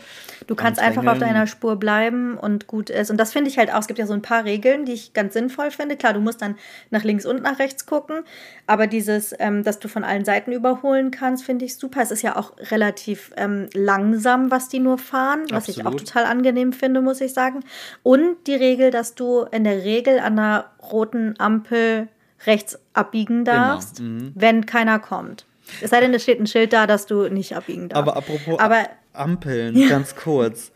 Du 0.47 0.55
kannst 0.55 0.77
einfach 0.81 1.05
auf 1.05 1.19
deiner 1.19 1.47
Spur 1.47 1.77
bleiben 1.77 2.37
und 2.37 2.67
gut 2.67 2.89
ist. 2.89 3.09
Und 3.09 3.15
das 3.15 3.31
finde 3.31 3.49
ich 3.49 3.57
halt 3.57 3.71
auch. 3.73 3.79
Es 3.79 3.87
gibt 3.87 3.97
ja 3.97 4.05
so 4.05 4.13
ein 4.13 4.21
paar 4.21 4.43
Regeln, 4.43 4.83
die 4.83 4.91
ich 4.91 5.13
ganz 5.13 5.33
sinnvoll 5.33 5.71
finde. 5.71 5.95
Klar, 5.95 6.11
du 6.11 6.19
musst 6.19 6.41
dann 6.41 6.55
nach 6.89 7.05
links 7.05 7.25
und 7.25 7.43
nach 7.43 7.59
rechts 7.59 7.85
gucken. 7.85 8.23
Aber 8.67 8.87
dieses, 8.87 9.33
ähm, 9.39 9.63
dass 9.63 9.79
du 9.79 9.87
von 9.87 10.03
allen 10.03 10.25
Seiten 10.25 10.51
überholen 10.51 11.11
kannst, 11.11 11.45
finde 11.45 11.63
ich 11.63 11.77
super. 11.77 12.01
Es 12.01 12.11
ist 12.11 12.23
ja 12.23 12.35
auch 12.35 12.51
relativ 12.71 13.31
ähm, 13.37 13.69
langsam, 13.73 14.51
was 14.51 14.67
die 14.67 14.79
nur 14.79 14.97
fahren, 14.97 15.45
was 15.49 15.69
ich 15.69 15.81
auch 15.81 15.85
Absolut. 15.93 16.07
total 16.07 16.25
angenehm 16.25 16.73
finde, 16.73 16.99
muss 17.01 17.21
ich 17.21 17.33
sagen. 17.33 17.61
Und 18.01 18.35
die 18.47 18.55
Regel, 18.55 18.91
dass 18.91 19.15
du 19.15 19.43
in 19.51 19.63
der 19.63 19.85
Regel 19.85 20.19
an 20.19 20.37
einer 20.37 20.65
roten 20.91 21.35
Ampel 21.39 22.09
rechts 22.45 22.77
abbiegen 22.93 23.45
darfst, 23.45 23.99
mhm. 23.99 24.31
wenn 24.35 24.65
keiner 24.65 24.99
kommt. 24.99 25.45
Es 25.81 25.91
sei 25.91 26.01
denn, 26.01 26.13
es 26.13 26.23
steht 26.23 26.39
ein 26.39 26.47
Schild 26.47 26.73
da, 26.73 26.87
dass 26.87 27.05
du 27.05 27.29
nicht 27.29 27.55
abbiegen 27.55 27.89
darfst. 27.89 28.01
Aber 28.01 28.17
apropos 28.17 28.59
Aber 28.59 28.83
Ampeln, 29.13 29.87
ganz 29.89 30.15
kurz. 30.23 30.71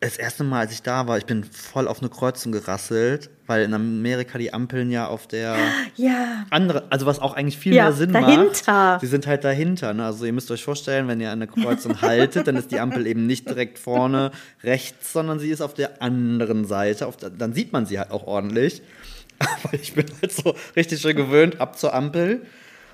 Das 0.00 0.18
erste 0.18 0.44
Mal, 0.44 0.60
als 0.60 0.72
ich 0.72 0.82
da 0.82 1.06
war, 1.06 1.16
ich 1.16 1.24
bin 1.24 1.44
voll 1.44 1.88
auf 1.88 2.00
eine 2.00 2.10
Kreuzung 2.10 2.52
gerasselt, 2.52 3.30
weil 3.46 3.62
in 3.62 3.72
Amerika 3.72 4.36
die 4.36 4.52
Ampeln 4.52 4.90
ja 4.90 5.06
auf 5.06 5.26
der 5.26 5.56
ja, 5.96 6.44
andere, 6.50 6.84
also 6.90 7.06
was 7.06 7.20
auch 7.20 7.32
eigentlich 7.32 7.56
viel 7.56 7.72
Ja, 7.72 7.84
mehr 7.84 7.92
Sinn 7.94 8.12
dahinter. 8.12 8.72
macht. 8.72 9.00
Sie 9.00 9.06
sind 9.06 9.26
halt 9.26 9.44
dahinter. 9.44 9.94
Ne? 9.94 10.04
Also 10.04 10.26
ihr 10.26 10.34
müsst 10.34 10.50
euch 10.50 10.62
vorstellen, 10.62 11.08
wenn 11.08 11.20
ihr 11.20 11.30
an 11.30 11.38
der 11.38 11.48
Kreuzung 11.48 12.02
haltet, 12.02 12.46
dann 12.46 12.56
ist 12.56 12.70
die 12.70 12.80
Ampel 12.80 13.06
eben 13.06 13.26
nicht 13.26 13.48
direkt 13.48 13.78
vorne 13.78 14.30
rechts, 14.62 15.10
sondern 15.14 15.38
sie 15.38 15.48
ist 15.48 15.62
auf 15.62 15.72
der 15.72 16.02
anderen 16.02 16.66
Seite. 16.66 17.06
Auf 17.06 17.16
der, 17.16 17.30
dann 17.30 17.54
sieht 17.54 17.72
man 17.72 17.86
sie 17.86 17.98
halt 17.98 18.10
auch 18.10 18.26
ordentlich. 18.26 18.82
Aber 19.64 19.74
ich 19.74 19.94
bin 19.94 20.06
halt 20.20 20.32
so 20.32 20.54
richtig 20.76 21.00
schön 21.00 21.16
gewöhnt 21.16 21.60
ab 21.60 21.78
zur 21.78 21.94
Ampel. 21.94 22.46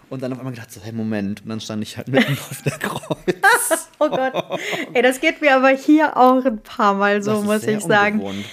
Und 0.08 0.24
dann 0.24 0.32
auf 0.32 0.38
einmal 0.38 0.52
gedacht, 0.52 0.72
so, 0.72 0.80
hey, 0.82 0.92
Moment. 0.92 1.42
Und 1.42 1.48
dann 1.48 1.60
stand 1.60 1.84
ich 1.84 1.96
halt 1.96 2.08
mitten 2.08 2.32
auf 2.32 2.62
der 2.62 2.78
Kreuz. 2.78 3.88
oh 4.00 4.08
Gott. 4.08 4.60
Ey, 4.92 5.02
das 5.02 5.20
geht 5.20 5.40
mir 5.40 5.54
aber 5.54 5.68
hier 5.68 6.16
auch 6.16 6.44
ein 6.44 6.58
paar 6.58 6.94
Mal 6.94 7.22
so, 7.22 7.42
muss 7.42 7.62
ich 7.62 7.80
sagen. 7.80 8.18
ungewohnt. 8.20 8.44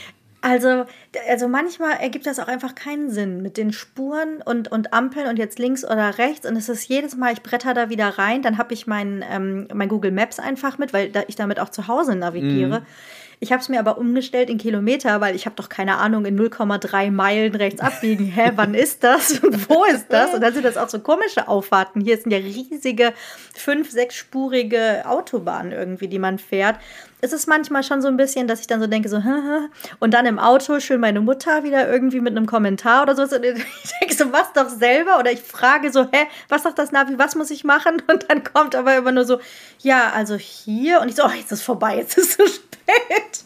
Also, 0.41 0.85
also 1.27 1.47
manchmal 1.47 1.97
ergibt 1.97 2.27
das 2.27 2.39
auch 2.39 2.47
einfach 2.47 2.75
keinen 2.75 3.09
Sinn 3.09 3.41
mit 3.41 3.57
den 3.57 3.73
Spuren 3.73 4.41
und, 4.45 4.71
und 4.71 4.93
Ampeln 4.93 5.27
und 5.27 5.39
jetzt 5.39 5.57
links 5.57 5.83
oder 5.83 6.19
rechts. 6.19 6.47
Und 6.47 6.55
es 6.55 6.69
ist 6.69 6.87
jedes 6.87 7.17
Mal, 7.17 7.33
ich 7.33 7.41
bretter 7.41 7.73
da 7.73 7.89
wieder 7.89 8.17
rein, 8.19 8.43
dann 8.43 8.59
habe 8.59 8.73
ich 8.73 8.85
mein, 8.85 9.25
ähm, 9.29 9.67
mein 9.73 9.89
Google 9.89 10.11
Maps 10.11 10.37
einfach 10.37 10.77
mit, 10.77 10.93
weil 10.93 11.09
da, 11.09 11.23
ich 11.27 11.35
damit 11.35 11.59
auch 11.59 11.69
zu 11.69 11.87
Hause 11.87 12.15
navigiere. 12.15 12.83
Ich 13.39 13.51
habe 13.51 13.61
es 13.61 13.69
mir 13.69 13.79
aber 13.79 13.99
umgestellt 13.99 14.49
in 14.49 14.57
Kilometer, 14.57 15.21
weil 15.21 15.35
ich 15.35 15.45
habe 15.45 15.55
doch 15.55 15.69
keine 15.69 15.97
Ahnung, 15.97 16.25
in 16.25 16.39
0,3 16.39 17.11
Meilen 17.11 17.53
rechts 17.53 17.81
abbiegen. 17.81 18.25
Hä, 18.25 18.53
wann 18.55 18.73
ist 18.73 19.03
das 19.03 19.39
und 19.39 19.69
wo 19.69 19.85
ist 19.85 20.07
das? 20.09 20.33
Und 20.33 20.41
dann 20.41 20.53
sind 20.53 20.65
das 20.65 20.75
auch 20.75 20.89
so 20.89 20.99
komische 20.99 21.47
Auffahrten. 21.47 22.01
Hier 22.01 22.17
sind 22.17 22.31
ja 22.31 22.39
riesige, 22.39 23.13
fünf-, 23.53 23.91
sechsspurige 23.91 25.03
Autobahnen 25.05 25.71
irgendwie, 25.71 26.07
die 26.07 26.17
man 26.17 26.39
fährt. 26.39 26.77
Es 27.21 27.31
ist 27.31 27.47
manchmal 27.47 27.83
schon 27.83 28.01
so 28.01 28.07
ein 28.07 28.17
bisschen, 28.17 28.47
dass 28.47 28.59
ich 28.59 28.67
dann 28.67 28.79
so 28.79 28.87
denke, 28.87 29.09
so, 29.09 29.23
haha. 29.23 29.69
und 29.99 30.13
dann 30.13 30.25
im 30.25 30.39
Auto 30.39 30.79
schön 30.79 30.99
meine 30.99 31.21
Mutter 31.21 31.63
wieder 31.63 31.91
irgendwie 31.91 32.21
mit 32.21 32.35
einem 32.35 32.47
Kommentar 32.47 33.03
oder 33.03 33.15
so. 33.15 33.21
Und 33.21 33.45
ich 33.45 33.93
denke 34.01 34.15
so, 34.15 34.31
was 34.31 34.53
doch 34.53 34.69
selber? 34.69 35.19
Oder 35.19 35.31
ich 35.31 35.41
frage 35.41 35.91
so, 35.91 36.03
hä, 36.11 36.25
was 36.49 36.63
sagt 36.63 36.79
das 36.79 36.91
Navi, 36.91 37.19
was 37.19 37.35
muss 37.35 37.51
ich 37.51 37.63
machen? 37.63 38.01
Und 38.07 38.29
dann 38.29 38.43
kommt 38.43 38.75
aber 38.75 38.95
immer 38.95 39.11
nur 39.11 39.25
so, 39.25 39.39
ja, 39.79 40.11
also 40.15 40.35
hier. 40.35 41.01
Und 41.01 41.09
ich 41.09 41.15
so, 41.15 41.23
oh, 41.23 41.31
jetzt 41.35 41.51
ist 41.51 41.61
vorbei, 41.61 41.97
jetzt 41.97 42.17
ist 42.17 42.39
es 42.39 42.66
zu 43.31 43.43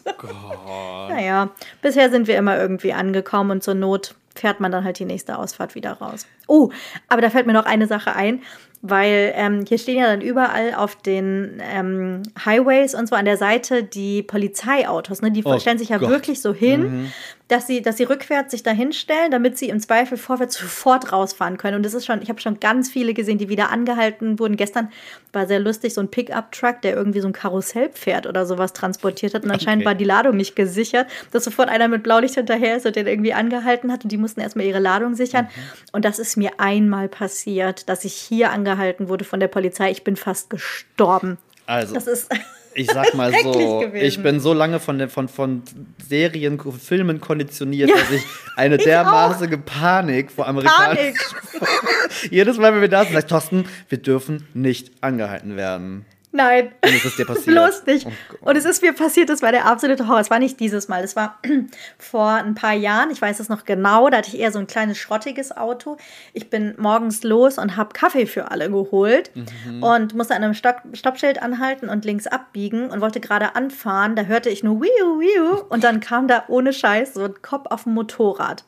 Naja, 1.08 1.50
bisher 1.80 2.10
sind 2.10 2.26
wir 2.26 2.36
immer 2.36 2.58
irgendwie 2.58 2.92
angekommen 2.92 3.50
und 3.50 3.62
zur 3.62 3.74
Not 3.74 4.14
fährt 4.34 4.60
man 4.60 4.72
dann 4.72 4.84
halt 4.84 4.98
die 4.98 5.04
nächste 5.04 5.38
Ausfahrt 5.38 5.74
wieder 5.74 5.92
raus. 5.92 6.26
Oh, 6.48 6.70
aber 7.08 7.20
da 7.20 7.30
fällt 7.30 7.46
mir 7.46 7.52
noch 7.52 7.66
eine 7.66 7.86
Sache 7.86 8.16
ein, 8.16 8.42
weil 8.80 9.32
ähm, 9.36 9.64
hier 9.68 9.78
stehen 9.78 9.98
ja 9.98 10.06
dann 10.06 10.22
überall 10.22 10.74
auf 10.74 10.96
den 10.96 11.60
ähm, 11.62 12.22
Highways 12.44 12.94
und 12.94 13.08
so 13.08 13.14
an 13.14 13.26
der 13.26 13.36
Seite 13.36 13.84
die 13.84 14.22
Polizeiautos. 14.22 15.20
Ne? 15.22 15.30
Die 15.30 15.44
Oh 15.44 15.58
stellen 15.58 15.78
sich 15.78 15.90
ja 15.90 15.98
Gott. 15.98 16.08
wirklich 16.08 16.40
so 16.40 16.54
hin, 16.54 17.12
dass 17.52 17.66
sie, 17.66 17.82
dass 17.82 17.98
sie 17.98 18.04
rückwärts 18.04 18.52
sich 18.52 18.62
da 18.62 18.70
hinstellen, 18.70 19.30
damit 19.30 19.58
sie 19.58 19.68
im 19.68 19.78
Zweifel 19.78 20.16
vorwärts 20.16 20.56
sofort 20.56 21.12
rausfahren 21.12 21.58
können. 21.58 21.76
Und 21.76 21.82
das 21.84 21.92
ist 21.92 22.06
schon, 22.06 22.22
ich 22.22 22.30
habe 22.30 22.40
schon 22.40 22.60
ganz 22.60 22.90
viele 22.90 23.12
gesehen, 23.12 23.36
die 23.36 23.50
wieder 23.50 23.70
angehalten 23.70 24.38
wurden. 24.38 24.56
Gestern 24.56 24.90
war 25.34 25.46
sehr 25.46 25.60
lustig, 25.60 25.92
so 25.92 26.00
ein 26.00 26.08
Pickup-Truck, 26.08 26.80
der 26.80 26.94
irgendwie 26.96 27.20
so 27.20 27.26
ein 27.28 27.34
Karussellpferd 27.34 28.26
oder 28.26 28.46
sowas 28.46 28.72
transportiert 28.72 29.34
hat. 29.34 29.44
Und 29.44 29.50
anscheinend 29.50 29.82
Okay. 29.82 29.86
war 29.86 29.94
die 29.94 30.04
Ladung 30.04 30.36
nicht 30.36 30.56
gesichert, 30.56 31.08
dass 31.30 31.44
sofort 31.44 31.68
einer 31.68 31.88
mit 31.88 32.02
Blaulicht 32.02 32.36
hinterher 32.36 32.76
ist 32.76 32.86
und 32.86 32.96
den 32.96 33.06
irgendwie 33.06 33.34
angehalten 33.34 33.92
hat. 33.92 34.04
Und 34.04 34.12
die 34.12 34.16
mussten 34.16 34.40
erstmal 34.40 34.64
ihre 34.64 34.80
Ladung 34.80 35.14
sichern. 35.14 35.48
Und 35.92 36.06
das 36.06 36.18
ist 36.18 36.38
mir 36.38 36.52
einmal 36.58 37.08
passiert, 37.08 37.88
dass 37.90 38.04
ich 38.06 38.14
hier 38.14 38.50
angehalten 38.50 39.08
wurde 39.08 39.24
von 39.24 39.40
der 39.40 39.48
Polizei. 39.48 39.90
Ich 39.90 40.04
bin 40.04 40.16
fast 40.16 40.48
gestorben. 40.48 41.36
Also, 41.66 41.92
Das 41.92 42.06
ist. 42.06 42.32
Ich 42.74 42.90
sag 42.90 43.14
mal 43.14 43.32
so, 43.42 43.84
ich 43.94 44.22
bin 44.22 44.40
so 44.40 44.52
lange 44.52 44.80
von, 44.80 45.08
von, 45.08 45.28
von 45.28 45.62
Serien, 46.06 46.60
Filmen 46.60 47.20
konditioniert, 47.20 47.90
Ja, 47.90 47.96
dass 47.96 48.10
ich 48.10 48.24
eine 48.56 48.76
ich 48.78 48.84
dermaßige 48.84 49.58
Panik 49.58 50.30
vor 50.30 50.46
Amerikanern. 50.46 50.98
Jedes 52.30 52.58
Mal, 52.58 52.74
wenn 52.74 52.80
wir 52.80 52.88
da 52.88 53.04
sind, 53.04 53.14
sagt 53.14 53.30
Thorsten, 53.30 53.64
wir 53.88 53.98
dürfen 53.98 54.46
nicht 54.54 54.92
angehalten 55.02 55.56
werden. 55.56 56.04
Nein. 56.34 56.72
Und 56.82 56.94
es 56.94 57.04
ist 57.04 57.18
dir 57.18 57.26
passiert. 57.26 57.46
Bloß 57.46 57.84
nicht. 57.86 58.06
Oh 58.42 58.48
und 58.48 58.56
es 58.56 58.64
ist 58.64 58.80
mir 58.82 58.94
passiert, 58.94 59.28
das 59.28 59.42
war 59.42 59.52
der 59.52 59.66
absolute 59.66 60.08
Horror. 60.08 60.20
Es 60.20 60.30
war 60.30 60.38
nicht 60.38 60.58
dieses 60.60 60.88
Mal, 60.88 61.04
es 61.04 61.14
war 61.14 61.38
vor 61.98 62.30
ein 62.30 62.54
paar 62.54 62.72
Jahren, 62.72 63.10
ich 63.10 63.20
weiß 63.20 63.38
es 63.38 63.48
noch 63.50 63.64
genau, 63.66 64.08
da 64.08 64.16
hatte 64.18 64.28
ich 64.28 64.40
eher 64.40 64.50
so 64.50 64.58
ein 64.58 64.66
kleines 64.66 64.96
schrottiges 64.98 65.54
Auto. 65.56 65.98
Ich 66.32 66.48
bin 66.48 66.74
morgens 66.78 67.22
los 67.22 67.58
und 67.58 67.76
habe 67.76 67.92
Kaffee 67.92 68.26
für 68.26 68.50
alle 68.50 68.70
geholt 68.70 69.30
Mhm. 69.34 69.82
und 69.82 70.14
musste 70.14 70.34
an 70.34 70.42
einem 70.42 70.54
Stopp 70.54 70.80
Stoppschild 70.94 71.42
anhalten 71.42 71.88
und 71.88 72.04
links 72.04 72.26
abbiegen 72.26 72.90
und 72.90 73.00
wollte 73.00 73.20
gerade 73.20 73.54
anfahren. 73.54 74.16
Da 74.16 74.22
hörte 74.22 74.48
ich 74.48 74.62
nur 74.64 74.80
Wiu, 74.80 75.20
Wiu 75.20 75.62
und 75.68 75.84
dann 75.84 76.00
kam 76.00 76.28
da 76.28 76.44
ohne 76.48 76.72
Scheiß 76.72 77.14
so 77.14 77.24
ein 77.24 77.34
Kopf 77.42 77.66
auf 77.70 77.84
dem 77.84 77.94
Motorrad. 77.94 78.64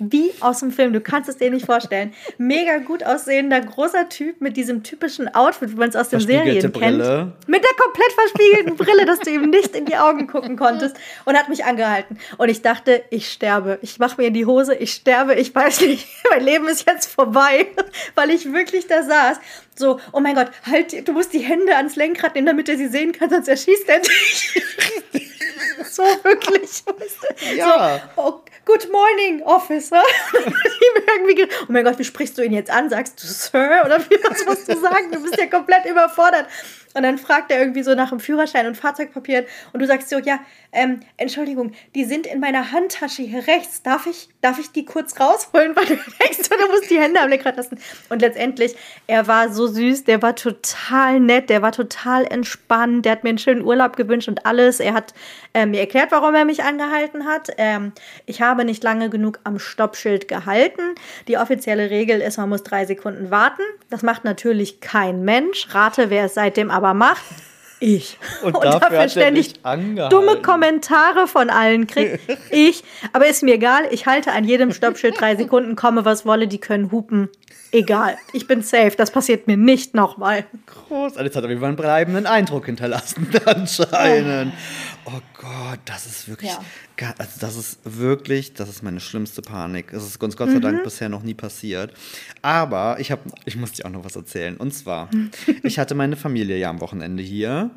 Wie 0.00 0.32
aus 0.40 0.60
dem 0.60 0.72
Film, 0.72 0.92
du 0.92 1.00
kannst 1.00 1.28
es 1.28 1.36
dir 1.36 1.50
nicht 1.50 1.66
vorstellen. 1.66 2.14
Mega 2.38 2.78
gut 2.78 3.04
aussehender, 3.04 3.60
großer 3.60 4.08
Typ 4.08 4.40
mit 4.40 4.56
diesem 4.56 4.82
typischen 4.82 5.28
Outfit, 5.34 5.72
wie 5.72 5.76
man 5.76 5.90
es 5.90 5.96
aus 5.96 6.08
den 6.08 6.20
Serien 6.20 6.60
kennt. 6.60 6.72
Brille. 6.72 7.32
Mit 7.46 7.62
der 7.62 7.76
komplett 7.76 8.12
verspiegelten 8.12 8.76
Brille, 8.76 9.04
dass 9.04 9.20
du 9.20 9.30
ihm 9.30 9.50
nicht 9.50 9.76
in 9.76 9.84
die 9.84 9.96
Augen 9.96 10.26
gucken 10.26 10.56
konntest. 10.56 10.96
Und 11.26 11.36
hat 11.36 11.48
mich 11.50 11.64
angehalten. 11.64 12.18
Und 12.38 12.48
ich 12.48 12.62
dachte, 12.62 13.02
ich 13.10 13.30
sterbe. 13.30 13.78
Ich 13.82 13.98
mache 13.98 14.20
mir 14.20 14.28
in 14.28 14.34
die 14.34 14.46
Hose, 14.46 14.74
ich 14.74 14.92
sterbe, 14.92 15.34
ich 15.34 15.54
weiß 15.54 15.82
nicht, 15.82 16.08
mein 16.30 16.44
Leben 16.44 16.66
ist 16.68 16.86
jetzt 16.86 17.10
vorbei. 17.12 17.66
Weil 18.14 18.30
ich 18.30 18.52
wirklich 18.52 18.86
da 18.86 19.02
saß. 19.02 19.38
So, 19.80 19.98
oh 20.12 20.20
mein 20.20 20.34
Gott, 20.34 20.48
halt, 20.70 21.08
du 21.08 21.12
musst 21.14 21.32
die 21.32 21.38
Hände 21.38 21.74
ans 21.74 21.96
Lenkrad 21.96 22.34
nehmen, 22.34 22.46
damit 22.46 22.68
er 22.68 22.76
sie 22.76 22.86
sehen 22.86 23.12
kann, 23.12 23.30
sonst 23.30 23.48
erschießt 23.48 23.88
er 23.88 24.00
dich. 24.00 24.62
so 25.90 26.02
wirklich. 26.22 26.84
Ja. 27.56 28.02
So, 28.14 28.22
oh, 28.22 28.40
good 28.66 28.92
morning, 28.92 29.42
Officer. 29.42 30.02
Oh 31.68 31.72
mein 31.72 31.84
Gott, 31.84 31.98
wie 31.98 32.04
sprichst 32.04 32.38
du 32.38 32.42
ihn 32.42 32.52
jetzt 32.52 32.70
an? 32.70 32.88
Sagst 32.88 33.22
du 33.22 33.26
Sir? 33.26 33.82
Oder 33.84 33.98
wie 34.08 34.18
was 34.22 34.44
musst 34.46 34.68
du 34.68 34.76
sagen? 34.76 35.10
Du 35.12 35.22
bist 35.22 35.36
ja 35.36 35.46
komplett 35.46 35.84
überfordert. 35.84 36.46
Und 36.94 37.04
dann 37.04 37.18
fragt 37.18 37.52
er 37.52 37.60
irgendwie 37.60 37.82
so 37.82 37.94
nach 37.94 38.10
dem 38.10 38.18
Führerschein 38.18 38.66
und 38.66 38.76
Fahrzeugpapieren 38.76 39.44
und 39.72 39.80
du 39.80 39.86
sagst 39.86 40.08
so, 40.08 40.18
ja, 40.18 40.40
ähm, 40.72 41.00
Entschuldigung, 41.16 41.72
die 41.94 42.04
sind 42.04 42.26
in 42.26 42.40
meiner 42.40 42.72
Handtasche 42.72 43.22
hier 43.22 43.46
rechts. 43.46 43.82
Darf 43.82 44.06
ich, 44.06 44.28
darf 44.40 44.58
ich 44.58 44.72
die 44.72 44.84
kurz 44.84 45.18
rausholen? 45.20 45.76
Weil 45.76 45.86
du 45.86 45.94
denkst, 45.94 46.48
du 46.48 46.68
musst 46.68 46.90
die 46.90 46.98
Hände 46.98 47.20
am 47.20 47.28
Lenkrad 47.28 47.56
lassen. 47.56 47.78
Und 48.08 48.22
letztendlich, 48.22 48.74
er 49.06 49.28
war 49.28 49.52
so 49.52 49.68
süß, 49.68 50.04
der 50.04 50.20
war 50.22 50.34
total 50.34 51.20
nett, 51.20 51.48
der 51.48 51.62
war 51.62 51.72
total 51.72 52.24
entspannt, 52.24 53.04
der 53.04 53.12
hat 53.12 53.24
mir 53.24 53.30
einen 53.30 53.38
schönen 53.38 53.62
Urlaub 53.62 53.96
gewünscht 53.96 54.28
und 54.28 54.44
alles. 54.44 54.80
Er 54.80 54.94
hat 54.94 55.14
äh, 55.54 55.66
mir 55.66 55.80
erklärt, 55.80 56.12
warum 56.12 56.34
er 56.34 56.44
mich 56.44 56.62
angehalten 56.62 57.26
hat. 57.26 57.50
Ähm, 57.58 57.92
ich 58.26 58.40
habe 58.40 58.64
nicht 58.64 58.82
lange 58.82 59.10
genug 59.10 59.40
am 59.44 59.58
Stoppschild 59.58 60.28
gehalten. 60.28 60.94
Die 61.28 61.38
offizielle 61.38 61.90
Regel 61.90 62.20
ist, 62.20 62.38
man 62.38 62.48
muss 62.48 62.62
drei 62.62 62.84
Sekunden 62.86 63.30
warten. 63.30 63.62
Das 63.90 64.02
macht 64.02 64.24
natürlich 64.24 64.80
kein 64.80 65.22
Mensch. 65.24 65.66
Rate, 65.74 66.10
wer 66.10 66.26
es 66.26 66.34
seitdem 66.34 66.70
aber 66.70 66.94
macht. 66.94 67.24
Ich. 67.80 68.18
Und 68.42 68.54
dafür 68.62 68.80
hat 68.80 68.92
er 68.92 69.08
ständig 69.08 69.54
dumme 69.62 70.36
Kommentare 70.42 71.26
von 71.26 71.48
allen 71.48 71.86
kriegt. 71.86 72.20
Ich. 72.50 72.84
Aber 73.12 73.26
ist 73.26 73.42
mir 73.42 73.54
egal. 73.54 73.84
Ich 73.90 74.06
halte 74.06 74.32
an 74.32 74.44
jedem 74.44 74.72
Stoppschild 74.72 75.18
drei 75.18 75.34
Sekunden, 75.34 75.76
komme 75.76 76.04
was 76.04 76.26
wolle, 76.26 76.46
die 76.46 76.58
können 76.58 76.92
hupen. 76.92 77.30
Egal. 77.72 78.18
Ich 78.32 78.46
bin 78.46 78.62
safe. 78.62 78.92
Das 78.96 79.10
passiert 79.10 79.46
mir 79.46 79.56
nicht 79.56 79.94
nochmal. 79.94 80.44
Groß. 80.66 81.14
Jetzt 81.16 81.36
hat 81.36 81.44
er 81.44 81.48
mir 81.48 81.64
einen 81.64 81.76
bleibenden 81.76 82.26
Eindruck 82.26 82.66
hinterlassen, 82.66 83.28
anscheinend. 83.46 84.52
Oh 85.06 85.12
Gott, 85.40 85.78
das 85.86 86.04
ist 86.04 86.28
wirklich. 86.28 86.50
Ja. 86.50 87.14
Also 87.16 87.40
das 87.40 87.56
ist 87.56 87.78
wirklich, 87.84 88.52
das 88.52 88.68
ist 88.68 88.82
meine 88.82 89.00
schlimmste 89.00 89.40
Panik. 89.40 89.90
Es 89.90 90.04
ist 90.06 90.22
uns 90.22 90.36
Gott 90.36 90.50
sei 90.50 90.56
Mhm. 90.56 90.60
Dank 90.60 90.84
bisher 90.84 91.08
noch 91.08 91.22
nie 91.22 91.32
passiert. 91.32 91.94
Aber 92.42 93.00
ich 93.00 93.10
habe, 93.10 93.22
ich 93.46 93.56
muss 93.56 93.72
dir 93.72 93.86
auch 93.86 93.90
noch 93.90 94.04
was 94.04 94.16
erzählen. 94.16 94.58
Und 94.58 94.72
zwar, 94.74 95.08
ich 95.62 95.78
hatte 95.78 95.94
meine 95.94 96.16
Familie 96.16 96.58
ja 96.58 96.68
am 96.68 96.82
Wochenende 96.82 97.22
hier. 97.22 97.70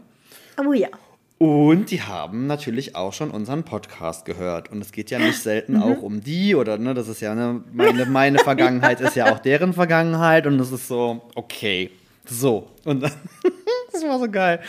Oh 0.57 0.73
ja. 0.73 0.89
Und 1.37 1.89
die 1.91 2.01
haben 2.01 2.47
natürlich 2.47 2.95
auch 2.97 3.13
schon 3.13 3.31
unseren 3.31 3.63
Podcast 3.63 4.25
gehört. 4.25 4.69
Und 4.69 4.81
es 4.81 4.91
geht 4.91 5.09
ja 5.09 5.19
nicht 5.19 5.39
selten 5.41 5.75
Mhm. 5.77 5.83
auch 5.83 6.01
um 6.01 6.19
die 6.21 6.55
oder, 6.55 6.77
ne, 6.77 6.93
das 6.93 7.07
ist 7.07 7.21
ja, 7.21 7.33
ne, 7.33 7.63
meine, 7.71 8.05
meine 8.07 8.39
Vergangenheit 8.39 8.99
ist 8.99 9.15
ja 9.15 9.31
auch 9.33 9.39
deren 9.39 9.71
Vergangenheit. 9.73 10.47
Und 10.47 10.59
es 10.59 10.71
ist 10.73 10.89
so, 10.89 11.21
okay, 11.35 11.91
so. 12.25 12.69
Und 12.83 13.03
dann, 13.03 13.11
das 13.93 14.03
war 14.03 14.19
so 14.19 14.29
geil. 14.29 14.59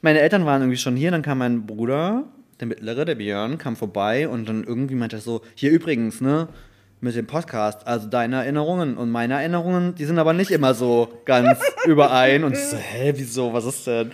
Meine 0.00 0.20
Eltern 0.20 0.46
waren 0.46 0.62
irgendwie 0.62 0.78
schon 0.78 0.96
hier, 0.96 1.10
dann 1.10 1.22
kam 1.22 1.38
mein 1.38 1.66
Bruder, 1.66 2.24
der 2.60 2.66
mittlere, 2.68 3.04
der 3.04 3.16
Björn, 3.16 3.58
kam 3.58 3.76
vorbei 3.76 4.28
und 4.28 4.48
dann 4.48 4.64
irgendwie 4.64 4.94
meinte 4.94 5.16
er 5.16 5.22
so, 5.22 5.42
hier 5.54 5.70
übrigens, 5.70 6.20
ne, 6.20 6.48
mit 7.00 7.14
dem 7.16 7.26
Podcast, 7.26 7.86
also 7.86 8.08
deine 8.08 8.36
Erinnerungen 8.36 8.96
und 8.96 9.10
meine 9.10 9.34
Erinnerungen, 9.34 9.94
die 9.94 10.04
sind 10.04 10.18
aber 10.18 10.32
nicht 10.32 10.50
immer 10.50 10.74
so 10.74 11.08
ganz 11.24 11.58
überein. 11.86 12.44
Und 12.44 12.52
ich 12.54 12.58
so, 12.64 12.76
hä, 12.76 13.12
wieso, 13.16 13.52
was 13.52 13.64
ist 13.64 13.86
denn? 13.86 14.12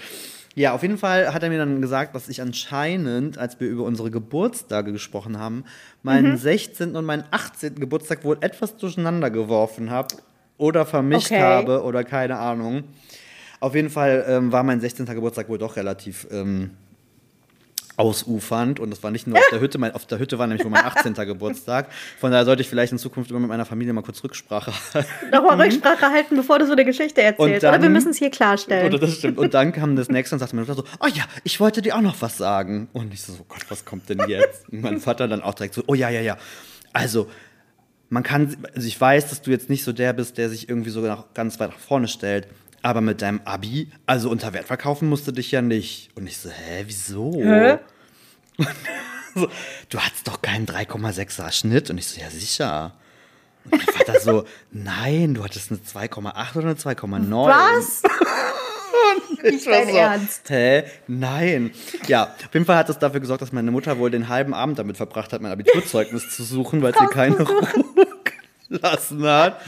Ja, 0.54 0.72
auf 0.72 0.82
jeden 0.82 0.98
Fall 0.98 1.34
hat 1.34 1.42
er 1.42 1.48
mir 1.48 1.58
dann 1.58 1.80
gesagt, 1.82 2.14
dass 2.14 2.28
ich 2.28 2.40
anscheinend, 2.40 3.38
als 3.38 3.58
wir 3.58 3.68
über 3.68 3.82
unsere 3.84 4.10
Geburtstage 4.10 4.92
gesprochen 4.92 5.38
haben, 5.38 5.64
meinen 6.02 6.36
16. 6.36 6.94
und 6.94 7.04
meinen 7.04 7.24
18. 7.30 7.74
Geburtstag 7.76 8.22
wohl 8.24 8.36
etwas 8.40 8.76
durcheinander 8.76 9.30
geworfen 9.30 9.90
habe 9.90 10.14
oder 10.56 10.86
vermischt 10.86 11.32
Okay. 11.32 11.40
habe 11.40 11.82
oder 11.82 12.04
keine 12.04 12.38
Ahnung. 12.38 12.84
Auf 13.64 13.74
jeden 13.74 13.88
Fall 13.88 14.24
ähm, 14.28 14.52
war 14.52 14.62
mein 14.62 14.78
16. 14.80 15.06
Geburtstag 15.06 15.48
wohl 15.48 15.56
doch 15.56 15.76
relativ 15.76 16.26
ähm, 16.30 16.72
ausufernd 17.96 18.80
und 18.80 18.90
das 18.90 19.02
war 19.02 19.10
nicht 19.10 19.26
nur 19.26 19.38
auf 19.38 19.44
der 19.52 19.60
Hütte, 19.60 19.78
mein, 19.78 19.92
auf 19.92 20.04
der 20.04 20.18
Hütte 20.18 20.38
war 20.38 20.46
nämlich 20.48 20.64
wohl 20.64 20.70
mein 20.70 20.84
18. 20.84 21.14
Geburtstag. 21.26 21.86
Von 22.18 22.32
daher 22.32 22.44
sollte 22.44 22.60
ich 22.62 22.68
vielleicht 22.68 22.92
in 22.92 22.98
Zukunft 22.98 23.30
immer 23.30 23.38
mit 23.40 23.48
meiner 23.48 23.64
Familie 23.64 23.92
mal 23.94 24.02
kurz 24.02 24.22
Rücksprache 24.24 24.72
halten. 24.92 25.08
Nochmal 25.32 25.60
Rücksprache 25.62 26.10
halten, 26.10 26.36
bevor 26.36 26.58
du 26.58 26.66
so 26.66 26.72
eine 26.72 26.84
Geschichte 26.84 27.22
erzählst. 27.22 27.62
dann- 27.62 27.74
Oder 27.74 27.82
wir 27.84 27.88
müssen 27.90 28.10
es 28.10 28.18
hier 28.18 28.30
klarstellen. 28.30 28.86
Oder 28.86 28.98
das 28.98 29.14
stimmt. 29.14 29.38
Und 29.38 29.54
dann 29.54 29.72
kam 29.72 29.94
das 29.96 30.08
nächste 30.10 30.34
und 30.34 30.40
sagte 30.40 30.56
meine 30.56 30.66
Mutter 30.66 30.82
so, 30.82 30.88
oh 31.00 31.08
ja, 31.14 31.22
ich 31.44 31.60
wollte 31.60 31.80
dir 31.82 31.96
auch 31.96 32.02
noch 32.02 32.20
was 32.20 32.36
sagen. 32.36 32.88
Und 32.92 33.14
ich 33.14 33.22
so, 33.22 33.32
oh 33.40 33.44
Gott, 33.48 33.64
was 33.68 33.84
kommt 33.84 34.08
denn 34.10 34.20
jetzt? 34.28 34.68
Und 34.70 34.82
mein 34.82 35.00
Vater 35.00 35.28
dann 35.28 35.40
auch 35.42 35.54
direkt 35.54 35.74
so, 35.74 35.84
oh 35.86 35.94
ja, 35.94 36.10
ja, 36.10 36.20
ja. 36.20 36.36
Also, 36.92 37.30
man 38.10 38.22
kann, 38.24 38.56
also 38.74 38.86
ich 38.86 39.00
weiß, 39.00 39.30
dass 39.30 39.40
du 39.40 39.50
jetzt 39.50 39.70
nicht 39.70 39.84
so 39.84 39.92
der 39.92 40.12
bist, 40.12 40.36
der 40.36 40.48
sich 40.50 40.68
irgendwie 40.68 40.90
so 40.90 41.00
nach, 41.00 41.32
ganz 41.32 41.58
weit 41.60 41.70
nach 41.70 41.78
vorne 41.78 42.08
stellt. 42.08 42.48
Aber 42.84 43.00
mit 43.00 43.22
deinem 43.22 43.40
Abi, 43.46 43.90
also 44.04 44.28
unter 44.28 44.52
Wert 44.52 44.66
verkaufen 44.66 45.08
musst 45.08 45.26
du 45.26 45.32
dich 45.32 45.50
ja 45.50 45.62
nicht. 45.62 46.10
Und 46.16 46.26
ich 46.26 46.36
so, 46.36 46.50
hä, 46.50 46.84
wieso? 46.86 47.32
Hä? 47.32 47.78
so, 49.34 49.48
du 49.88 49.98
hattest 49.98 50.28
doch 50.28 50.42
keinen 50.42 50.66
3,6er 50.66 51.50
Schnitt. 51.50 51.88
Und 51.88 51.96
ich 51.96 52.06
so, 52.06 52.20
ja, 52.20 52.28
sicher. 52.28 52.92
Und 53.64 53.78
mein 53.78 53.86
Vater 53.86 54.20
so, 54.20 54.44
nein, 54.70 55.32
du 55.32 55.42
hattest 55.42 55.70
eine 55.70 55.80
2,8 55.80 56.56
oder 56.58 56.66
eine 56.66 56.74
2,9. 56.74 57.46
Was? 57.46 58.02
Ich 59.42 59.64
dein 59.64 59.88
so, 59.88 59.96
Ernst? 59.96 60.50
Hä? 60.50 60.84
Nein. 61.06 61.72
Ja, 62.06 62.24
auf 62.24 62.54
jeden 62.54 62.66
Fall 62.66 62.76
hat 62.76 62.88
das 62.88 62.98
dafür 62.98 63.20
gesorgt, 63.20 63.42
dass 63.42 63.52
meine 63.52 63.70
Mutter 63.70 63.98
wohl 63.98 64.10
den 64.10 64.28
halben 64.28 64.54
Abend 64.54 64.78
damit 64.78 64.96
verbracht 64.96 65.32
hat, 65.32 65.40
mein 65.40 65.52
Abiturzeugnis 65.52 66.30
zu 66.30 66.42
suchen, 66.42 66.82
weil 66.82 66.94
sie 66.94 67.06
keine 67.10 67.40
Ruhe 67.40 67.68
gelassen 68.68 69.24
hat. 69.24 69.60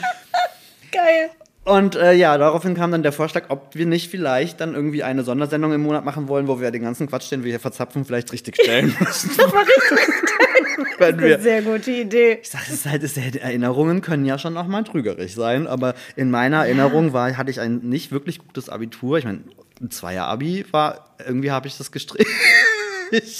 Geil. 0.90 1.30
Und 1.66 1.96
äh, 1.96 2.12
ja, 2.12 2.38
daraufhin 2.38 2.76
kam 2.76 2.92
dann 2.92 3.02
der 3.02 3.10
Vorschlag, 3.10 3.46
ob 3.48 3.74
wir 3.74 3.86
nicht 3.86 4.08
vielleicht 4.08 4.60
dann 4.60 4.74
irgendwie 4.74 5.02
eine 5.02 5.24
Sondersendung 5.24 5.72
im 5.72 5.82
Monat 5.82 6.04
machen 6.04 6.28
wollen, 6.28 6.46
wo 6.46 6.60
wir 6.60 6.70
den 6.70 6.82
ganzen 6.82 7.08
Quatsch, 7.08 7.28
den 7.32 7.42
wir 7.42 7.50
hier 7.50 7.58
verzapfen, 7.58 8.04
vielleicht 8.04 8.32
richtig 8.32 8.54
stellen 8.54 8.94
müssen. 9.00 9.30
Das 9.36 9.52
Wenn 10.98 11.18
eine 11.18 11.40
sehr 11.40 11.62
gute 11.62 11.90
Idee. 11.90 12.38
ich 12.40 12.50
sag, 12.50 12.62
es 12.68 12.72
ist 12.72 12.86
halt, 12.86 13.02
es 13.02 13.16
ist, 13.16 13.36
Erinnerungen 13.36 14.00
können 14.00 14.24
ja 14.24 14.38
schon 14.38 14.56
auch 14.56 14.68
mal 14.68 14.84
trügerisch 14.84 15.34
sein, 15.34 15.66
aber 15.66 15.94
in 16.14 16.30
meiner 16.30 16.58
Erinnerung 16.58 17.12
war, 17.12 17.36
hatte 17.36 17.50
ich 17.50 17.58
ein 17.58 17.78
nicht 17.78 18.12
wirklich 18.12 18.38
gutes 18.38 18.68
Abitur. 18.68 19.18
Ich 19.18 19.24
meine, 19.24 19.40
ein 19.80 19.90
Zweier-Abi 19.90 20.66
war, 20.70 21.16
irgendwie 21.26 21.50
habe 21.50 21.66
ich 21.66 21.76
das 21.76 21.90
gestrichen. 21.90 22.30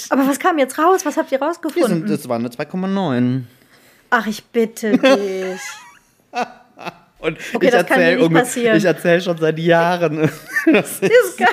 Aber 0.09 0.27
was 0.27 0.39
kam 0.39 0.59
jetzt 0.59 0.77
raus? 0.77 1.05
Was 1.05 1.15
habt 1.15 1.31
ihr 1.31 1.41
rausgefunden? 1.41 1.99
sind, 1.99 2.09
das 2.09 2.27
war 2.27 2.37
eine 2.37 2.49
2,9. 2.49 3.43
Ach, 4.09 4.27
ich 4.27 4.43
bitte 4.43 4.97
dich. 4.97 5.61
Und 7.19 7.37
Okay, 7.53 7.65
ich 7.65 7.71
das 7.71 7.85
kann 7.85 7.99
dir 7.99 8.37
erzähle 8.37 8.77
ich 8.77 8.85
erzähl 8.85 9.21
schon 9.21 9.37
seit 9.37 9.57
Jahren. 9.59 10.29
das 10.71 10.99
ist, 10.99 11.03
Das 11.03 11.11
ist 11.11 11.37
geil. 11.37 11.47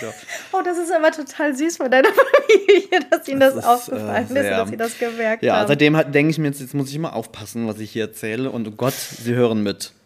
das. 0.00 0.14
Oh, 0.52 0.60
das 0.64 0.78
ist 0.78 0.92
aber 0.92 1.10
total 1.10 1.54
süß 1.54 1.76
von 1.78 1.90
deiner 1.90 2.08
Familie, 2.12 3.00
dass 3.10 3.28
ihnen 3.28 3.40
das, 3.40 3.54
Das 3.54 3.64
ist, 3.64 3.68
aufgefallen 3.68 4.36
äh, 4.36 4.40
ist, 4.40 4.50
dass 4.50 4.68
sie 4.68 4.76
das 4.76 4.98
gemerkt 4.98 5.42
Ja, 5.42 5.56
haben. 5.56 5.68
seitdem 5.68 5.96
hat- 5.96 6.14
denke 6.14 6.30
ich 6.30 6.38
mir 6.38 6.48
jetzt, 6.48 6.60
jetzt 6.60 6.74
muss 6.74 6.88
ich 6.88 6.94
immer 6.96 7.14
aufpassen, 7.14 7.66
was 7.66 7.78
ich 7.78 7.90
hier 7.92 8.04
erzähle. 8.04 8.50
Und 8.50 8.66
oh 8.68 8.72
Gott, 8.72 8.94
sie 8.94 9.34
hören 9.34 9.62
mit. 9.62 9.92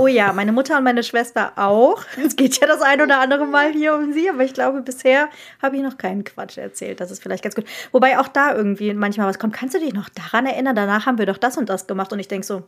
Oh 0.00 0.08
ja, 0.08 0.32
meine 0.32 0.50
Mutter 0.50 0.76
und 0.78 0.82
meine 0.82 1.04
Schwester 1.04 1.52
auch. 1.54 2.02
Es 2.26 2.34
geht 2.34 2.58
ja 2.60 2.66
das 2.66 2.82
ein 2.82 3.00
oder 3.00 3.20
andere 3.20 3.46
Mal 3.46 3.70
hier 3.72 3.94
um 3.94 4.12
sie, 4.12 4.28
aber 4.28 4.42
ich 4.42 4.52
glaube, 4.52 4.80
bisher 4.82 5.28
habe 5.62 5.76
ich 5.76 5.82
noch 5.82 5.96
keinen 5.96 6.24
Quatsch 6.24 6.58
erzählt. 6.58 6.98
Das 6.98 7.12
ist 7.12 7.22
vielleicht 7.22 7.44
ganz 7.44 7.54
gut. 7.54 7.64
Wobei 7.92 8.18
auch 8.18 8.26
da 8.26 8.52
irgendwie 8.52 8.92
manchmal 8.94 9.28
was 9.28 9.38
kommt. 9.38 9.52
Kannst 9.54 9.76
du 9.76 9.78
dich 9.78 9.94
noch 9.94 10.08
daran 10.08 10.46
erinnern? 10.46 10.74
Danach 10.74 11.06
haben 11.06 11.18
wir 11.18 11.26
doch 11.26 11.38
das 11.38 11.56
und 11.56 11.68
das 11.68 11.86
gemacht. 11.86 12.12
Und 12.12 12.18
ich 12.18 12.26
denke 12.26 12.44
so, 12.44 12.64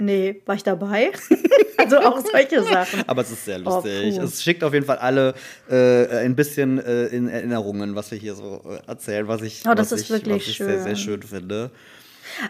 nee, 0.00 0.40
war 0.46 0.54
ich 0.54 0.62
dabei? 0.62 1.10
also 1.76 1.98
auch 1.98 2.20
solche 2.24 2.62
Sachen. 2.64 3.02
Aber 3.06 3.22
es 3.22 3.30
ist 3.30 3.44
sehr 3.44 3.60
Oh, 3.64 3.76
lustig. 3.76 4.16
puh. 4.16 4.22
es 4.22 4.42
schickt 4.42 4.64
auf 4.64 4.72
jeden 4.74 4.86
Fall 4.86 4.98
alle 4.98 5.34
äh, 5.70 6.18
ein 6.24 6.34
bisschen 6.36 6.78
äh, 6.78 7.06
in 7.06 7.28
Erinnerungen, 7.28 7.94
was 7.94 8.10
wir 8.10 8.18
hier 8.18 8.34
so 8.34 8.62
äh, 8.68 8.88
erzählen, 8.88 9.28
was 9.28 9.42
ich, 9.42 9.62
Oh, 9.66 9.72
was 9.74 9.92
ich, 9.92 10.10
was 10.10 10.20
ich 10.46 10.56
sehr, 10.58 10.82
sehr 10.82 10.96
schön 10.96 11.22
finde. 11.22 11.70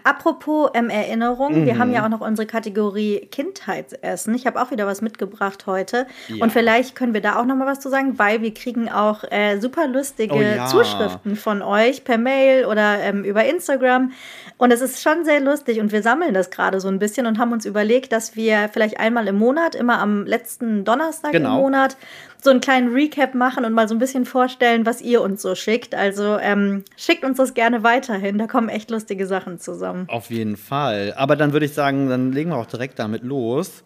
Apropos 0.03 0.71
ähm, 0.75 0.91
Erinnerung, 0.91 1.65
wir 1.67 1.79
haben 1.79 1.89
Mhm. 1.89 1.95
ja 1.95 2.05
auch 2.05 2.09
noch 2.09 2.21
unsere 2.21 2.47
Kategorie 2.47 3.29
Kindheitsessen. 3.31 4.35
Ich 4.35 4.47
habe 4.47 4.61
auch 4.61 4.71
wieder 4.71 4.87
was 4.87 5.01
mitgebracht 5.03 5.67
heute. 5.67 6.07
Ja. 6.29 6.43
Und 6.43 6.53
vielleicht 6.53 6.95
können 6.97 7.15
wir 7.15 7.21
da 7.21 7.37
auch 7.37 7.45
noch 7.45 7.57
mal 7.57 7.67
was 7.67 7.81
zu 7.81 7.89
sagen, 7.89 8.19
weil 8.19 8.43
wir 8.43 8.53
kriegen 8.55 8.91
auch 8.91 9.25
äh, 9.31 9.59
super 9.61 9.87
lustige 9.87 10.35
Oh 10.35 10.41
ja. 10.41 10.67
Zuschriften 10.67 11.37
von 11.37 11.63
euch 11.63 12.05
per 12.05 12.19
Mail 12.19 12.67
oder 12.67 13.01
ähm, 13.01 13.25
über 13.25 13.45
Instagram. 13.45 14.13
Und 14.57 14.71
es 14.73 14.81
ist 14.81 15.03
schon 15.03 15.25
sehr 15.25 15.41
lustig 15.41 15.81
und 15.81 15.93
wir 15.93 16.03
sammeln 16.03 16.33
das 16.35 16.51
gerade 16.51 16.81
so 16.81 16.89
ein 16.89 16.99
bisschen 16.99 17.27
und 17.27 17.39
haben 17.39 17.53
uns 17.53 17.67
überlegt, 17.67 18.13
dass 18.13 18.37
wir 18.37 18.69
vielleicht 18.73 19.01
einmal 19.01 19.27
im 19.29 19.37
Monat, 19.39 19.75
immer 19.75 19.99
am 19.99 20.25
letzten 20.27 20.85
Donnerstag 20.85 21.33
Genau. 21.33 21.57
im 21.57 21.63
Monat, 21.63 21.97
so 22.45 22.51
einen 22.51 22.61
kleinen 22.61 22.93
Recap 22.93 23.35
machen 23.35 23.65
und 23.65 23.73
mal 23.73 23.89
so 23.89 23.95
ein 23.95 23.99
bisschen 23.99 24.27
vorstellen, 24.27 24.85
was 24.85 25.01
ihr 25.01 25.23
uns 25.23 25.41
so 25.41 25.55
schickt. 25.55 25.95
Also 25.95 26.39
ähm, 26.39 26.85
schickt 26.97 27.25
uns 27.25 27.39
das 27.39 27.55
gerne 27.55 27.83
weiterhin. 27.83 28.37
Da 28.37 28.47
kommen 28.47 28.69
echt 28.69 28.91
lustige 28.91 29.27
Sachen 29.27 29.59
zusammen. 29.59 30.07
Auf 30.09 30.31
jeden 30.31 30.59
Fall. 30.59 31.15
Aber 31.17 31.37
dann 31.37 31.55
würde 31.55 31.65
ich 31.65 31.73
sagen, 31.73 32.11
dann 32.11 32.33
legen 32.33 32.51
wir 32.51 32.59
auch 32.59 32.67
direkt 32.67 32.99
damit 32.99 33.25
los. 33.25 33.83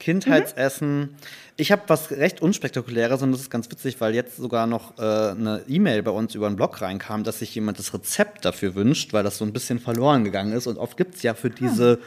Kindheitsessen. 0.00 1.16
Ich 1.56 1.72
habe 1.72 1.82
was 1.88 2.10
recht 2.12 2.40
unspektakuläres 2.40 3.20
und 3.20 3.32
das 3.32 3.42
ist 3.42 3.50
ganz 3.50 3.70
witzig, 3.70 4.00
weil 4.00 4.14
jetzt 4.14 4.36
sogar 4.36 4.66
noch 4.66 4.96
äh, 4.96 5.02
eine 5.02 5.62
E-Mail 5.68 6.02
bei 6.02 6.12
uns 6.12 6.34
über 6.34 6.46
einen 6.46 6.56
Blog 6.56 6.80
reinkam, 6.80 7.24
dass 7.24 7.40
sich 7.40 7.54
jemand 7.54 7.78
das 7.78 7.92
Rezept 7.92 8.44
dafür 8.44 8.74
wünscht, 8.74 9.12
weil 9.12 9.24
das 9.24 9.38
so 9.38 9.44
ein 9.44 9.52
bisschen 9.52 9.80
verloren 9.80 10.24
gegangen 10.24 10.52
ist. 10.52 10.66
Und 10.66 10.78
oft 10.78 10.96
gibt 10.96 11.16
es 11.16 11.22
ja 11.22 11.34
für 11.34 11.50
diese 11.50 11.98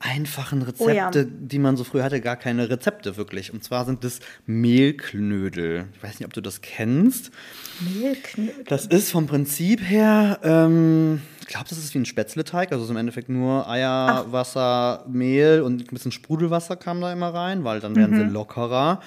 einfachen 0.00 0.62
Rezepte, 0.62 0.84
Oh 0.84 0.90
ja. 0.94 1.10
die 1.12 1.58
man 1.58 1.76
so 1.76 1.84
früher 1.84 2.04
hatte, 2.04 2.20
gar 2.20 2.36
keine 2.36 2.70
Rezepte 2.70 3.16
wirklich. 3.16 3.52
Und 3.52 3.64
zwar 3.64 3.84
sind 3.84 4.04
das 4.04 4.20
Mehlknödel. 4.46 5.86
Ich 5.96 6.02
weiß 6.02 6.18
nicht, 6.20 6.26
ob 6.26 6.32
du 6.32 6.40
das 6.40 6.60
kennst. 6.60 7.30
Mehlknödel. 7.80 8.64
Das 8.66 8.86
ist 8.86 9.10
vom 9.10 9.26
Prinzip 9.26 9.80
her, 9.80 10.38
ähm, 10.42 11.20
ich 11.40 11.46
glaube, 11.46 11.66
das 11.68 11.78
ist 11.78 11.94
wie 11.94 11.98
ein 11.98 12.04
Spätzleteig. 12.04 12.72
Also 12.72 12.82
es 12.84 12.88
ist 12.88 12.90
im 12.90 12.96
Endeffekt 12.98 13.28
nur 13.28 13.68
Eier, 13.68 14.26
Wasser, 14.30 15.04
Mehl 15.08 15.62
und 15.62 15.80
ein 15.80 15.94
bisschen 15.94 16.12
Sprudelwasser 16.12 16.76
kam 16.76 17.00
da 17.00 17.12
immer 17.12 17.32
rein, 17.32 17.64
weil 17.64 17.80
dann 17.80 17.96
werden 17.96 18.16
sie 18.16 18.24
lockerer. 18.32 19.00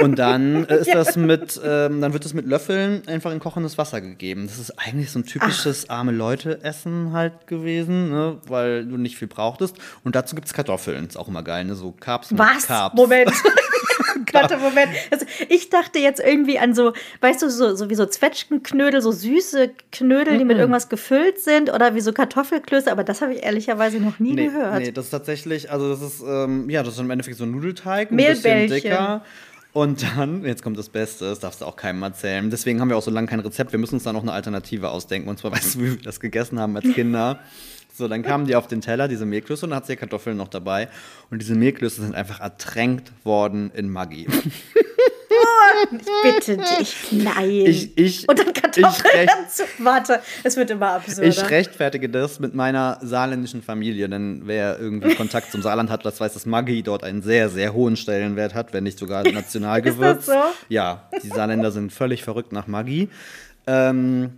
Und 0.00 0.18
dann 0.18 0.64
äh, 0.66 0.78
ist 0.80 0.88
das 0.94 1.16
mit, 1.16 1.60
ähm, 1.64 2.00
dann 2.00 2.12
wird 2.12 2.24
es 2.24 2.34
mit 2.34 2.46
Löffeln 2.46 3.02
einfach 3.06 3.32
in 3.32 3.40
kochendes 3.40 3.78
Wasser 3.78 4.00
gegeben. 4.00 4.46
Das 4.46 4.58
ist 4.58 4.72
eigentlich 4.78 5.10
so 5.10 5.18
ein 5.18 5.24
typisches 5.24 5.88
arme 5.90 6.12
Leute-Essen 6.12 7.12
halt 7.12 7.46
gewesen, 7.46 8.10
ne? 8.10 8.38
weil 8.46 8.86
du 8.86 8.96
nicht 8.96 9.16
viel 9.16 9.28
brauchtest. 9.28 9.76
Und 10.04 10.14
dazu 10.16 10.34
gibt 10.34 10.46
es 10.46 10.54
Kartoffeln. 10.54 11.06
Ist 11.06 11.16
auch 11.16 11.28
immer 11.28 11.42
geil, 11.42 11.64
ne? 11.64 11.74
So 11.74 11.92
Carbs 11.92 12.30
mit 12.30 12.38
Was? 12.38 12.66
Carbs. 12.66 12.94
Moment. 12.96 13.30
Warte, 14.32 14.56
Moment. 14.58 14.88
Also, 15.10 15.26
ich 15.48 15.70
dachte 15.70 15.98
jetzt 15.98 16.20
irgendwie 16.20 16.58
an 16.58 16.74
so, 16.74 16.92
weißt 17.20 17.42
du, 17.42 17.50
so, 17.50 17.74
so 17.74 17.90
wie 17.90 17.94
so 17.94 18.06
Zwetschgenknödel, 18.06 19.00
so 19.00 19.12
süße 19.12 19.70
Knödel, 19.92 20.38
die 20.38 20.44
mit 20.44 20.58
irgendwas 20.58 20.88
gefüllt 20.88 21.38
sind 21.40 21.72
oder 21.72 21.94
wie 21.94 22.00
so 22.00 22.12
Kartoffelklöße, 22.12 22.90
aber 22.90 23.04
das 23.04 23.22
habe 23.22 23.34
ich 23.34 23.42
ehrlicherweise 23.42 23.98
noch 23.98 24.18
nie 24.18 24.34
Nee, 24.34 24.46
gehört. 24.46 24.78
nee, 24.78 24.92
das 24.92 25.06
ist 25.06 25.10
tatsächlich, 25.10 25.70
also 25.70 25.88
das 25.88 26.02
ist, 26.02 26.22
ähm, 26.26 26.68
ja, 26.68 26.82
das 26.82 26.94
ist 26.94 27.00
im 27.00 27.10
Endeffekt 27.10 27.36
so 27.36 27.44
ein 27.44 27.50
Nudelteig, 27.50 28.10
ein 28.10 28.16
bisschen 28.16 28.42
Mehlbällchen. 28.42 28.90
dicker. 28.90 29.24
Und 29.76 30.02
dann, 30.16 30.42
jetzt 30.42 30.62
kommt 30.62 30.78
das 30.78 30.88
Beste, 30.88 31.26
das 31.26 31.38
darfst 31.40 31.60
du 31.60 31.66
auch 31.66 31.76
keinem 31.76 32.02
erzählen. 32.02 32.48
Deswegen 32.48 32.80
haben 32.80 32.88
wir 32.88 32.96
auch 32.96 33.02
so 33.02 33.10
lange 33.10 33.26
kein 33.26 33.40
Rezept. 33.40 33.72
Wir 33.72 33.78
müssen 33.78 33.96
uns 33.96 34.04
da 34.04 34.14
noch 34.14 34.22
eine 34.22 34.32
Alternative 34.32 34.88
ausdenken. 34.88 35.28
Und 35.28 35.38
zwar, 35.38 35.52
weißt 35.54 35.74
du, 35.74 35.80
wie 35.80 35.90
wir 35.90 36.02
das 36.02 36.18
gegessen 36.18 36.58
haben 36.58 36.74
als 36.76 36.90
Kinder? 36.94 37.40
So, 37.94 38.08
dann 38.08 38.22
kamen 38.22 38.46
die 38.46 38.56
auf 38.56 38.68
den 38.68 38.80
Teller, 38.80 39.06
diese 39.06 39.26
Mehlklöße, 39.26 39.66
und 39.66 39.70
dann 39.72 39.76
hat 39.76 39.86
sie 39.86 39.96
Kartoffeln 39.96 40.38
noch 40.38 40.48
dabei. 40.48 40.88
Und 41.30 41.42
diese 41.42 41.54
Mehlklöße 41.54 42.00
sind 42.00 42.14
einfach 42.14 42.40
ertränkt 42.40 43.12
worden 43.22 43.70
in 43.74 43.90
Maggi. 43.90 44.26
Ich 45.92 46.06
bitte 46.22 46.56
dich, 46.78 46.96
nein. 47.12 47.50
Ich- 47.50 47.96
ich- 47.98 48.28
Und 48.28 48.38
dann 48.38 48.52
Kartoffeln 48.52 49.26
dazu. 49.26 49.62
Warte, 49.78 50.20
es 50.42 50.56
wird 50.56 50.70
immer 50.70 50.92
absurder. 50.92 51.28
Ich 51.28 51.50
rechtfertige 51.50 52.08
das 52.08 52.40
mit 52.40 52.54
meiner 52.54 52.98
saarländischen 53.02 53.62
Familie, 53.62 54.08
denn 54.08 54.42
wer 54.44 54.78
irgendwie 54.78 55.14
Kontakt 55.14 55.52
zum 55.52 55.62
Saarland 55.62 55.90
hat, 55.90 56.04
das 56.04 56.20
weiß, 56.20 56.32
dass 56.34 56.46
Maggi 56.46 56.82
dort 56.82 57.04
einen 57.04 57.22
sehr, 57.22 57.48
sehr 57.48 57.72
hohen 57.74 57.96
Stellenwert 57.96 58.54
hat, 58.54 58.72
wenn 58.72 58.84
nicht 58.84 58.98
sogar 58.98 59.22
Nationalgewürz. 59.30 60.20
Ist 60.20 60.28
das 60.28 60.34
so? 60.36 60.42
Ja, 60.68 61.08
die 61.22 61.28
Saarländer 61.28 61.70
sind 61.70 61.92
völlig 61.92 62.22
verrückt 62.24 62.52
nach 62.52 62.66
Maggi. 62.66 63.08
Ähm, 63.66 64.32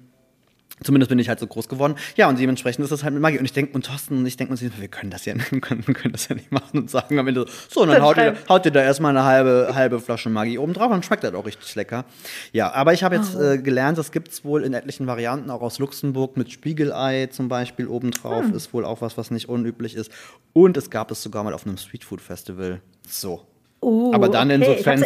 Zumindest 0.83 1.09
bin 1.09 1.19
ich 1.19 1.29
halt 1.29 1.41
so 1.41 1.47
groß 1.47 1.69
geworden. 1.69 1.95
Ja, 2.17 2.29
und 2.29 2.39
dementsprechend 2.39 2.85
ist 2.85 2.91
das 2.91 3.05
halt 3.05 3.15
mit 3.15 3.23
Maggi. 3.23 3.39
Und 3.39 3.45
ich 3.45 3.53
denke, 3.53 3.73
und 3.75 3.87
Thorsten 3.87 4.19
und 4.19 4.27
ich 4.27 4.37
denken 4.37 4.53
uns, 4.53 4.63
wir 4.63 4.89
können 4.89 5.11
das 5.11 5.25
ja 5.25 5.35
nicht, 5.35 5.53
wir 5.53 5.61
können, 5.61 5.87
wir 5.87 5.95
können 5.95 6.13
das 6.13 6.29
ja 6.29 6.35
nicht 6.35 6.53
machen 6.53 6.79
und 6.79 6.91
sagen 6.91 7.19
am 7.19 7.27
Ende 7.29 7.41
so, 7.41 7.47
so, 7.69 7.83
und 7.83 7.89
dann 7.89 8.03
haut 8.03 8.17
ihr, 8.17 8.37
haut 8.49 8.65
ihr 8.65 8.73
da 8.73 8.83
erstmal 8.83 9.17
eine 9.17 9.25
halbe, 9.25 9.71
halbe 9.75 10.01
Flasche 10.01 10.29
Maggi 10.29 10.59
oben 10.59 10.73
drauf 10.73 10.91
und 10.91 11.05
schmeckt 11.05 11.25
das 11.25 11.35
auch 11.35 11.47
richtig 11.47 11.75
lecker. 11.75 12.05
Ja, 12.53 12.73
aber 12.73 12.93
ich 12.93 13.03
habe 13.03 13.17
jetzt 13.17 13.37
Oh. 13.37 13.43
äh, 13.43 13.59
gelernt, 13.59 13.99
das 13.99 14.13
gibt 14.13 14.29
es 14.29 14.45
wohl 14.45 14.65
in 14.65 14.75
etlichen 14.75 15.07
Varianten, 15.07 15.51
auch 15.51 15.63
aus 15.63 15.79
Luxemburg 15.79 16.37
mit 16.37 16.51
Spiegelei 16.51 17.27
zum 17.27 17.49
Beispiel 17.49 17.87
obendrauf. 17.87 18.45
Hm. 18.45 18.55
Ist 18.55 18.73
wohl 18.73 18.85
auch 18.85 19.01
was, 19.01 19.17
was 19.17 19.31
nicht 19.31 19.49
unüblich 19.49 19.95
ist. 19.95 20.11
Und 20.53 20.77
es 20.77 20.91
gab 20.91 21.11
es 21.11 21.23
sogar 21.23 21.45
mal 21.45 21.55
auf 21.55 21.67
einem 21.67 21.77
Streetfood-Festival. 21.77 22.81
So. 23.07 23.43
Uh, 23.81 24.13
aber 24.13 24.29
dann 24.29 24.51
in 24.51 24.65
so 24.65 24.71
okay, 24.73 24.81
ich 24.81 24.87
hab's 24.87 25.03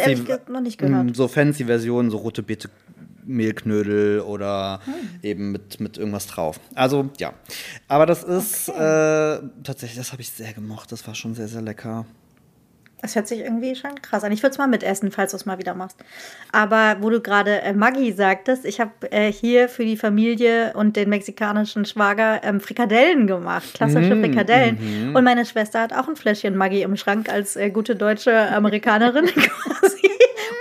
fancy. 0.47 0.85
Mm, 0.85 1.13
so 1.13 1.27
fancy 1.27 1.65
Versionen, 1.65 2.09
so 2.09 2.17
rote 2.17 2.41
Beete 2.41 2.69
Mehlknödel 3.25 4.21
oder 4.21 4.79
Hm. 4.85 4.93
eben 5.21 5.51
mit, 5.51 5.79
mit 5.79 5.97
irgendwas 5.97 6.27
drauf. 6.27 6.59
Also 6.75 7.09
ja. 7.19 7.33
Aber 7.87 8.05
das 8.05 8.23
ist 8.23 8.69
äh, 8.69 8.73
tatsächlich, 9.63 9.97
das 9.97 10.11
habe 10.11 10.21
ich 10.21 10.29
sehr 10.29 10.53
gemocht. 10.53 10.91
Das 10.91 11.05
war 11.07 11.15
schon 11.15 11.33
sehr, 11.35 11.47
sehr 11.47 11.61
lecker. 11.61 12.05
Das 13.01 13.15
hört 13.17 13.27
sich 13.27 13.41
irgendwie 13.41 13.75
schon 13.75 14.01
krass 14.01 14.23
an. 14.23 14.31
Ich 14.31 14.41
würde 14.43 14.51
es 14.51 14.57
mal 14.57 14.67
mitessen, 14.67 15.11
falls 15.11 15.31
du 15.31 15.35
es 15.35 15.45
mal 15.45 15.59
wieder 15.59 15.73
machst. 15.73 15.97
Aber 16.53 16.95
wo 17.01 17.09
du 17.09 17.19
gerade 17.19 17.61
äh, 17.61 17.73
Maggi 17.73 18.13
sagtest, 18.13 18.63
ich 18.63 18.79
habe 18.79 19.11
äh, 19.11 19.29
hier 19.29 19.67
für 19.67 19.83
die 19.83 19.97
Familie 19.97 20.71
und 20.73 20.95
den 20.95 21.09
mexikanischen 21.09 21.83
Schwager 21.83 22.41
ähm, 22.45 22.61
Frikadellen 22.61 23.27
gemacht. 23.27 23.73
Klassische 23.73 24.15
Frikadellen. 24.15 25.13
Und 25.13 25.21
meine 25.25 25.45
Schwester 25.45 25.81
hat 25.81 25.91
auch 25.91 26.07
ein 26.07 26.15
Fläschchen 26.15 26.55
Maggi 26.55 26.81
im 26.81 26.95
Schrank 26.95 27.27
als 27.27 27.57
äh, 27.57 27.71
gute 27.71 27.97
deutsche 27.97 28.49
Amerikanerin 28.53 29.25
quasi. 29.25 30.09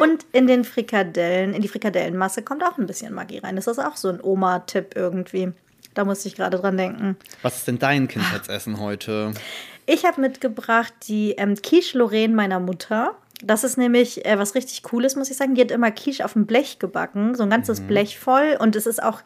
Und 0.03 0.27
in 0.33 0.49
den 0.49 0.65
Frikadellen, 0.65 1.55
in 1.55 1.63
die 1.63 1.69
Frikadellenmasse 1.69 2.43
kommt 2.43 2.65
auch 2.65 2.77
ein 2.77 2.87
bisschen 2.87 3.15
Maggi 3.15 3.39
rein. 3.39 3.55
Das 3.55 3.69
ist 3.69 3.79
auch 3.79 3.97
so 3.97 4.09
ein 4.09 4.21
Oma-Tipp 4.21 4.97
irgendwie. 4.97 5.53
Da 5.95 6.05
musste 6.05 6.27
ich 6.27 6.35
gerade 6.35 6.59
dran 6.59 6.77
denken. 6.77 7.17
Was 7.43 7.59
ist 7.59 7.69
denn 7.69 7.79
dein 7.79 8.09
Kindheitsessen 8.09 8.81
heute? 8.81 9.33
Ich 9.87 10.05
habe 10.05 10.21
mitgebracht 10.21 10.93
die 11.07 11.33
ähm, 11.33 11.55
Quiche 11.55 11.99
Lorraine 11.99 12.35
meiner 12.35 12.59
Mutter. 12.59 13.15
Das 13.45 13.63
ist 13.63 13.79
nämlich 13.79 14.27
äh, 14.27 14.39
was 14.41 14.57
richtig 14.57 14.83
Cooles, 14.83 15.15
muss 15.15 15.31
ich 15.31 15.37
sagen. 15.37 15.55
Die 15.55 15.61
hat 15.61 15.71
immer 15.71 15.93
Quiche 15.93 16.25
auf 16.25 16.33
dem 16.33 16.47
Blech 16.47 16.81
gebacken, 16.81 17.37
so 17.37 17.45
ein 17.45 17.51
ganzes 17.51 17.81
Mhm. 17.81 17.87
Blech 17.87 18.19
voll. 18.19 18.57
Und 18.59 18.75
es 18.75 18.87
ist 18.87 19.01
auch, 19.01 19.21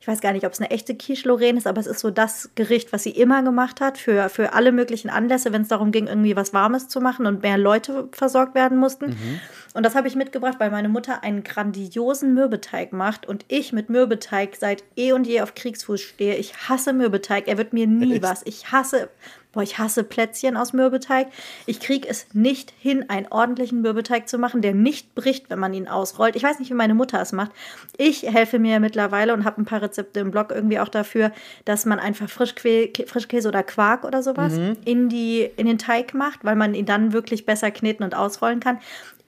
ich 0.00 0.08
weiß 0.08 0.20
gar 0.20 0.32
nicht, 0.32 0.46
ob 0.46 0.52
es 0.52 0.60
eine 0.60 0.70
echte 0.70 0.96
Quiche 0.96 1.28
Lorraine 1.28 1.58
ist, 1.58 1.68
aber 1.68 1.80
es 1.80 1.86
ist 1.86 2.00
so 2.00 2.10
das 2.10 2.50
Gericht, 2.56 2.92
was 2.92 3.04
sie 3.04 3.10
immer 3.10 3.42
gemacht 3.44 3.80
hat 3.80 3.96
für, 3.98 4.28
für 4.28 4.54
alle 4.54 4.72
möglichen 4.72 5.08
Anlässe, 5.08 5.52
wenn 5.52 5.62
es 5.62 5.68
darum 5.68 5.92
ging, 5.92 6.08
irgendwie 6.08 6.34
was 6.34 6.52
Warmes 6.52 6.88
zu 6.88 7.00
machen 7.00 7.26
und 7.26 7.42
mehr 7.42 7.58
Leute 7.58 8.08
versorgt 8.12 8.54
werden 8.56 8.78
mussten. 8.78 9.10
Mhm. 9.10 9.40
Und 9.76 9.82
das 9.82 9.94
habe 9.94 10.08
ich 10.08 10.16
mitgebracht, 10.16 10.56
weil 10.58 10.70
meine 10.70 10.88
Mutter 10.88 11.22
einen 11.22 11.44
grandiosen 11.44 12.32
Mürbeteig 12.32 12.94
macht 12.94 13.26
und 13.26 13.44
ich 13.48 13.74
mit 13.74 13.90
Mürbeteig 13.90 14.56
seit 14.58 14.82
eh 14.96 15.12
und 15.12 15.26
je 15.26 15.42
auf 15.42 15.54
Kriegsfuß 15.54 16.00
stehe. 16.00 16.36
Ich 16.36 16.54
hasse 16.68 16.94
Mürbeteig. 16.94 17.46
Er 17.46 17.58
wird 17.58 17.74
mir 17.74 17.86
nie 17.86 18.22
was. 18.22 18.40
Ich 18.46 18.72
hasse, 18.72 19.10
boah, 19.52 19.62
ich 19.62 19.78
hasse 19.78 20.02
Plätzchen 20.02 20.56
aus 20.56 20.72
Mürbeteig. 20.72 21.28
Ich 21.66 21.78
kriege 21.78 22.08
es 22.08 22.28
nicht 22.32 22.72
hin, 22.78 23.10
einen 23.10 23.26
ordentlichen 23.28 23.82
Mürbeteig 23.82 24.30
zu 24.30 24.38
machen, 24.38 24.62
der 24.62 24.72
nicht 24.72 25.14
bricht, 25.14 25.50
wenn 25.50 25.58
man 25.58 25.74
ihn 25.74 25.88
ausrollt. 25.88 26.36
Ich 26.36 26.42
weiß 26.42 26.58
nicht, 26.58 26.70
wie 26.70 26.74
meine 26.74 26.94
Mutter 26.94 27.20
es 27.20 27.32
macht. 27.32 27.52
Ich 27.98 28.22
helfe 28.22 28.58
mir 28.58 28.80
mittlerweile 28.80 29.34
und 29.34 29.44
habe 29.44 29.60
ein 29.60 29.66
paar 29.66 29.82
Rezepte 29.82 30.20
im 30.20 30.30
Blog 30.30 30.52
irgendwie 30.52 30.78
auch 30.78 30.88
dafür, 30.88 31.32
dass 31.66 31.84
man 31.84 31.98
einfach 31.98 32.30
Frischque 32.30 32.92
Frischkäse 33.06 33.48
oder 33.48 33.62
Quark 33.62 34.04
oder 34.04 34.22
sowas 34.22 34.58
in, 34.86 35.10
die, 35.10 35.50
in 35.58 35.66
den 35.66 35.76
Teig 35.76 36.14
macht, 36.14 36.46
weil 36.46 36.56
man 36.56 36.72
ihn 36.72 36.86
dann 36.86 37.12
wirklich 37.12 37.44
besser 37.44 37.70
kneten 37.70 38.04
und 38.04 38.14
ausrollen 38.14 38.60
kann. 38.60 38.78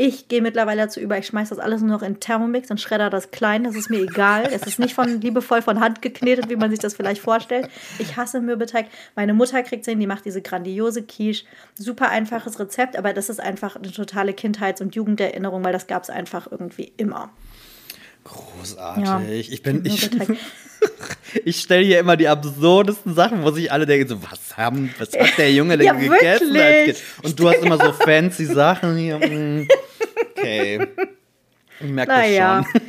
Ich 0.00 0.28
gehe 0.28 0.40
mittlerweile 0.40 0.82
dazu 0.82 1.00
über, 1.00 1.18
ich 1.18 1.26
schmeiße 1.26 1.56
das 1.56 1.58
alles 1.58 1.80
nur 1.80 1.90
noch 1.90 2.02
in 2.02 2.20
Thermomix 2.20 2.70
und 2.70 2.80
schredder 2.80 3.10
das 3.10 3.32
klein. 3.32 3.64
Das 3.64 3.74
ist 3.74 3.90
mir 3.90 3.98
egal. 3.98 4.48
Es 4.48 4.62
ist 4.62 4.78
nicht 4.78 4.94
von 4.94 5.20
liebevoll 5.20 5.60
von 5.60 5.80
Hand 5.80 6.02
geknetet, 6.02 6.48
wie 6.48 6.54
man 6.54 6.70
sich 6.70 6.78
das 6.78 6.94
vielleicht 6.94 7.20
vorstellt. 7.20 7.68
Ich 7.98 8.16
hasse 8.16 8.40
Mürbeteig. 8.40 8.86
Meine 9.16 9.34
Mutter 9.34 9.60
kriegt 9.64 9.86
hin, 9.86 9.98
die 9.98 10.06
macht 10.06 10.24
diese 10.24 10.40
grandiose 10.40 11.02
Quiche. 11.02 11.44
Super 11.74 12.10
einfaches 12.10 12.60
Rezept, 12.60 12.96
aber 12.96 13.12
das 13.12 13.28
ist 13.28 13.40
einfach 13.40 13.74
eine 13.74 13.90
totale 13.90 14.34
Kindheits- 14.34 14.80
und 14.80 14.94
Jugenderinnerung, 14.94 15.64
weil 15.64 15.72
das 15.72 15.88
gab 15.88 16.04
es 16.04 16.10
einfach 16.10 16.46
irgendwie 16.48 16.92
immer. 16.96 17.30
Großartig. 18.28 19.48
Ja. 19.48 19.52
Ich 19.52 19.62
bin, 19.62 19.84
ich, 19.84 20.10
ich 21.44 21.60
stelle 21.60 21.84
hier 21.84 21.98
immer 21.98 22.16
die 22.16 22.28
absurdesten 22.28 23.14
Sachen, 23.14 23.42
wo 23.42 23.50
sich 23.50 23.72
alle 23.72 23.86
denken, 23.86 24.08
so, 24.08 24.22
was 24.22 24.56
haben, 24.56 24.94
was 24.98 25.12
hat 25.12 25.38
der 25.38 25.52
Junge 25.52 25.76
denn 25.78 25.86
Ja, 25.86 25.92
gegessen? 25.94 26.54
Und 27.22 27.38
du 27.40 27.48
hast 27.48 27.62
immer 27.62 27.78
so 27.78 27.92
fancy 27.92 28.44
Sachen 28.44 28.96
hier. 28.96 29.18
mm. 29.18 29.68
Okay. 30.36 30.86
Ich 31.80 31.90
merke 31.90 32.10
Naja. 32.12 32.62
das 32.62 32.72
schon. 32.72 32.80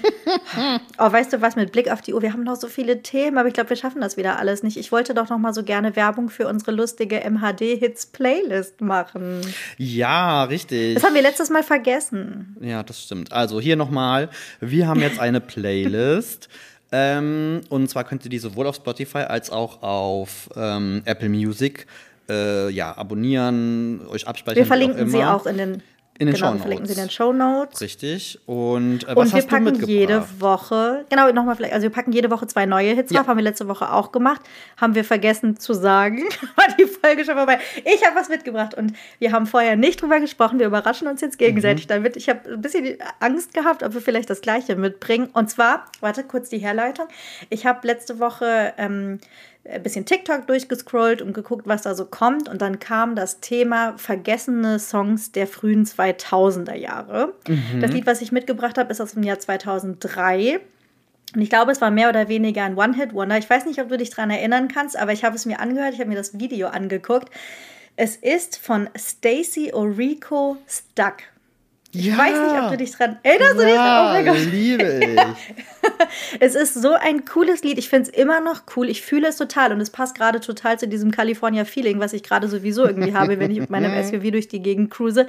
Oh, 0.99 1.11
weißt 1.11 1.33
du 1.33 1.41
was, 1.41 1.55
mit 1.55 1.71
Blick 1.71 1.89
auf 1.89 2.01
die 2.01 2.13
Uhr, 2.13 2.21
wir 2.21 2.33
haben 2.33 2.43
noch 2.43 2.55
so 2.57 2.67
viele 2.67 3.01
Themen, 3.01 3.37
aber 3.37 3.47
ich 3.47 3.53
glaube, 3.53 3.69
wir 3.69 3.77
schaffen 3.77 4.01
das 4.01 4.15
wieder 4.17 4.37
alles 4.37 4.61
nicht. 4.63 4.77
Ich 4.77 4.91
wollte 4.91 5.13
doch 5.13 5.29
noch 5.29 5.39
mal 5.39 5.53
so 5.53 5.63
gerne 5.63 5.95
Werbung 5.95 6.29
für 6.29 6.47
unsere 6.47 6.71
lustige 6.71 7.21
MHD-Hits-Playlist 7.27 8.81
machen. 8.81 9.41
Ja, 9.77 10.43
richtig. 10.43 10.95
Das 10.95 11.03
haben 11.03 11.15
wir 11.15 11.21
letztes 11.21 11.49
Mal 11.49 11.63
vergessen. 11.63 12.55
Ja, 12.61 12.83
das 12.83 13.01
stimmt. 13.01 13.31
Also 13.31 13.59
hier 13.59 13.75
nochmal, 13.75 14.29
wir 14.59 14.87
haben 14.87 15.01
jetzt 15.01 15.19
eine 15.19 15.41
Playlist. 15.41 16.49
ähm, 16.91 17.61
und 17.69 17.89
zwar 17.89 18.03
könnt 18.03 18.23
ihr 18.25 18.29
die 18.29 18.39
sowohl 18.39 18.67
auf 18.67 18.75
Spotify 18.75 19.19
als 19.19 19.49
auch 19.49 19.81
auf 19.81 20.49
ähm, 20.55 21.01
Apple 21.05 21.29
Music 21.29 21.87
äh, 22.29 22.69
ja, 22.69 22.95
abonnieren, 22.95 24.01
euch 24.09 24.27
abspeichern. 24.27 24.57
Wir 24.57 24.65
verlinken 24.65 25.09
sie 25.09 25.17
immer. 25.17 25.35
auch 25.35 25.45
in 25.45 25.57
den, 25.57 25.83
In 26.20 26.28
den 26.28 26.36
genau, 26.36 26.47
Shownotes. 26.47 26.61
verlinken 26.61 26.86
sie 26.86 26.93
in 26.93 26.99
den 26.99 27.09
Show 27.09 27.34
Notes. 27.34 27.82
Richtig. 27.82 28.39
Und 28.45 29.03
äh, 29.05 29.15
was 29.15 29.17
Und 29.17 29.32
wir 29.34 29.38
hast 29.38 29.47
packen 29.47 29.86
jede 29.88 30.26
Woche, 30.39 31.05
genau, 31.09 31.32
nochmal 31.32 31.55
vielleicht, 31.55 31.74
also 31.74 31.84
wir 31.84 31.91
packen 31.91 32.11
jede 32.11 32.30
Woche 32.30 32.45
zwei 32.45 32.65
neue 32.65 32.93
Hits 32.93 33.11
Ja. 33.11 33.20
drauf, 33.20 33.28
haben 33.30 33.38
wir 33.38 33.43
letzte 33.43 33.67
Woche 33.70 33.91
auch 33.91 34.11
gemacht, 34.11 34.41
haben 34.80 34.95
wir 34.95 35.05
vergessen 35.05 35.57
zu 35.57 35.74
sagen, 35.74 36.24
war 36.57 36.65
die 36.78 36.84
Folge 36.86 37.24
schon 37.24 37.36
vorbei. 37.36 37.59
Ich 37.86 38.05
habe 38.05 38.17
was 38.17 38.28
mitgebracht 38.30 38.74
und 38.76 38.93
wir 39.20 39.32
haben 39.32 39.47
vorher 39.47 39.78
nicht 39.78 40.01
drüber 40.01 40.20
gesprochen, 40.20 40.59
wir 40.59 40.67
überraschen 40.67 41.07
uns 41.07 41.22
jetzt 41.22 41.38
gegenseitig 41.39 41.86
Mhm. 41.86 41.89
damit. 41.89 42.17
Ich 42.17 42.28
habe 42.28 42.51
ein 42.51 42.61
bisschen 42.61 42.97
Angst 43.22 43.53
gehabt, 43.53 43.82
ob 43.82 43.93
wir 43.93 44.01
vielleicht 44.01 44.30
das 44.30 44.41
Gleiche 44.41 44.76
mitbringen. 44.76 45.30
Und 45.32 45.49
zwar, 45.49 45.86
warte, 46.01 46.24
kurz 46.24 46.49
die 46.49 46.57
Herleitung. 46.59 47.07
Ich 47.49 47.65
habe 47.65 47.88
letzte 47.88 48.20
Woche 48.20 48.74
ähm, 48.78 49.20
ein 49.72 49.84
bisschen 49.84 50.05
TikTok 50.05 50.47
durchgescrollt 50.47 51.22
und 51.22 51.34
geguckt, 51.34 51.67
was 51.67 51.84
da 51.84 51.95
so 51.95 52.05
kommt. 52.05 52.49
Und 52.49 52.61
dann 52.61 52.80
kam 52.80 53.15
das 53.15 53.39
Thema 53.39 53.97
vergessene 53.97 54.80
Songs 54.80 55.32
der 55.32 55.47
frühen 55.47 55.86
2000er 55.86 56.76
Jahre. 56.76 57.34
Das 57.80 57.91
Lied, 57.91 58.05
was 58.05 58.22
ich 58.22 58.32
mitgebracht 58.32 58.78
habe, 58.78 58.91
ist 58.91 59.01
aus 59.01 59.13
dem 59.13 59.24
Jahr 59.24 59.39
2003. 59.39 60.59
Und 61.36 61.41
ich 61.41 61.49
glaube, 61.49 61.72
es 61.72 61.82
war 61.82 61.91
mehr 61.91 62.09
oder 62.09 62.28
weniger 62.28 62.63
ein 62.63 62.76
One-Hit-Wonder. 62.76 63.38
Ich 63.38 63.49
weiß 63.49 63.65
nicht, 63.65 63.80
ob 63.80 63.89
du 63.89 63.97
dich 63.97 64.09
daran 64.09 64.32
erinnern 64.32 64.67
kannst, 64.67 64.97
aber 64.97 65.11
ich 65.11 65.24
habe 65.24 65.36
es 65.36 65.45
mir 65.45 65.59
angehört, 65.59 65.93
ich 65.93 65.99
habe 65.99 66.09
mir 66.09 66.15
das 66.15 66.39
Video 66.39 66.70
angeguckt. 66.70 67.30
Es 67.95 68.15
ist 68.15 68.57
von 68.57 68.89
Stacey 68.95 69.74
Orico 69.74 70.57
Stuck. 70.67 71.17
Ich 71.91 72.05
ja, 72.05 72.17
weiß 72.17 72.33
nicht, 72.33 72.63
ob 72.63 72.69
du 72.69 72.77
dich 72.77 72.91
dran 72.91 73.17
erinnerst. 73.23 73.59
Dich? 73.59 73.65
Oh 73.65 73.75
mein 73.75 74.25
ja, 74.25 74.33
Gott. 74.33 74.45
liebe 74.51 74.83
ich. 75.03 76.39
Es 76.39 76.53
ist 76.53 76.75
so 76.75 76.93
ein 76.93 77.25
cooles 77.25 77.63
Lied. 77.63 77.79
Ich 77.79 77.89
finde 77.89 78.09
es 78.09 78.15
immer 78.15 78.41
noch 78.41 78.61
cool. 78.75 78.89
Ich 78.89 79.01
fühle 79.01 79.27
es 79.27 79.37
total 79.37 79.73
und 79.73 79.81
es 79.81 79.89
passt 79.89 80.15
gerade 80.15 80.39
total 80.39 80.77
zu 80.77 80.87
diesem 80.87 81.09
California-Feeling, 81.09 81.99
was 81.99 82.13
ich 82.13 82.21
gerade 82.21 82.47
sowieso 82.47 82.85
irgendwie 82.85 83.15
habe, 83.15 83.39
wenn 83.39 83.49
ich 83.49 83.59
mit 83.59 83.71
meinem 83.71 83.91
SUV 84.03 84.31
durch 84.31 84.47
die 84.47 84.61
Gegend 84.61 84.91
cruise. 84.91 85.27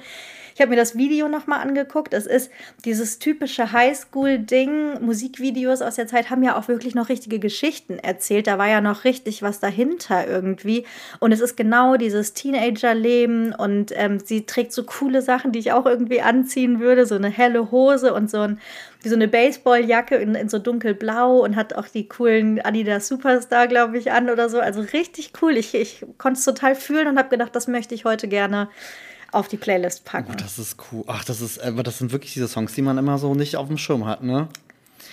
Ich 0.61 0.63
habe 0.63 0.73
mir 0.73 0.77
das 0.77 0.95
Video 0.95 1.27
nochmal 1.27 1.61
angeguckt. 1.63 2.13
Es 2.13 2.27
ist 2.27 2.51
dieses 2.85 3.19
typische 3.19 3.73
Highschool-Ding. 3.73 5.01
Musikvideos 5.01 5.81
aus 5.81 5.95
der 5.95 6.07
Zeit 6.07 6.29
haben 6.29 6.43
ja 6.43 6.55
auch 6.59 6.69
wirklich 6.69 6.95
noch 6.95 7.09
richtige 7.09 7.39
Geschichten 7.39 7.99
erzählt. 7.99 8.47
Da 8.47 8.59
war 8.59 8.69
ja 8.69 8.83
noch 8.83 9.05
richtig 9.05 9.41
was 9.41 9.59
dahinter 9.59 10.29
irgendwie. 10.29 10.85
Und 11.19 11.33
es 11.33 11.41
ist 11.41 11.57
genau 11.57 11.97
dieses 11.97 12.35
Teenager-Leben 12.35 13.55
und 13.55 13.93
ähm, 13.97 14.21
sie 14.21 14.45
trägt 14.45 14.75
so 14.75 14.85
coole 14.85 15.23
Sachen, 15.23 15.53
die 15.53 15.61
ich 15.61 15.73
auch 15.73 15.87
irgendwie 15.87 16.21
anziehen 16.21 16.79
würde. 16.79 17.07
So 17.07 17.15
eine 17.15 17.31
helle 17.31 17.71
Hose 17.71 18.13
und 18.13 18.31
so, 18.31 18.41
ein, 18.41 18.61
so 19.03 19.15
eine 19.15 19.29
Baseballjacke 19.29 20.17
in, 20.17 20.35
in 20.35 20.51
so 20.51 20.59
dunkelblau 20.59 21.39
und 21.39 21.57
hat 21.57 21.73
auch 21.73 21.89
die 21.89 22.07
coolen 22.07 22.61
Adidas 22.61 23.09
Superstar, 23.09 23.67
glaube 23.67 23.97
ich, 23.97 24.13
an 24.13 24.29
oder 24.29 24.51
so. 24.51 24.61
Also 24.61 24.83
richtig 24.83 25.33
cool. 25.41 25.57
Ich, 25.57 25.75
ich 25.75 26.05
konnte 26.19 26.39
es 26.39 26.45
total 26.45 26.75
fühlen 26.75 27.09
und 27.09 27.19
habe 27.19 27.31
gedacht, 27.31 27.57
das 27.57 27.67
möchte 27.67 27.95
ich 27.95 28.05
heute 28.05 28.29
gerne 28.29 28.69
auf 29.33 29.49
die 29.49 29.57
Playlist 29.57 30.05
packen. 30.05 30.33
Oh, 30.33 30.37
das 30.37 30.59
ist 30.59 30.77
cool. 30.93 31.05
Ach, 31.07 31.25
das 31.25 31.41
ist, 31.41 31.63
aber 31.63 31.83
das 31.83 31.99
sind 31.99 32.13
wirklich 32.13 32.33
diese 32.35 32.49
Songs, 32.49 32.75
die 32.75 32.83
man 32.83 32.99
immer 32.99 33.19
so 33.19 33.35
nicht 33.35 33.57
auf 33.57 33.69
dem 33.69 33.79
Schirm 33.79 34.07
hat, 34.07 34.23
ne? 34.23 34.49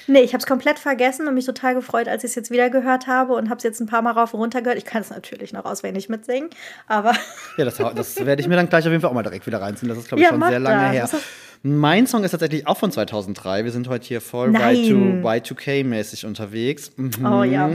Nee, 0.10 0.22
ich 0.22 0.32
habe 0.34 0.40
es 0.40 0.46
komplett 0.46 0.80
vergessen 0.80 1.28
und 1.28 1.34
mich 1.34 1.46
total 1.46 1.76
gefreut, 1.76 2.08
als 2.08 2.24
ich 2.24 2.30
es 2.30 2.36
jetzt 2.36 2.50
wieder 2.52 2.70
gehört 2.70 3.08
habe 3.08 3.34
und 3.34 3.50
habe 3.50 3.58
es 3.58 3.64
jetzt 3.64 3.82
ein 3.82 3.88
paar 3.88 4.02
Mal 4.02 4.12
rauf 4.12 4.34
und 4.34 4.40
runter 4.40 4.62
gehört. 4.62 4.78
Ich 4.78 4.86
kann 4.86 5.02
es 5.02 5.10
natürlich 5.10 5.52
noch 5.52 5.66
auswendig 5.66 6.08
mitsingen, 6.08 6.50
aber 6.88 7.12
Ja, 7.58 7.66
das, 7.66 7.76
das 7.78 8.26
werde 8.26 8.42
ich 8.42 8.48
mir 8.48 8.56
dann 8.56 8.70
gleich 8.70 8.86
auf 8.86 8.92
jeden 8.92 9.02
Fall 9.02 9.10
auch 9.10 9.14
mal 9.16 9.24
direkt 9.24 9.46
wieder 9.48 9.62
reinziehen. 9.62 9.90
Das 9.90 9.98
ist, 9.98 10.08
glaube 10.08 10.22
ich, 10.22 10.26
Ja, 10.28 10.32
schon 10.34 10.42
sehr 10.48 10.60
lange 10.60 10.98
das. 10.98 11.12
her. 11.14 11.20
Mein 11.64 12.08
Song 12.08 12.24
ist 12.24 12.32
tatsächlich 12.32 12.66
auch 12.68 12.78
von 12.78 12.92
2003. 12.92 13.66
Wir 13.66 13.72
sind 13.72 13.90
heute 13.90 14.08
hier 14.08 14.22
voll 14.22 14.52
Nein. 14.52 14.76
Y2, 14.78 15.24
Y2K-mäßig 15.24 16.26
unterwegs. 16.26 16.92
Mhm. 16.96 17.26
Oh 17.26 17.44
ja. 17.44 17.70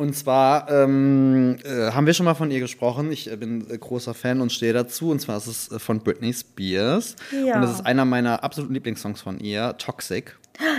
Und 0.00 0.14
zwar 0.16 0.70
ähm, 0.70 1.58
äh, 1.62 1.90
haben 1.92 2.06
wir 2.06 2.14
schon 2.14 2.24
mal 2.24 2.34
von 2.34 2.50
ihr 2.50 2.60
gesprochen. 2.60 3.12
Ich 3.12 3.30
äh, 3.30 3.36
bin 3.36 3.70
äh, 3.70 3.76
großer 3.76 4.14
Fan 4.14 4.40
und 4.40 4.50
stehe 4.50 4.72
dazu. 4.72 5.10
Und 5.10 5.20
zwar 5.20 5.36
ist 5.36 5.46
es 5.46 5.70
äh, 5.70 5.78
von 5.78 6.00
Britney 6.00 6.32
Spears. 6.32 7.16
Ja. 7.32 7.56
Und 7.56 7.62
das 7.62 7.72
ist 7.72 7.86
einer 7.86 8.06
meiner 8.06 8.42
absoluten 8.42 8.72
Lieblingssongs 8.72 9.20
von 9.20 9.38
ihr, 9.40 9.76
Toxic. 9.76 10.36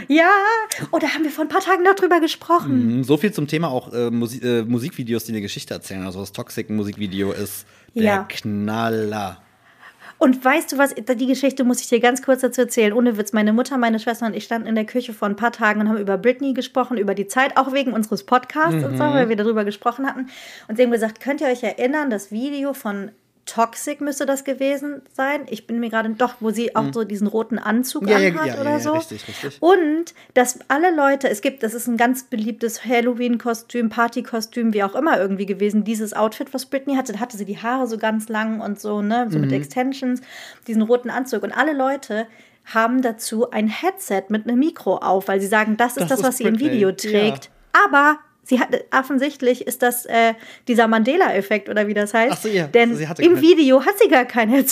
ja, 0.08 0.30
oh, 0.92 0.98
da 1.00 1.08
haben 1.10 1.24
wir 1.24 1.32
vor 1.32 1.46
ein 1.46 1.50
paar 1.50 1.62
Tagen 1.62 1.84
noch 1.84 1.94
drüber 1.96 2.20
gesprochen. 2.20 2.98
Mhm, 2.98 3.04
So 3.04 3.18
viel 3.18 3.32
zum 3.32 3.48
Thema 3.48 3.70
auch 3.70 3.94
äh, 3.94 4.10
Musi 4.10 4.40
äh, 4.40 4.64
Musikvideos, 4.64 5.24
die 5.26 5.32
eine 5.34 5.42
Geschichte 5.42 5.74
erzählen. 5.74 6.04
Also 6.06 6.20
das 6.20 6.32
Toxic-Musikvideo 6.32 7.32
ist 7.32 7.66
der 7.96 8.04
Ja. 8.04 8.24
Knaller. 8.28 9.38
Und 10.22 10.46
weißt 10.46 10.72
du 10.72 10.78
was, 10.78 10.94
die 10.94 11.26
Geschichte 11.26 11.64
muss 11.64 11.82
ich 11.82 11.88
dir 11.88 12.00
ganz 12.00 12.22
kurz 12.22 12.42
dazu 12.42 12.62
erzählen. 12.62 12.94
Ohne 12.94 13.18
Witz, 13.18 13.34
meine 13.34 13.54
Mutter, 13.54 13.80
meine 13.80 13.98
Schwester 13.98 14.28
und 14.28 14.36
ich 14.36 14.44
standen 14.44 14.68
in 14.68 14.76
der 14.76 14.86
Küche 14.86 15.14
vor 15.14 15.28
ein 15.28 15.36
paar 15.36 15.52
Tagen 15.52 15.82
und 15.82 15.90
haben 15.90 15.98
über 15.98 16.16
Britney 16.20 16.54
gesprochen, 16.54 16.98
über 16.98 17.16
die 17.16 17.26
Zeit, 17.26 17.58
auch 17.58 17.74
wegen 17.74 17.92
unseres 17.92 18.24
Podcasts 18.24 18.84
und 18.84 18.98
so, 18.98 19.04
weil 19.04 19.30
wir 19.30 19.36
darüber 19.36 19.66
gesprochen 19.66 20.06
hatten. 20.06 20.28
Und 20.68 20.78
sie 20.78 20.84
haben 20.84 20.92
gesagt, 20.92 21.22
könnt 21.22 21.42
ihr 21.42 21.48
euch 21.48 21.64
erinnern, 21.64 22.12
das 22.12 22.32
Video 22.32 22.74
von 22.74 23.10
Toxic 23.54 24.00
müsste 24.02 24.26
das 24.26 24.44
gewesen 24.44 25.02
sein. 25.14 25.42
Ich 25.50 25.68
bin 25.68 25.80
mir 25.80 25.90
gerade 25.90 26.10
doch, 26.12 26.36
wo 26.40 26.52
sie 26.52 26.76
auch 26.76 26.86
so 26.94 27.04
diesen 27.04 27.28
roten 27.28 27.60
Anzug 27.60 28.04
Mhm. 28.04 28.08
Ja, 28.10 28.16
anhat 28.18 28.46
ja, 28.48 28.54
oder 28.56 28.64
ja, 28.64 28.72
ja, 28.72 28.80
so. 28.80 28.94
richtig, 28.94 29.28
richtig. 29.28 29.58
Und 29.62 30.14
dass 30.34 30.60
alle 30.70 30.96
Leute, 30.96 31.30
es 31.30 31.42
gibt, 31.42 31.64
das 31.64 31.74
ist 31.74 31.88
ein 31.88 31.98
ganz 31.98 32.24
beliebtes 32.24 32.86
Halloween-Kostüm, 32.86 33.90
Partykostüm, 33.90 34.74
wie 34.74 34.84
auch 34.84 34.96
immer 34.96 35.20
irgendwie 35.20 35.46
gewesen. 35.46 35.84
Dieses 35.84 36.14
Outfit, 36.14 36.54
was 36.54 36.66
Britney 36.66 36.96
hatte, 36.96 37.14
da 37.14 37.20
hatte 37.20 37.38
sie 37.38 37.46
die 37.46 37.58
Haare 37.62 37.88
so 37.88 37.98
ganz 37.98 38.30
lang 38.30 38.62
und 38.62 38.80
so, 38.80 39.02
ne, 39.02 39.28
so 39.30 39.38
Mhm. 39.38 39.46
mit 39.46 39.52
Extensions, 39.54 40.22
diesen 40.68 40.82
roten 40.82 41.10
Anzug. 41.10 41.44
Und 41.44 41.52
alle 41.52 41.74
Leute 41.74 42.28
haben 42.66 43.02
dazu 43.02 43.50
ein 43.52 43.68
Headset 43.68 44.24
mit 44.30 44.48
einem 44.48 44.60
Mikro 44.60 44.98
auf, 44.98 45.28
weil 45.28 45.42
sie 45.42 45.48
sagen, 45.48 45.78
das 45.78 45.98
ist 45.98 46.02
Das 46.04 46.10
das, 46.10 46.20
ist 46.20 46.26
was 46.26 46.38
sie 46.38 46.44
im 46.44 46.54
Britney, 46.54 46.72
Video 46.72 46.92
trägt. 46.92 47.50
Aber 47.86 48.18
sie 48.44 48.60
hat 48.60 48.70
offensichtlich 48.92 49.68
ist 49.68 49.82
das 49.82 50.06
äh, 50.06 50.34
dieser 50.68 50.88
Mandela-Effekt 50.88 51.70
oder 51.70 51.88
wie 51.88 51.94
das 51.94 52.14
heißt. 52.14 52.34
Ach 52.34 52.42
so, 52.42 52.50
ja. 52.50 52.68
Denn 52.68 52.96
Sie 52.96 53.08
hatte 53.08 53.24
im 53.24 53.42
Video 53.42 53.86
hat 53.86 53.98
sie 54.00 54.10
gar 54.10 54.26
kein 54.26 54.50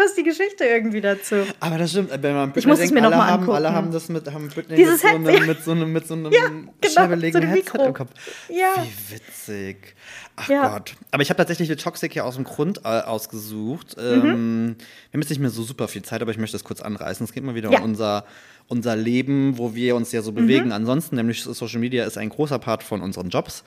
Headset. 0.00 0.04
passt 0.06 0.16
die 0.18 0.22
Geschichte 0.22 0.64
irgendwie 0.64 1.00
dazu. 1.00 1.36
Aber 1.60 1.78
das 1.78 1.90
stimmt, 1.90 2.10
wenn 2.10 2.34
man 2.34 2.52
Ich 2.56 2.66
muss 2.66 2.78
es 2.80 2.90
mir 2.90 3.00
noch 3.00 3.08
alle, 3.08 3.16
mal 3.16 3.26
haben, 3.26 3.40
angucken. 3.42 3.56
alle 3.56 3.72
haben 3.72 3.92
das 3.92 4.08
mit, 4.08 4.26
haben 4.32 4.48
Britney 4.48 4.76
Dieses 4.76 5.02
mit, 5.02 5.12
so 5.12 5.16
einem, 5.30 5.46
mit 5.46 5.64
so 5.64 5.70
einem, 5.72 5.92
mit 5.92 6.06
so 6.06 6.14
einem 6.14 6.32
Ja, 6.32 6.48
genau, 6.48 7.30
so 7.30 7.38
ein 7.38 7.48
Headset 7.48 7.78
im 7.86 7.94
Kopf. 7.94 8.10
Ja. 8.48 8.84
Wie 8.84 9.14
witzig. 9.14 9.94
Ach 10.36 10.48
Ja. 10.48 10.68
Gott. 10.68 10.94
Aber 11.10 11.22
ich 11.22 11.30
habe 11.30 11.36
tatsächlich 11.38 11.68
die 11.68 11.76
Toxic 11.76 12.12
hier 12.12 12.24
aus 12.24 12.36
dem 12.36 12.44
Grund 12.44 12.78
äh, 12.84 12.88
ausgesucht. 12.88 13.96
Mhm. 13.96 14.02
Ähm, 14.02 14.76
wir 15.10 15.14
haben 15.16 15.20
jetzt 15.20 15.30
nicht 15.30 15.40
mehr 15.40 15.50
so 15.50 15.62
super 15.62 15.88
viel 15.88 16.02
Zeit, 16.02 16.22
aber 16.22 16.30
ich 16.30 16.38
möchte 16.38 16.54
das 16.56 16.64
kurz 16.64 16.80
anreißen. 16.80 17.24
Es 17.24 17.32
geht 17.32 17.44
mal 17.44 17.54
wieder 17.54 17.70
Ja. 17.70 17.78
Mhm. 17.78 17.84
um 17.84 17.90
unser, 17.90 18.24
unser 18.68 18.96
Leben, 18.96 19.58
wo 19.58 19.74
wir 19.74 19.96
uns 19.96 20.12
ja 20.12 20.22
so 20.22 20.32
bewegen. 20.32 20.72
Ansonsten, 20.72 21.16
nämlich 21.16 21.42
Social 21.42 21.80
Media 21.80 22.04
ist 22.04 22.16
ein 22.18 22.28
großer 22.28 22.58
Part 22.58 22.82
von 22.82 23.02
unseren 23.02 23.28
Jobs. 23.28 23.64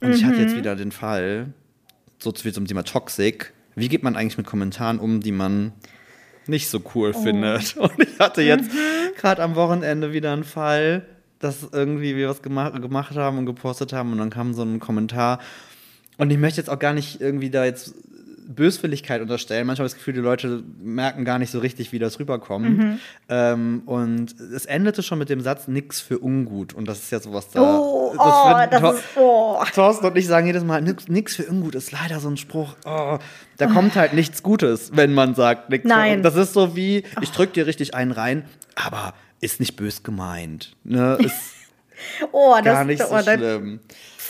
Und 0.00 0.12
ich 0.14 0.24
hatte 0.24 0.36
Mhm. 0.36 0.42
jetzt 0.42 0.56
wieder 0.56 0.74
den 0.76 0.90
Fall, 0.92 1.52
so 2.18 2.32
viel 2.32 2.52
zum 2.52 2.66
Thema 2.66 2.82
Toxic. 2.84 3.52
Wie 3.74 3.88
geht 3.88 4.02
man 4.02 4.16
eigentlich 4.16 4.38
mit 4.38 4.46
Kommentaren 4.46 4.98
um, 4.98 5.20
die 5.20 5.32
man 5.32 5.72
nicht 6.46 6.68
so 6.68 6.80
cool 6.94 7.12
Oh. 7.14 7.22
findet? 7.22 7.76
Und 7.78 7.92
ich 7.98 8.18
hatte 8.18 8.42
jetzt 8.42 8.70
Mhm. 8.72 9.14
gerade 9.16 9.42
am 9.42 9.54
Wochenende 9.54 10.12
wieder 10.12 10.32
einen 10.32 10.44
Fall, 10.44 11.06
dass 11.38 11.68
irgendwie 11.72 12.16
wir 12.16 12.28
was 12.28 12.42
gemacht, 12.42 12.80
gemacht 12.80 13.16
haben 13.16 13.38
und 13.38 13.46
gepostet 13.46 13.92
haben 13.92 14.12
und 14.12 14.18
dann 14.18 14.30
kam 14.30 14.54
so 14.54 14.62
ein 14.62 14.78
Kommentar. 14.78 15.40
Und 16.16 16.30
ich 16.30 16.38
möchte 16.38 16.60
jetzt 16.60 16.68
auch 16.70 16.78
gar 16.78 16.92
nicht 16.92 17.20
irgendwie 17.20 17.50
da 17.50 17.64
jetzt 17.64 17.94
Böswilligkeit 18.46 19.20
unterstellen. 19.20 19.66
Manchmal 19.66 19.84
habe 19.84 19.86
ich 19.88 19.92
das 19.92 19.98
Gefühl, 19.98 20.14
die 20.14 20.20
Leute 20.20 20.62
merken 20.80 21.24
gar 21.24 21.38
nicht 21.38 21.50
so 21.50 21.58
richtig, 21.58 21.92
wie 21.92 21.98
das 21.98 22.18
rüberkommt. 22.18 22.78
Mhm. 22.78 22.98
Ähm, 23.28 23.82
und 23.86 24.34
es 24.40 24.66
endete 24.66 25.02
schon 25.02 25.18
mit 25.18 25.28
dem 25.28 25.40
Satz, 25.40 25.68
nix 25.68 26.00
für 26.00 26.18
ungut. 26.18 26.74
Und 26.74 26.86
das 26.86 26.98
ist 26.98 27.12
ja 27.12 27.20
sowas 27.20 27.48
da. 27.50 27.62
Oh, 27.62 28.14
oh, 28.16 28.58
wird 28.58 28.72
das 28.72 28.80
Thor- 28.80 28.94
ist, 28.94 29.04
oh. 29.16 29.64
Thorsten 29.74 30.06
und 30.06 30.16
ich 30.16 30.26
sagen 30.26 30.46
jedes 30.46 30.64
Mal, 30.64 30.82
nix, 30.82 31.08
nix 31.08 31.36
für 31.36 31.44
ungut 31.44 31.74
ist 31.74 31.92
leider 31.92 32.20
so 32.20 32.28
ein 32.28 32.36
Spruch. 32.36 32.76
Oh, 32.84 33.18
da 33.56 33.66
kommt 33.66 33.94
halt 33.94 34.12
nichts 34.12 34.42
Gutes, 34.42 34.90
wenn 34.94 35.14
man 35.14 35.34
sagt, 35.34 35.70
nix 35.70 35.82
für 35.82 35.88
Nein. 35.88 36.10
ungut. 36.18 36.24
Das 36.24 36.36
ist 36.36 36.52
so 36.52 36.76
wie, 36.76 37.04
ich 37.20 37.30
drück 37.30 37.52
dir 37.52 37.66
richtig 37.66 37.94
einen 37.94 38.12
rein, 38.12 38.44
aber 38.74 39.14
ist 39.40 39.60
nicht 39.60 39.76
bös 39.76 40.02
gemeint. 40.02 40.76
Ne? 40.84 41.18
Ist 41.20 41.34
Oh, 42.32 42.54
das 42.56 42.64
gar 42.64 42.84
nicht 42.84 43.02
so 43.02 43.14
oh, 43.14 43.22
schlimm. 43.22 43.80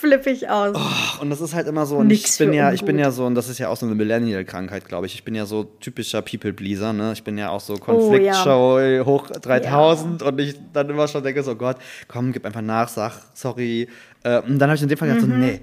Flippe 0.03 0.30
ich 0.30 0.48
aus. 0.50 0.76
Und 1.20 1.30
das 1.30 1.40
ist 1.40 1.55
halt 1.55 1.66
immer 1.68 1.86
so, 1.86 1.96
und 1.96 2.09
Nix 2.09 2.32
ich 2.32 2.38
bin 2.38 2.53
ja, 2.53 2.72
ich 2.72 2.80
ungut. 2.82 2.86
bin 2.86 2.98
ja 2.98 3.11
so, 3.12 3.24
und 3.24 3.34
das 3.36 3.48
ist 3.48 3.59
ja 3.59 3.68
auch 3.68 3.76
so 3.76 3.86
eine 3.86 3.94
Millennial-Krankheit, 3.94 4.86
glaube 4.88 5.07
ich. 5.07 5.14
Ich 5.14 5.24
bin 5.24 5.34
ja 5.34 5.46
so 5.46 5.64
typischer 5.64 6.20
People-Pleaser, 6.22 6.92
ne? 6.92 7.12
Ich 7.12 7.22
bin 7.22 7.38
ja 7.38 7.50
auch 7.50 7.61
so 7.61 7.76
Konfliktshow 7.76 8.80
hoch 9.07 9.28
3000 9.30 10.22
und 10.22 10.40
ich 10.40 10.57
dann 10.72 10.90
immer 10.90 11.07
schon 11.09 11.22
denke 11.22 11.42
so, 11.42 11.55
Gott, 11.55 11.76
komm, 12.09 12.32
gib 12.32 12.44
einfach 12.44 12.61
nach, 12.62 12.88
sag, 12.88 13.12
sorry. 13.34 13.88
Äh, 14.24 14.40
und 14.42 14.59
dann 14.59 14.68
habe 14.68 14.76
ich 14.76 14.82
in 14.82 14.88
dem 14.88 14.98
Fall 14.98 15.09
gedacht, 15.09 15.26
Mhm. 15.26 15.30
so, 15.32 15.36
nee, 15.38 15.61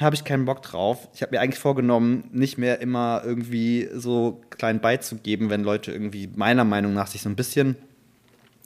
habe 0.00 0.14
ich 0.14 0.24
keinen 0.24 0.46
Bock 0.46 0.62
drauf. 0.62 1.06
Ich 1.14 1.20
habe 1.22 1.32
mir 1.36 1.40
eigentlich 1.40 1.60
vorgenommen, 1.60 2.24
nicht 2.32 2.56
mehr 2.58 2.80
immer 2.80 3.22
irgendwie 3.24 3.88
so 3.94 4.40
klein 4.50 4.80
beizugeben, 4.80 5.50
wenn 5.50 5.62
Leute 5.62 5.92
irgendwie 5.92 6.28
meiner 6.34 6.64
Meinung 6.64 6.94
nach 6.94 7.06
sich 7.08 7.20
so 7.22 7.28
ein 7.28 7.36
bisschen 7.36 7.76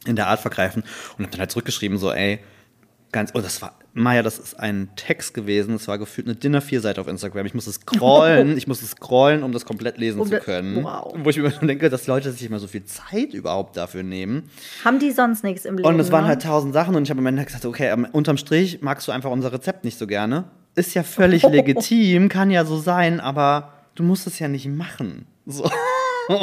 in 0.07 0.14
der 0.16 0.29
Art 0.29 0.39
vergreifen 0.41 0.85
und 1.18 1.24
habe 1.24 1.33
dann 1.33 1.41
halt 1.41 1.51
zurückgeschrieben, 1.51 1.99
so, 1.99 2.12
ey, 2.12 2.39
ganz, 3.11 3.33
oh, 3.35 3.41
das 3.41 3.61
war, 3.61 3.77
Maja, 3.99 4.22
das 4.22 4.38
ist 4.38 4.61
ein 4.61 4.90
Text 4.94 5.32
gewesen, 5.32 5.72
das 5.72 5.88
war 5.88 5.99
gefühlt 5.99 6.26
eine 6.26 6.36
Dinner 6.36 6.61
4 6.61 6.82
Seite 6.82 7.01
auf 7.01 7.09
Instagram. 7.09 7.47
Ich 7.47 7.55
musste 7.55 7.72
scrollen, 7.72 8.57
ich 8.59 8.66
musste 8.66 8.84
scrollen, 8.84 9.42
um 9.42 9.53
das 9.53 9.64
komplett 9.64 9.97
lesen 9.97 10.20
Um 10.20 10.28
zu 10.28 10.38
können. 10.38 10.84
wow. 10.84 11.14
Wo 11.16 11.30
ich 11.30 11.38
mir 11.38 11.49
denke, 11.51 11.88
dass 11.88 12.07
Leute 12.07 12.30
sich 12.30 12.47
immer 12.47 12.59
so 12.59 12.66
viel 12.66 12.84
Zeit 12.84 13.32
überhaupt 13.32 13.76
dafür 13.76 14.03
nehmen. 14.03 14.51
Haben 14.84 14.99
die 14.99 15.12
sonst 15.12 15.44
nichts 15.44 15.64
im 15.64 15.78
Leben? 15.78 15.88
Und 15.88 15.99
es 15.99 16.12
waren 16.12 16.24
ne? 16.24 16.28
halt 16.28 16.42
tausend 16.42 16.74
Sachen 16.74 16.94
und 16.94 17.05
ich 17.05 17.11
habe 17.11 17.20
am 17.20 17.26
Ende 17.26 17.42
gesagt, 17.44 17.64
okay, 17.64 17.94
unterm 18.12 18.36
Strich 18.36 18.82
magst 18.82 19.09
du 19.09 19.12
einfach 19.12 19.30
unser 19.30 19.51
Rezept 19.51 19.84
nicht 19.84 19.99
so 19.99 20.07
gerne. 20.07 20.44
Ist 20.74 20.94
ja 20.94 21.03
völlig 21.03 21.42
legitim, 21.49 22.28
kann 22.28 22.51
ja 22.51 22.66
so 22.66 22.76
sein, 22.76 23.18
aber 23.18 23.72
du 23.94 24.03
musst 24.03 24.26
es 24.26 24.38
ja 24.38 24.49
nicht 24.49 24.66
machen. 24.68 25.26
So. 25.47 25.70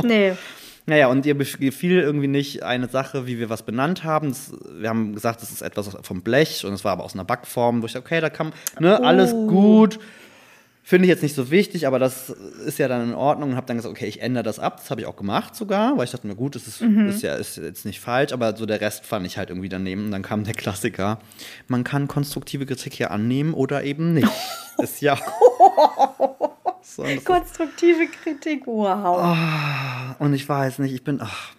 Nee. 0.04 0.34
Naja, 0.86 1.08
und 1.08 1.26
ihr 1.26 1.36
gefiel 1.36 2.00
irgendwie 2.02 2.28
nicht 2.28 2.64
eine 2.64 2.90
Sache, 2.90 3.26
wie 3.26 3.40
wir 3.40 3.50
was 3.50 3.64
benannt 3.64 4.04
haben. 4.04 4.30
Das, 4.30 4.52
wir 4.80 4.90
haben 4.90 5.14
gesagt, 5.14 5.42
das 5.42 5.52
ist 5.52 5.62
etwas 5.62 5.96
vom 6.02 6.22
Blech 6.22 6.66
und 6.66 6.74
es 6.74 6.84
war 6.84 6.92
aber 6.92 7.04
aus 7.06 7.14
einer 7.14 7.24
Backform, 7.24 7.82
wo 7.82 7.86
ich 7.86 7.94
dachte, 7.94 8.06
okay, 8.06 8.20
da 8.22 8.30
kann, 8.30 8.52
ne, 8.80 9.02
alles 9.02 9.32
Oh. 9.34 9.48
gut. 9.48 10.00
Finde 10.86 11.06
ich 11.06 11.10
jetzt 11.10 11.24
nicht 11.24 11.34
so 11.36 11.50
wichtig, 11.50 11.88
aber 11.88 11.98
das 11.98 12.30
ist 12.30 12.78
ja 12.78 12.90
dann 12.90 13.08
in 13.08 13.14
Ordnung 13.16 13.52
und 13.52 13.56
habe 13.56 13.66
dann 13.66 13.78
gesagt, 13.78 13.96
okay, 13.96 14.06
ich 14.06 14.22
ändere 14.22 14.44
das 14.44 14.60
ab. 14.60 14.76
Das 14.82 14.92
habe 14.92 15.00
ich 15.00 15.08
auch 15.08 15.16
gemacht 15.16 15.56
sogar, 15.56 15.98
weil 15.98 16.04
ich 16.04 16.12
dachte 16.12 16.28
mir, 16.28 16.36
gut, 16.36 16.56
das 16.56 16.68
ist, 16.68 16.82
ist 16.82 17.22
ja 17.24 17.36
ist 17.36 17.56
jetzt 17.56 17.86
nicht 17.86 18.02
falsch, 18.02 18.34
aber 18.34 18.54
so 18.58 18.66
der 18.66 18.82
Rest 18.82 19.06
fand 19.06 19.26
ich 19.26 19.38
halt 19.38 19.50
irgendwie 19.50 19.70
daneben. 19.70 20.04
Und 20.08 20.12
dann 20.12 20.24
kam 20.24 20.44
der 20.44 20.54
Klassiker. 20.54 21.20
Man 21.70 21.86
kann 21.86 22.10
konstruktive 22.10 22.66
Kritik 22.66 23.00
ja 23.00 23.08
annehmen 23.12 23.54
oder 23.54 23.86
eben 23.86 24.14
nicht. 24.14 24.28
ist 24.80 25.00
ja. 25.00 25.18
und 27.00 27.26
Konstruktive 27.26 28.08
Kritik, 28.08 28.66
wow. 28.66 30.16
und 30.20 30.34
ich 30.34 30.48
weiß 30.48 30.80
nicht, 30.80 30.94
ich 30.94 31.04
bin. 31.04 31.20
Ach, 31.22 31.54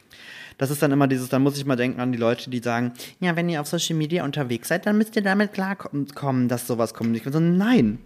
das 0.59 0.71
ist 0.71 0.83
dann 0.83 0.93
immer 0.93 1.09
dieses, 1.09 1.29
dann 1.29 1.43
muss 1.43 1.59
ich 1.59 1.65
mal 1.65 1.77
denken 1.77 2.01
an 2.01 2.13
die 2.13 2.19
Leute, 2.19 2.49
die 2.49 2.61
sagen, 2.61 2.93
ja, 3.21 3.35
wenn 3.37 3.49
ihr 3.49 3.61
auf 3.61 3.67
Social 3.67 3.97
Media 3.97 4.25
unterwegs 4.25 4.69
seid, 4.69 4.87
dann 4.87 4.97
müsst 4.97 5.17
ihr 5.17 5.23
damit 5.23 5.53
klarkommen, 5.53 6.49
dass 6.49 6.67
sowas 6.67 6.95
kommt. 6.95 7.17
Ich 7.17 7.25
bin 7.25 7.33
so, 7.33 7.41
nein. 7.41 7.99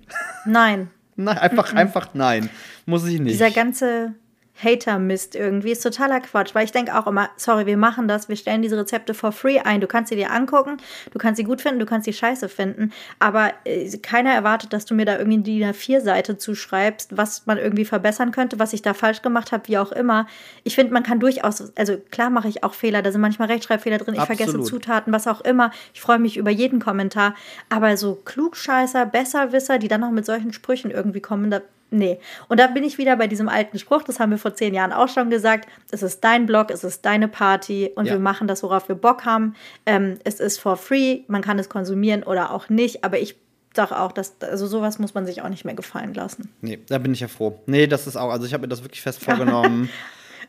Nein. 0.45 0.91
Nein, 1.21 1.37
einfach, 1.37 1.75
einfach 1.75 2.15
nein. 2.15 2.49
Muss 2.87 3.05
ich 3.05 3.19
nicht. 3.19 3.35
Dieser 3.35 3.51
ganze 3.51 4.15
Hater-Mist 4.63 5.35
irgendwie 5.37 5.71
ist 5.71 5.83
totaler 5.83 6.21
Quatsch, 6.21 6.55
weil 6.55 6.65
ich 6.65 6.73
denke 6.73 6.99
auch 6.99 7.07
immer, 7.07 7.31
sorry, 7.37 7.67
wir 7.67 7.77
machen 7.77 8.09
das, 8.09 8.29
wir 8.29 8.37
stellen 8.37 8.63
diese 8.63 8.77
Rezepte 8.77 9.15
for 9.15 9.33
free 9.33 9.61
ein. 9.61 9.81
Du 9.81 9.87
kannst 9.87 10.11
sie 10.11 10.17
dir 10.17 10.33
angucken, 10.33 10.79
du 11.13 11.19
kannst 11.19 11.39
sie 11.39 11.45
gut 11.45 11.61
finden, 11.61 11.79
du 11.79 11.87
kannst 11.87 12.07
sie 12.07 12.13
scheiße 12.13 12.49
finden, 12.49 12.93
aber 13.19 13.53
äh, 13.65 13.97
keiner 13.99 14.33
erwartet, 14.33 14.73
dass 14.73 14.85
du 14.85 14.95
mir 14.95 15.05
da 15.05 15.19
irgendwie 15.19 15.43
die 15.43 15.65
A4-Seite 15.65 16.39
zuschreibst, 16.39 17.17
was 17.17 17.47
man 17.47 17.59
irgendwie 17.59 17.85
verbessern 17.85 18.33
könnte, 18.33 18.59
was 18.59 18.73
ich 18.73 18.83
da 18.83 18.95
falsch 18.95 19.23
gemacht 19.23 19.53
habe, 19.53 19.69
wie 19.69 19.79
auch 19.79 19.93
immer. 19.93 20.27
Ich 20.65 20.75
finde, 20.75 20.93
man 20.93 21.03
kann 21.03 21.21
durchaus, 21.21 21.77
also 21.77 21.97
klar 22.11 22.31
mache 22.31 22.49
ich 22.49 22.65
auch 22.65 22.75
Fehler, 22.75 23.03
da 23.03 23.13
sind 23.13 23.21
manchmal 23.21 23.49
Rechtschreibfehler 23.49 23.99
drin, 23.99 24.15
ich 24.15 24.23
vergesse 24.23 24.51
Absolut. 24.51 24.67
Zutaten, 24.67 25.13
was 25.13 25.27
auch 25.27 25.41
immer. 25.43 25.71
Ich 25.95 26.01
freue 26.01 26.19
mich 26.19 26.37
über 26.37 26.51
jeden 26.51 26.81
Kommentar, 26.81 27.35
aber 27.69 27.97
so 27.97 28.17
Klugscheißer, 28.25 29.07
Besserwisser, 29.07 29.79
die 29.79 29.89
dann 29.89 30.01
noch 30.01 30.11
mit 30.11 30.27
solchen 30.27 30.53
Sprüchen 30.53 30.91
irgendwie 30.91 31.21
kommen, 31.21 31.51
da 31.51 31.61
Nee. 31.91 32.21
Und 32.49 32.61
da 32.61 32.67
bin 32.67 32.85
ich 32.85 32.99
wieder 32.99 33.17
bei 33.17 33.27
diesem 33.27 33.49
alten 33.49 33.79
Spruch, 33.79 34.03
das 34.03 34.21
haben 34.21 34.31
wir 34.31 34.39
vor 34.39 34.55
zehn 34.55 34.75
Jahren 34.75 34.93
auch 34.93 35.09
schon 35.09 35.31
gesagt. 35.31 35.69
Es 35.91 36.03
ist 36.03 36.23
dein 36.23 36.45
Blog, 36.47 36.71
es 36.71 36.85
ist 36.85 37.05
deine 37.07 37.29
Party 37.29 37.91
und 37.95 38.07
Ja. 38.07 38.13
wir 38.13 38.21
machen 38.21 38.47
das, 38.47 38.63
worauf 38.63 38.89
wir 38.89 38.97
Bock 38.97 39.25
haben. 39.25 39.55
Ähm, 39.87 40.19
es 40.25 40.39
ist 40.41 40.61
for 40.61 40.77
free, 40.77 41.21
man 41.29 41.41
kann 41.43 41.59
es 41.59 41.69
konsumieren 41.69 42.23
oder 42.23 42.51
auch 42.53 42.69
nicht, 42.69 43.05
aber 43.05 43.19
ich 43.19 43.37
sage 43.75 43.99
auch, 43.99 44.13
dass 44.13 44.35
also 44.41 44.67
sowas 44.67 44.99
muss 44.99 45.15
man 45.15 45.25
sich 45.25 45.41
auch 45.43 45.49
nicht 45.49 45.65
mehr 45.65 45.75
gefallen 45.75 46.13
lassen. 46.15 46.51
nee, 46.61 46.79
da 46.89 46.99
bin 46.99 47.13
ich 47.13 47.21
ja 47.21 47.29
froh. 47.29 47.59
Nee, 47.67 47.87
das 47.87 48.07
ist 48.07 48.17
auch, 48.17 48.31
also 48.31 48.45
ich 48.47 48.53
habe 48.53 48.63
mir 48.63 48.69
das 48.69 48.83
wirklich 48.83 49.01
fest 49.03 49.23
vorgenommen. 49.25 49.89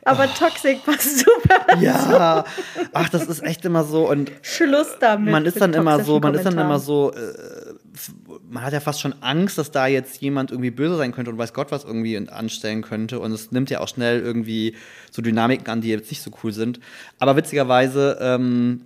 Aber 0.06 0.28
Toxic 0.34 0.84
passt 0.86 1.20
super. 1.20 1.78
ja. 1.82 2.46
Ach, 2.94 3.10
das 3.10 3.28
ist 3.28 3.44
echt 3.44 3.66
immer 3.66 3.84
so 3.84 4.10
und 4.10 4.32
Schluss 4.42 4.88
damit. 5.02 5.30
man 5.30 5.46
ist 5.46 5.60
dann 5.60 5.74
immer 5.74 6.02
so, 6.04 6.22
man 6.22 6.34
ist 6.36 6.46
dann 6.46 6.58
immer 6.58 6.80
so, 6.80 7.12
äh, 7.12 7.69
man 8.50 8.64
hat 8.64 8.74
ja 8.74 8.80
fast 8.80 9.02
schon 9.02 9.14
Angst, 9.22 9.58
dass 9.58 9.72
da 9.72 9.88
jetzt 9.88 10.22
jemand 10.22 10.52
irgendwie 10.52 10.72
böse 10.72 10.98
sein 10.98 11.12
könnte 11.12 11.32
und 11.32 11.38
weiß 11.38 11.54
Gott 11.54 11.72
was 11.72 11.84
irgendwie 11.84 12.18
anstellen 12.18 12.82
könnte. 12.82 13.20
Und 13.20 13.32
es 13.32 13.52
nimmt 13.52 13.70
ja 13.70 13.80
auch 13.82 13.88
schnell 13.88 14.20
irgendwie 14.22 14.76
so 15.12 15.22
Dynamiken 15.22 15.68
an, 15.68 15.82
die 15.82 15.90
jetzt 15.90 16.10
nicht 16.10 16.22
so 16.22 16.32
cool 16.44 16.52
sind. 16.54 16.80
Aber 17.20 17.36
witzigerweise 17.36 18.18
ähm, 18.22 18.82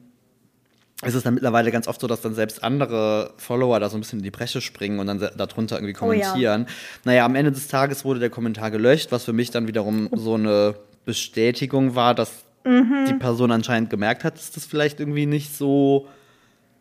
ist 1.03 1.16
es 1.16 1.24
dann 1.24 1.34
mittlerweile 1.34 1.72
ganz 1.72 1.88
oft 1.88 1.99
so, 1.99 2.07
dass 2.07 2.22
dann 2.22 2.34
selbst 2.36 2.64
andere 2.64 3.34
Follower 3.38 3.80
da 3.80 3.89
so 3.89 3.97
ein 3.97 4.01
bisschen 4.01 4.20
in 4.20 4.24
die 4.24 4.32
Bresche 4.32 4.61
springen 4.61 4.99
und 4.99 5.07
dann 5.07 5.20
darunter 5.38 5.76
irgendwie 5.78 5.95
Oh 6.01 6.11
ja. 6.11 6.28
kommentieren. 6.30 6.68
Naja, 7.03 7.26
am 7.26 7.36
Ende 7.36 7.51
des 7.51 7.68
Tages 7.68 8.05
wurde 8.05 8.20
der 8.22 8.30
Kommentar 8.30 8.72
gelöscht, 8.72 9.11
was 9.11 9.26
für 9.26 9.34
mich 9.34 9.51
dann 9.51 9.68
wiederum 9.68 10.09
so 10.16 10.36
eine 10.36 10.76
Bestätigung 11.05 11.95
war, 11.95 12.16
dass 12.16 12.32
Mhm. 12.66 13.07
die 13.09 13.14
Person 13.16 13.51
anscheinend 13.51 13.89
gemerkt 13.89 14.24
hat, 14.24 14.36
dass 14.38 14.51
das 14.51 14.66
vielleicht 14.66 15.01
irgendwie 15.01 15.26
nicht 15.26 15.53
so 15.53 16.07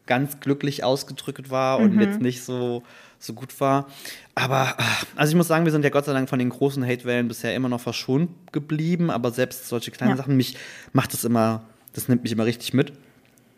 ganz 0.07 0.41
glücklich 0.41 0.83
ausgedrückt 0.85 1.51
war 1.51 1.79
und 1.79 1.99
jetzt 2.01 2.21
nicht 2.21 2.43
so, 2.43 2.83
so 3.19 3.33
gut 3.35 3.61
war. 3.61 3.87
Aber, 4.35 4.75
ach, 4.79 5.05
also 5.15 5.31
ich 5.31 5.37
muss 5.37 5.47
sagen, 5.49 5.65
wir 5.65 5.73
sind 5.73 5.85
ja 5.85 5.91
Gott 5.91 6.05
sei 6.07 6.13
Dank 6.13 6.29
von 6.29 6.39
den 6.39 6.49
großen 6.51 6.85
Hatewellen 6.85 7.29
bisher 7.29 7.55
immer 7.55 7.69
noch 7.69 7.81
verschont 7.81 8.31
geblieben, 8.53 9.11
aber 9.11 9.31
selbst 9.31 9.69
solche 9.69 9.91
kleinen 9.91 10.13
Ja. 10.13 10.17
Sachen, 10.17 10.37
mich 10.37 10.57
macht 10.93 11.13
das 11.13 11.25
immer, 11.25 11.63
das 11.93 12.09
nimmt 12.09 12.23
mich 12.25 12.33
immer 12.33 12.45
richtig 12.47 12.75
mit. 12.75 12.93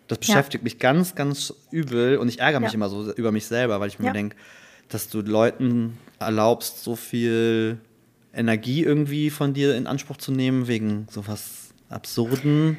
Das 0.06 0.18
beschäftigt 0.18 0.62
mich 0.64 0.78
ganz, 0.78 1.14
ganz 1.14 1.54
übel 1.70 2.18
und 2.18 2.28
ich 2.28 2.40
ärgere 2.40 2.60
mich 2.60 2.72
Ja. 2.72 2.74
immer 2.74 2.90
so 2.90 3.10
über 3.14 3.32
mich 3.32 3.46
selber, 3.46 3.80
weil 3.80 3.88
ich 3.88 3.98
mir 3.98 4.06
Ja. 4.08 4.12
denke, 4.12 4.36
dass 4.90 5.08
du 5.08 5.22
Leuten 5.22 5.98
erlaubst, 6.18 6.82
so 6.84 6.94
viel 6.94 7.78
Energie 8.34 8.82
irgendwie 8.82 9.30
von 9.30 9.54
dir 9.54 9.74
in 9.76 9.86
Anspruch 9.86 10.18
zu 10.18 10.30
nehmen, 10.30 10.68
wegen 10.68 11.06
sowas 11.10 11.70
Absurden. 11.88 12.76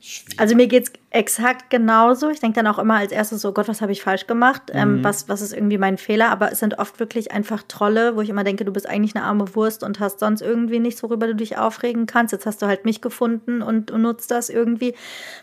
Schwierig. 0.00 0.38
Also 0.38 0.54
mir 0.54 0.66
geht 0.66 0.84
es 0.84 0.92
exakt 1.12 1.70
genauso. 1.70 2.30
Ich 2.30 2.38
denke 2.38 2.62
dann 2.62 2.72
auch 2.72 2.78
immer 2.78 2.94
als 2.94 3.10
erstes 3.10 3.42
so, 3.42 3.52
Gott, 3.52 3.66
was 3.66 3.82
habe 3.82 3.90
ich 3.90 4.00
falsch 4.00 4.28
gemacht? 4.28 4.62
Ähm, 4.72 5.02
was, 5.02 5.28
was 5.28 5.42
ist 5.42 5.52
irgendwie 5.52 5.76
mein 5.76 5.98
Fehler? 5.98 6.30
Aber 6.30 6.52
es 6.52 6.60
sind 6.60 6.78
oft 6.78 7.00
wirklich 7.00 7.32
einfach 7.32 7.64
Trolle, 7.66 8.14
wo 8.14 8.20
ich 8.20 8.28
immer 8.28 8.44
denke, 8.44 8.64
du 8.64 8.72
bist 8.72 8.88
eigentlich 8.88 9.16
eine 9.16 9.24
arme 9.24 9.56
Wurst 9.56 9.82
und 9.82 9.98
hast 9.98 10.20
sonst 10.20 10.40
irgendwie 10.40 10.78
nichts, 10.78 11.02
worüber 11.02 11.26
du 11.26 11.34
dich 11.34 11.58
aufregen 11.58 12.06
kannst. 12.06 12.32
Jetzt 12.32 12.46
hast 12.46 12.62
du 12.62 12.66
halt 12.66 12.84
mich 12.84 13.00
gefunden 13.00 13.60
und, 13.60 13.90
und 13.90 14.02
nutzt 14.02 14.30
das 14.30 14.50
irgendwie. 14.50 14.94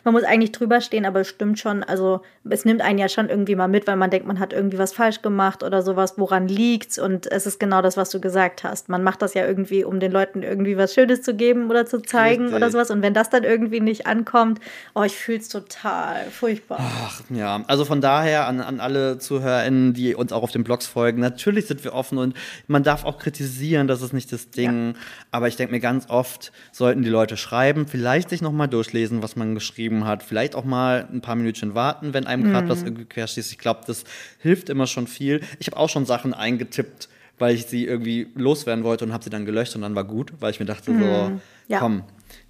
Man 0.06 0.14
muss 0.14 0.24
eigentlich 0.24 0.54
drüber 0.54 0.80
stehen, 0.80 1.06
aber 1.06 1.22
es 1.22 1.28
stimmt 1.28 1.60
schon. 1.60 1.84
Also 1.84 2.22
es 2.50 2.64
nimmt 2.64 2.82
einen 2.82 2.98
ja 2.98 3.10
schon 3.10 3.28
irgendwie 3.28 3.56
mal 3.56 3.68
mit, 3.68 3.88
weil 3.88 3.98
man 3.98 4.10
denkt, 4.10 4.26
man 4.26 4.40
hat 4.40 4.54
irgendwie 4.54 4.78
was 4.78 4.94
falsch 4.94 5.22
gemacht 5.22 5.64
oder 5.64 5.82
sowas. 5.82 6.14
Woran 6.16 6.48
liegt's? 6.48 6.98
Und 6.98 7.30
es 7.30 7.46
ist 7.46 7.60
genau 7.60 7.82
das, 7.82 7.98
was 7.98 8.10
du 8.10 8.22
gesagt 8.22 8.64
hast. 8.64 8.88
Man 8.88 9.04
macht 9.04 9.22
das 9.22 9.34
ja 9.34 9.46
irgendwie, 9.46 9.84
um 9.84 10.00
den 10.00 10.14
Leuten 10.14 10.44
irgendwie 10.44 10.78
was 10.78 10.94
Schönes 10.94 11.24
zu 11.24 11.36
geben 11.36 11.70
oder 11.70 11.86
zu 11.86 12.02
zeigen 12.02 12.44
Richtig. 12.44 12.56
oder 12.56 12.72
sowas. 12.72 12.90
Und 12.90 13.02
wenn 13.02 13.14
das 13.14 13.30
dann 13.30 13.44
irgendwie 13.44 13.82
nicht 13.82 14.08
ankommt, 14.08 14.62
oh, 14.96 15.04
ich 15.04 15.18
fühle 15.18 15.40
es 15.40 15.57
total 15.62 16.30
furchtbar. 16.30 16.80
Ach, 16.82 17.22
ja, 17.30 17.64
also 17.68 17.86
von 17.86 18.02
daher 18.02 18.48
an, 18.48 18.62
an 18.62 18.80
alle 18.80 19.18
ZuhörerInnen, 19.18 19.94
die 19.94 20.16
uns 20.16 20.32
auch 20.32 20.44
auf 20.44 20.52
den 20.52 20.64
Blogs 20.64 20.86
folgen, 20.88 21.20
natürlich 21.20 21.68
sind 21.68 21.84
wir 21.84 21.94
offen 21.94 22.18
und 22.18 22.36
man 22.68 22.84
darf 22.84 23.06
auch 23.06 23.18
kritisieren, 23.18 23.88
das 23.88 24.02
ist 24.02 24.14
nicht 24.14 24.32
das 24.32 24.50
Ding. 24.50 24.96
Aber 25.32 25.48
ich 25.48 25.56
denke 25.56 25.74
mir 25.74 25.80
ganz 25.80 26.10
oft, 26.10 26.52
sollten 26.72 27.02
die 27.02 27.10
Leute 27.10 27.38
schreiben, 27.38 27.88
vielleicht 27.88 28.30
sich 28.30 28.42
nochmal 28.42 28.68
durchlesen, 28.68 29.24
was 29.24 29.36
man 29.36 29.54
geschrieben 29.56 30.06
hat, 30.06 30.24
vielleicht 30.24 30.56
auch 30.56 30.66
mal 30.66 31.08
ein 31.12 31.22
paar 31.22 31.36
Minütchen 31.36 31.74
warten, 31.76 32.14
wenn 32.14 32.28
einem 32.28 32.44
gerade 32.44 32.70
was 32.70 32.84
irgendwie 32.84 33.06
querschießt. 33.06 33.52
Ich 33.52 33.58
glaube, 33.58 33.82
das 33.88 34.04
hilft 34.40 34.70
immer 34.70 34.88
schon 34.88 35.08
viel. 35.08 35.42
Ich 35.60 35.68
habe 35.68 35.78
auch 35.78 35.90
schon 35.90 36.06
Sachen 36.06 36.34
eingetippt, 36.34 37.10
weil 37.40 37.56
ich 37.56 37.66
sie 37.66 37.86
irgendwie 37.86 38.28
loswerden 38.36 38.84
wollte 38.84 39.06
und 39.06 39.14
habe 39.14 39.24
sie 39.24 39.30
dann 39.30 39.46
gelöscht 39.46 39.76
und 39.76 39.82
dann 39.82 39.96
war 39.96 40.04
gut, 40.04 40.34
weil 40.40 40.52
ich 40.52 40.60
mir 40.60 40.66
dachte 40.66 40.94
so, 40.98 41.32
Ja. 41.68 41.80
komm, 41.80 42.04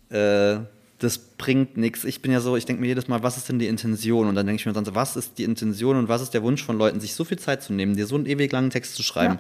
äh, 0.09 0.57
das 0.99 1.17
bringt 1.19 1.77
nichts. 1.77 2.03
Ich 2.05 2.21
bin 2.21 2.31
ja 2.31 2.39
so, 2.39 2.55
ich 2.57 2.65
denke 2.65 2.81
mir 2.81 2.87
jedes 2.87 3.07
Mal, 3.07 3.21
was 3.23 3.37
ist 3.37 3.47
denn 3.49 3.59
die 3.59 3.67
Intention? 3.67 4.27
Und 4.27 4.35
dann 4.35 4.45
denke 4.47 4.59
ich 4.59 4.65
mir 4.65 4.73
dann 4.73 4.85
so, 4.85 4.95
was 4.95 5.15
ist 5.15 5.37
die 5.37 5.43
Intention 5.43 5.95
und 5.97 6.09
was 6.09 6.21
ist 6.21 6.33
der 6.33 6.41
Wunsch 6.43 6.63
von 6.63 6.77
Leuten, 6.77 6.99
sich 6.99 7.13
so 7.13 7.23
viel 7.23 7.37
Zeit 7.37 7.61
zu 7.61 7.73
nehmen, 7.73 7.95
dir 7.95 8.07
so 8.07 8.15
einen 8.15 8.25
ewig 8.25 8.51
langen 8.51 8.69
Text 8.71 8.95
zu 8.95 9.03
schreiben? 9.03 9.35
Ja. 9.35 9.39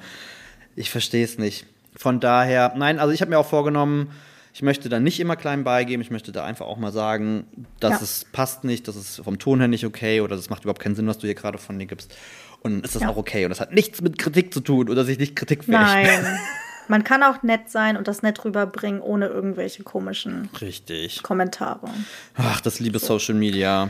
Ich 0.75 0.91
verstehe 0.91 1.23
es 1.25 1.37
nicht. 1.39 1.65
Von 1.95 2.19
daher, 2.19 2.73
nein, 2.77 2.99
also 2.99 3.11
ich 3.11 3.21
habe 3.21 3.29
mir 3.31 3.39
auch 3.39 3.47
vorgenommen, 3.47 4.11
ich 4.53 4.61
möchte 4.61 4.89
da 4.89 4.99
nicht 4.99 5.19
immer 5.19 5.35
klein 5.35 5.63
beigeben, 5.63 6.01
ich 6.01 6.11
möchte 6.11 6.31
da 6.31 6.43
einfach 6.45 6.67
auch 6.67 6.77
mal 6.77 6.91
sagen, 6.91 7.45
dass 7.79 7.93
Ja. 7.93 7.99
es 8.01 8.25
passt 8.31 8.63
nicht, 8.63 8.87
das 8.87 8.95
ist 8.95 9.17
vom 9.23 9.39
Ton 9.39 9.59
her 9.59 9.67
nicht 9.67 9.85
okay 9.85 10.21
oder 10.21 10.35
das 10.35 10.49
macht 10.51 10.63
überhaupt 10.63 10.81
keinen 10.81 10.95
Sinn, 10.95 11.07
was 11.07 11.17
du 11.17 11.25
hier 11.27 11.35
gerade 11.35 11.57
von 11.57 11.79
dir 11.79 11.85
gibst. 11.87 12.15
Und 12.61 12.83
ist 12.85 12.95
das 12.95 13.01
Ja. 13.03 13.09
auch 13.09 13.17
okay. 13.17 13.45
Und 13.45 13.49
das 13.49 13.59
hat 13.59 13.71
nichts 13.73 14.01
mit 14.01 14.17
Kritik 14.19 14.53
zu 14.53 14.59
tun 14.59 14.89
oder 14.89 15.05
sich 15.05 15.17
nicht 15.17 15.35
kritikfähig. 15.35 15.79
Nein. 15.79 16.07
Man 16.87 17.03
kann 17.03 17.23
auch 17.23 17.43
nett 17.43 17.69
sein 17.69 17.97
und 17.97 18.07
das 18.07 18.21
nett 18.21 18.43
rüberbringen, 18.43 19.01
ohne 19.01 19.27
irgendwelche 19.27 19.83
komischen 19.83 20.49
Richtig. 20.61 21.23
Kommentare. 21.23 21.89
Ach, 22.35 22.61
das 22.61 22.79
liebe 22.79 22.99
Social 22.99 23.35
Media. 23.35 23.89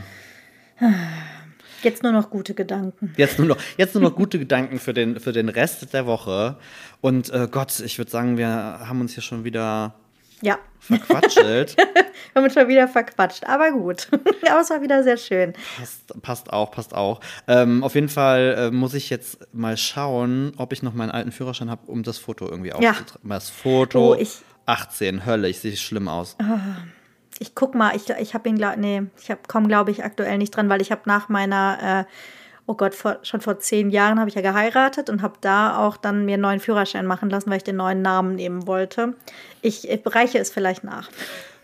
Jetzt 1.82 2.02
nur 2.02 2.12
noch 2.12 2.30
gute 2.30 2.54
Gedanken. 2.54 3.12
Jetzt 3.16 3.38
nur 3.38 3.46
noch, 3.46 3.56
jetzt 3.76 3.94
nur 3.94 4.02
noch 4.02 4.16
gute 4.16 4.38
Gedanken 4.38 4.78
für 4.78 4.92
den, 4.92 5.20
für 5.20 5.32
den 5.32 5.48
Rest 5.48 5.92
der 5.94 6.06
Woche. 6.06 6.56
Und 7.00 7.30
äh, 7.30 7.48
Gott, 7.50 7.78
ich 7.80 7.98
würde 7.98 8.10
sagen, 8.10 8.36
wir 8.36 8.48
haben 8.48 9.00
uns 9.00 9.14
hier 9.14 9.22
schon 9.22 9.44
wieder 9.44 9.94
Ja, 10.40 10.58
verquatschelt. 10.78 11.76
wir 11.76 11.84
haben 12.34 12.44
uns 12.44 12.54
schon 12.54 12.68
wieder 12.68 12.86
verquatscht, 12.88 13.44
aber 13.44 13.72
gut. 13.72 14.08
aber 14.50 14.60
es 14.60 14.70
war 14.70 14.80
wieder 14.82 15.02
sehr 15.02 15.16
schön. 15.16 15.52
passt, 15.76 16.22
passt 16.22 16.52
auch, 16.52 16.70
passt 16.70 16.94
auch. 16.94 17.20
Ähm, 17.48 17.82
auf 17.82 17.94
jeden 17.94 18.08
Fall 18.08 18.54
äh, 18.58 18.70
muss 18.70 18.94
ich 18.94 19.10
jetzt 19.10 19.52
mal 19.52 19.76
schauen, 19.76 20.52
ob 20.56 20.72
ich 20.72 20.82
noch 20.82 20.94
meinen 20.94 21.10
alten 21.10 21.32
Führerschein 21.32 21.70
habe, 21.70 21.90
um 21.90 22.02
das 22.04 22.18
Foto 22.18 22.48
irgendwie 22.48 22.68
Ja. 22.70 22.90
aufzutragen. 22.92 23.28
Das 23.28 23.50
Foto 23.50 24.12
Oh, 24.12 24.14
ich- 24.14 24.38
18, 24.66 25.24
Hölle, 25.26 25.48
ich 25.48 25.60
sehe 25.60 25.76
schlimm 25.76 26.08
aus. 26.08 26.36
Ich 27.38 27.54
guck 27.54 27.74
mal, 27.74 27.96
ich, 27.96 28.08
ich 28.10 28.34
habe 28.34 28.48
ihn, 28.48 28.56
glaub, 28.56 28.76
nee, 28.76 29.02
ich 29.20 29.34
komme, 29.48 29.66
glaube 29.66 29.90
ich, 29.90 30.04
aktuell 30.04 30.36
nicht 30.38 30.50
dran, 30.54 30.68
weil 30.68 30.82
ich 30.82 30.90
habe 30.92 31.02
nach 31.06 31.28
meiner, 31.28 32.04
äh, 32.06 32.12
oh 32.68 32.74
Gott, 32.74 32.94
vor, 32.94 33.16
schon 33.22 33.40
vor 33.40 33.58
zehn 33.58 33.90
Jahren 33.90 34.20
habe 34.20 34.28
ich 34.28 34.36
ja 34.36 34.42
geheiratet 34.42 35.08
und 35.10 35.22
habe 35.22 35.34
da 35.40 35.78
auch 35.78 35.96
dann 35.96 36.24
mir 36.26 36.34
einen 36.34 36.42
neuen 36.42 36.60
Führerschein 36.60 37.06
machen 37.06 37.30
lassen, 37.30 37.50
weil 37.50 37.56
ich 37.56 37.64
den 37.64 37.76
neuen 37.76 38.02
Namen 38.02 38.36
nehmen 38.36 38.66
wollte. 38.66 39.14
Ich, 39.62 39.88
ich 39.88 40.00
reiche 40.04 40.38
es 40.38 40.50
vielleicht 40.50 40.84
nach. 40.84 41.08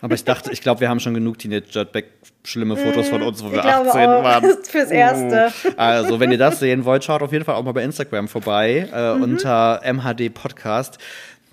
Aber 0.01 0.15
ich 0.15 0.23
dachte, 0.25 0.51
ich 0.51 0.61
glaube, 0.61 0.81
wir 0.81 0.89
haben 0.89 0.99
schon 0.99 1.13
genug 1.13 1.37
Teenage-Dirtbag 1.39 2.05
schlimme 2.43 2.75
Fotos 2.75 3.07
von 3.07 3.21
uns, 3.23 3.43
wo 3.43 3.51
wir 3.51 3.61
glaube 3.61 3.89
18 3.89 4.09
auch. 4.09 4.23
waren. 4.23 4.43
Fürs 4.63 4.91
Erste. 4.91 5.51
Uh. 5.63 5.71
Also, 5.77 6.19
wenn 6.19 6.31
ihr 6.31 6.37
das 6.37 6.59
sehen 6.59 6.85
wollt, 6.85 7.03
schaut 7.03 7.21
auf 7.21 7.31
jeden 7.31 7.45
Fall 7.45 7.55
auch 7.55 7.63
mal 7.63 7.71
bei 7.71 7.83
Instagram 7.83 8.27
vorbei 8.27 8.89
äh, 8.93 9.15
Mhm. 9.15 9.21
unter 9.23 9.81
MHD 9.83 10.33
Podcast. 10.33 10.97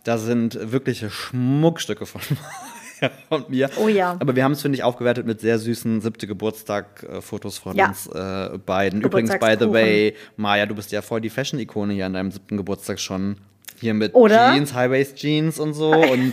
Da 0.04 0.18
sind 0.18 0.58
wirkliche 0.72 1.10
Schmuckstücke 1.10 2.04
von 2.06 2.20
und 3.30 3.50
mir. 3.50 3.70
Oh 3.76 3.88
ja. 3.88 4.16
Aber 4.18 4.34
wir 4.36 4.44
haben 4.44 4.52
es, 4.52 4.62
finde 4.62 4.76
ich, 4.76 4.82
aufgewertet 4.84 5.26
mit 5.26 5.40
sehr 5.40 5.58
süßen 5.58 6.00
siebte 6.00 6.26
Geburtstag-Fotos 6.26 7.58
von 7.58 7.76
Ja. 7.76 7.88
uns 7.88 8.06
äh, 8.06 8.58
beiden. 8.64 9.02
Übrigens, 9.02 9.38
by 9.38 9.56
the 9.58 9.70
way, 9.70 10.14
Maja, 10.36 10.66
du 10.66 10.74
bist 10.74 10.92
ja 10.92 11.02
voll 11.02 11.20
die 11.20 11.30
Fashion-Ikone 11.30 11.94
hier 11.94 12.06
an 12.06 12.14
deinem 12.14 12.30
siebten 12.30 12.56
Geburtstag 12.56 12.98
schon. 13.00 13.36
Hier 13.80 13.94
mit 13.94 14.14
Oder? 14.14 14.52
Jeans, 14.52 14.74
High-Waist-Jeans 14.74 15.58
und 15.58 15.74
so. 15.74 15.90
Und 16.12 16.32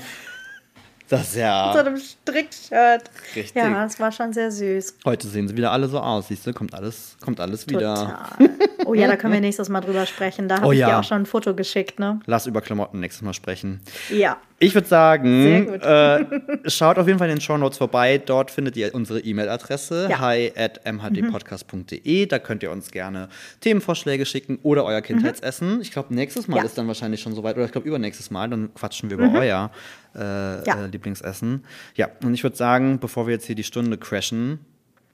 das 1.08 1.30
ist 1.30 1.38
ja. 1.38 1.72
So 1.74 1.80
einem 1.80 1.98
Strickshirt. 1.98 3.04
Richtig. 3.36 3.56
Ja, 3.56 3.84
es 3.84 4.00
war 4.00 4.12
schon 4.12 4.32
sehr 4.32 4.52
süß. 4.52 4.98
Heute 5.06 5.28
sehen 5.28 5.48
sie 5.48 5.58
wieder 5.58 5.72
alle 5.72 5.88
so 5.88 6.00
aus, 6.00 6.28
siehst 6.28 6.46
du, 6.46 6.54
kommt 6.54 6.76
alles, 6.76 7.18
kommt 7.20 7.40
alles 7.40 7.68
wieder. 7.68 8.30
Total. 8.38 8.50
Oh 8.86 8.94
ja, 8.94 9.08
da 9.08 9.16
können 9.16 9.34
wir 9.34 9.42
nächstes 9.42 9.70
Mal 9.70 9.82
drüber 9.82 10.06
sprechen. 10.06 10.48
Da 10.48 10.58
habe 10.58 10.68
Oh 10.68 10.72
ich 10.72 10.78
ja. 10.78 10.90
dir 10.90 11.00
auch 11.00 11.04
schon 11.04 11.24
ein 11.24 11.26
Foto 11.26 11.56
geschickt, 11.56 11.98
ne? 12.00 12.20
Lass 12.28 12.46
über 12.46 12.62
Klamotten 12.62 13.00
nächstes 13.00 13.24
Mal 13.24 13.34
sprechen. 13.34 13.82
Ja. 14.12 14.38
Ich 14.62 14.74
würde 14.76 14.88
sagen, 14.88 15.70
äh, 15.82 16.26
schaut 16.70 16.98
auf 16.98 17.08
jeden 17.08 17.18
Fall 17.18 17.30
in 17.30 17.36
den 17.36 17.42
Shownotes 17.42 17.78
vorbei. 17.78 18.18
Dort 18.18 18.52
findet 18.52 18.76
ihr 18.76 18.94
unsere 18.94 19.22
E-Mail-Adresse 19.22 20.08
Ja. 20.10 20.20
hi 20.20 20.52
at 20.56 20.82
mhdpodcast.de. 20.86 22.26
Da 22.26 22.40
könnt 22.40 22.62
ihr 22.64 22.72
uns 22.72 22.92
gerne 22.92 23.30
Themenvorschläge 23.62 24.26
schicken 24.26 24.60
oder 24.64 24.84
euer 24.84 25.02
Kindheitsessen. 25.02 25.80
Ich 25.82 25.92
glaube, 25.92 26.14
nächstes 26.14 26.48
Mal 26.50 26.58
Ja. 26.58 26.64
ist 26.64 26.78
dann 26.78 26.88
wahrscheinlich 26.88 27.22
schon 27.22 27.34
soweit, 27.36 27.56
oder 27.56 27.66
ich 27.66 27.72
glaube, 27.72 27.88
übernächstes 27.88 28.32
Mal, 28.32 28.50
dann 28.50 28.74
quatschen 28.74 29.10
wir 29.10 29.18
über 29.18 29.32
euer 29.40 29.72
äh, 30.16 30.20
Ja. 30.20 30.84
äh, 30.84 30.88
Lieblingsessen. 30.88 31.64
Ja, 31.96 32.10
und 32.24 32.34
ich 32.34 32.44
würde 32.44 32.58
sagen, 32.58 33.00
bevor 33.00 33.28
wir 33.28 33.34
jetzt 33.36 33.46
hier 33.46 33.56
die 33.56 33.64
Stunde 33.64 33.98
crashen, 33.98 34.60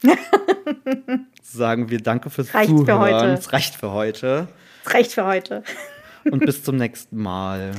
sagen 1.43 1.89
wir 1.91 1.99
Danke 2.01 2.29
fürs 2.29 2.53
Reicht 2.53 2.69
für 2.71 2.77
Zuhören. 2.77 2.99
heute. 2.99 3.25
Es 3.33 3.53
reicht 3.53 3.75
für 3.75 3.91
heute. 3.91 4.47
Das 4.85 4.93
reicht 4.93 5.11
für 5.13 5.25
heute. 5.25 5.63
Und 6.31 6.39
bis 6.45 6.63
zum 6.63 6.77
nächsten 6.77 7.17
Mal. 7.17 7.71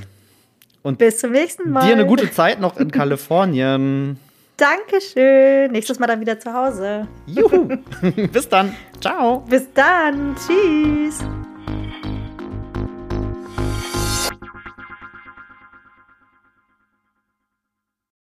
Und 0.87 0.99
Bis 0.99 1.19
zum 1.19 1.33
nächsten 1.33 1.73
Mal. 1.73 1.85
dir 1.85 1.95
eine 1.95 2.07
gute 2.07 2.31
Zeit 2.31 2.61
noch 2.61 2.77
in 2.77 2.91
Kalifornien. 2.93 4.21
Dankeschön. 4.57 5.73
Nächstes 5.73 5.99
Mal 5.99 6.07
dann 6.07 6.21
wieder 6.21 6.39
zu 6.39 6.53
Hause. 6.55 7.09
Juhu. 7.27 7.69
Bis 8.33 8.49
dann. 8.49 8.73
Ciao. 9.01 9.41
Bis 9.49 9.67
dann. 9.75 10.37
Tschüss. 10.37 11.19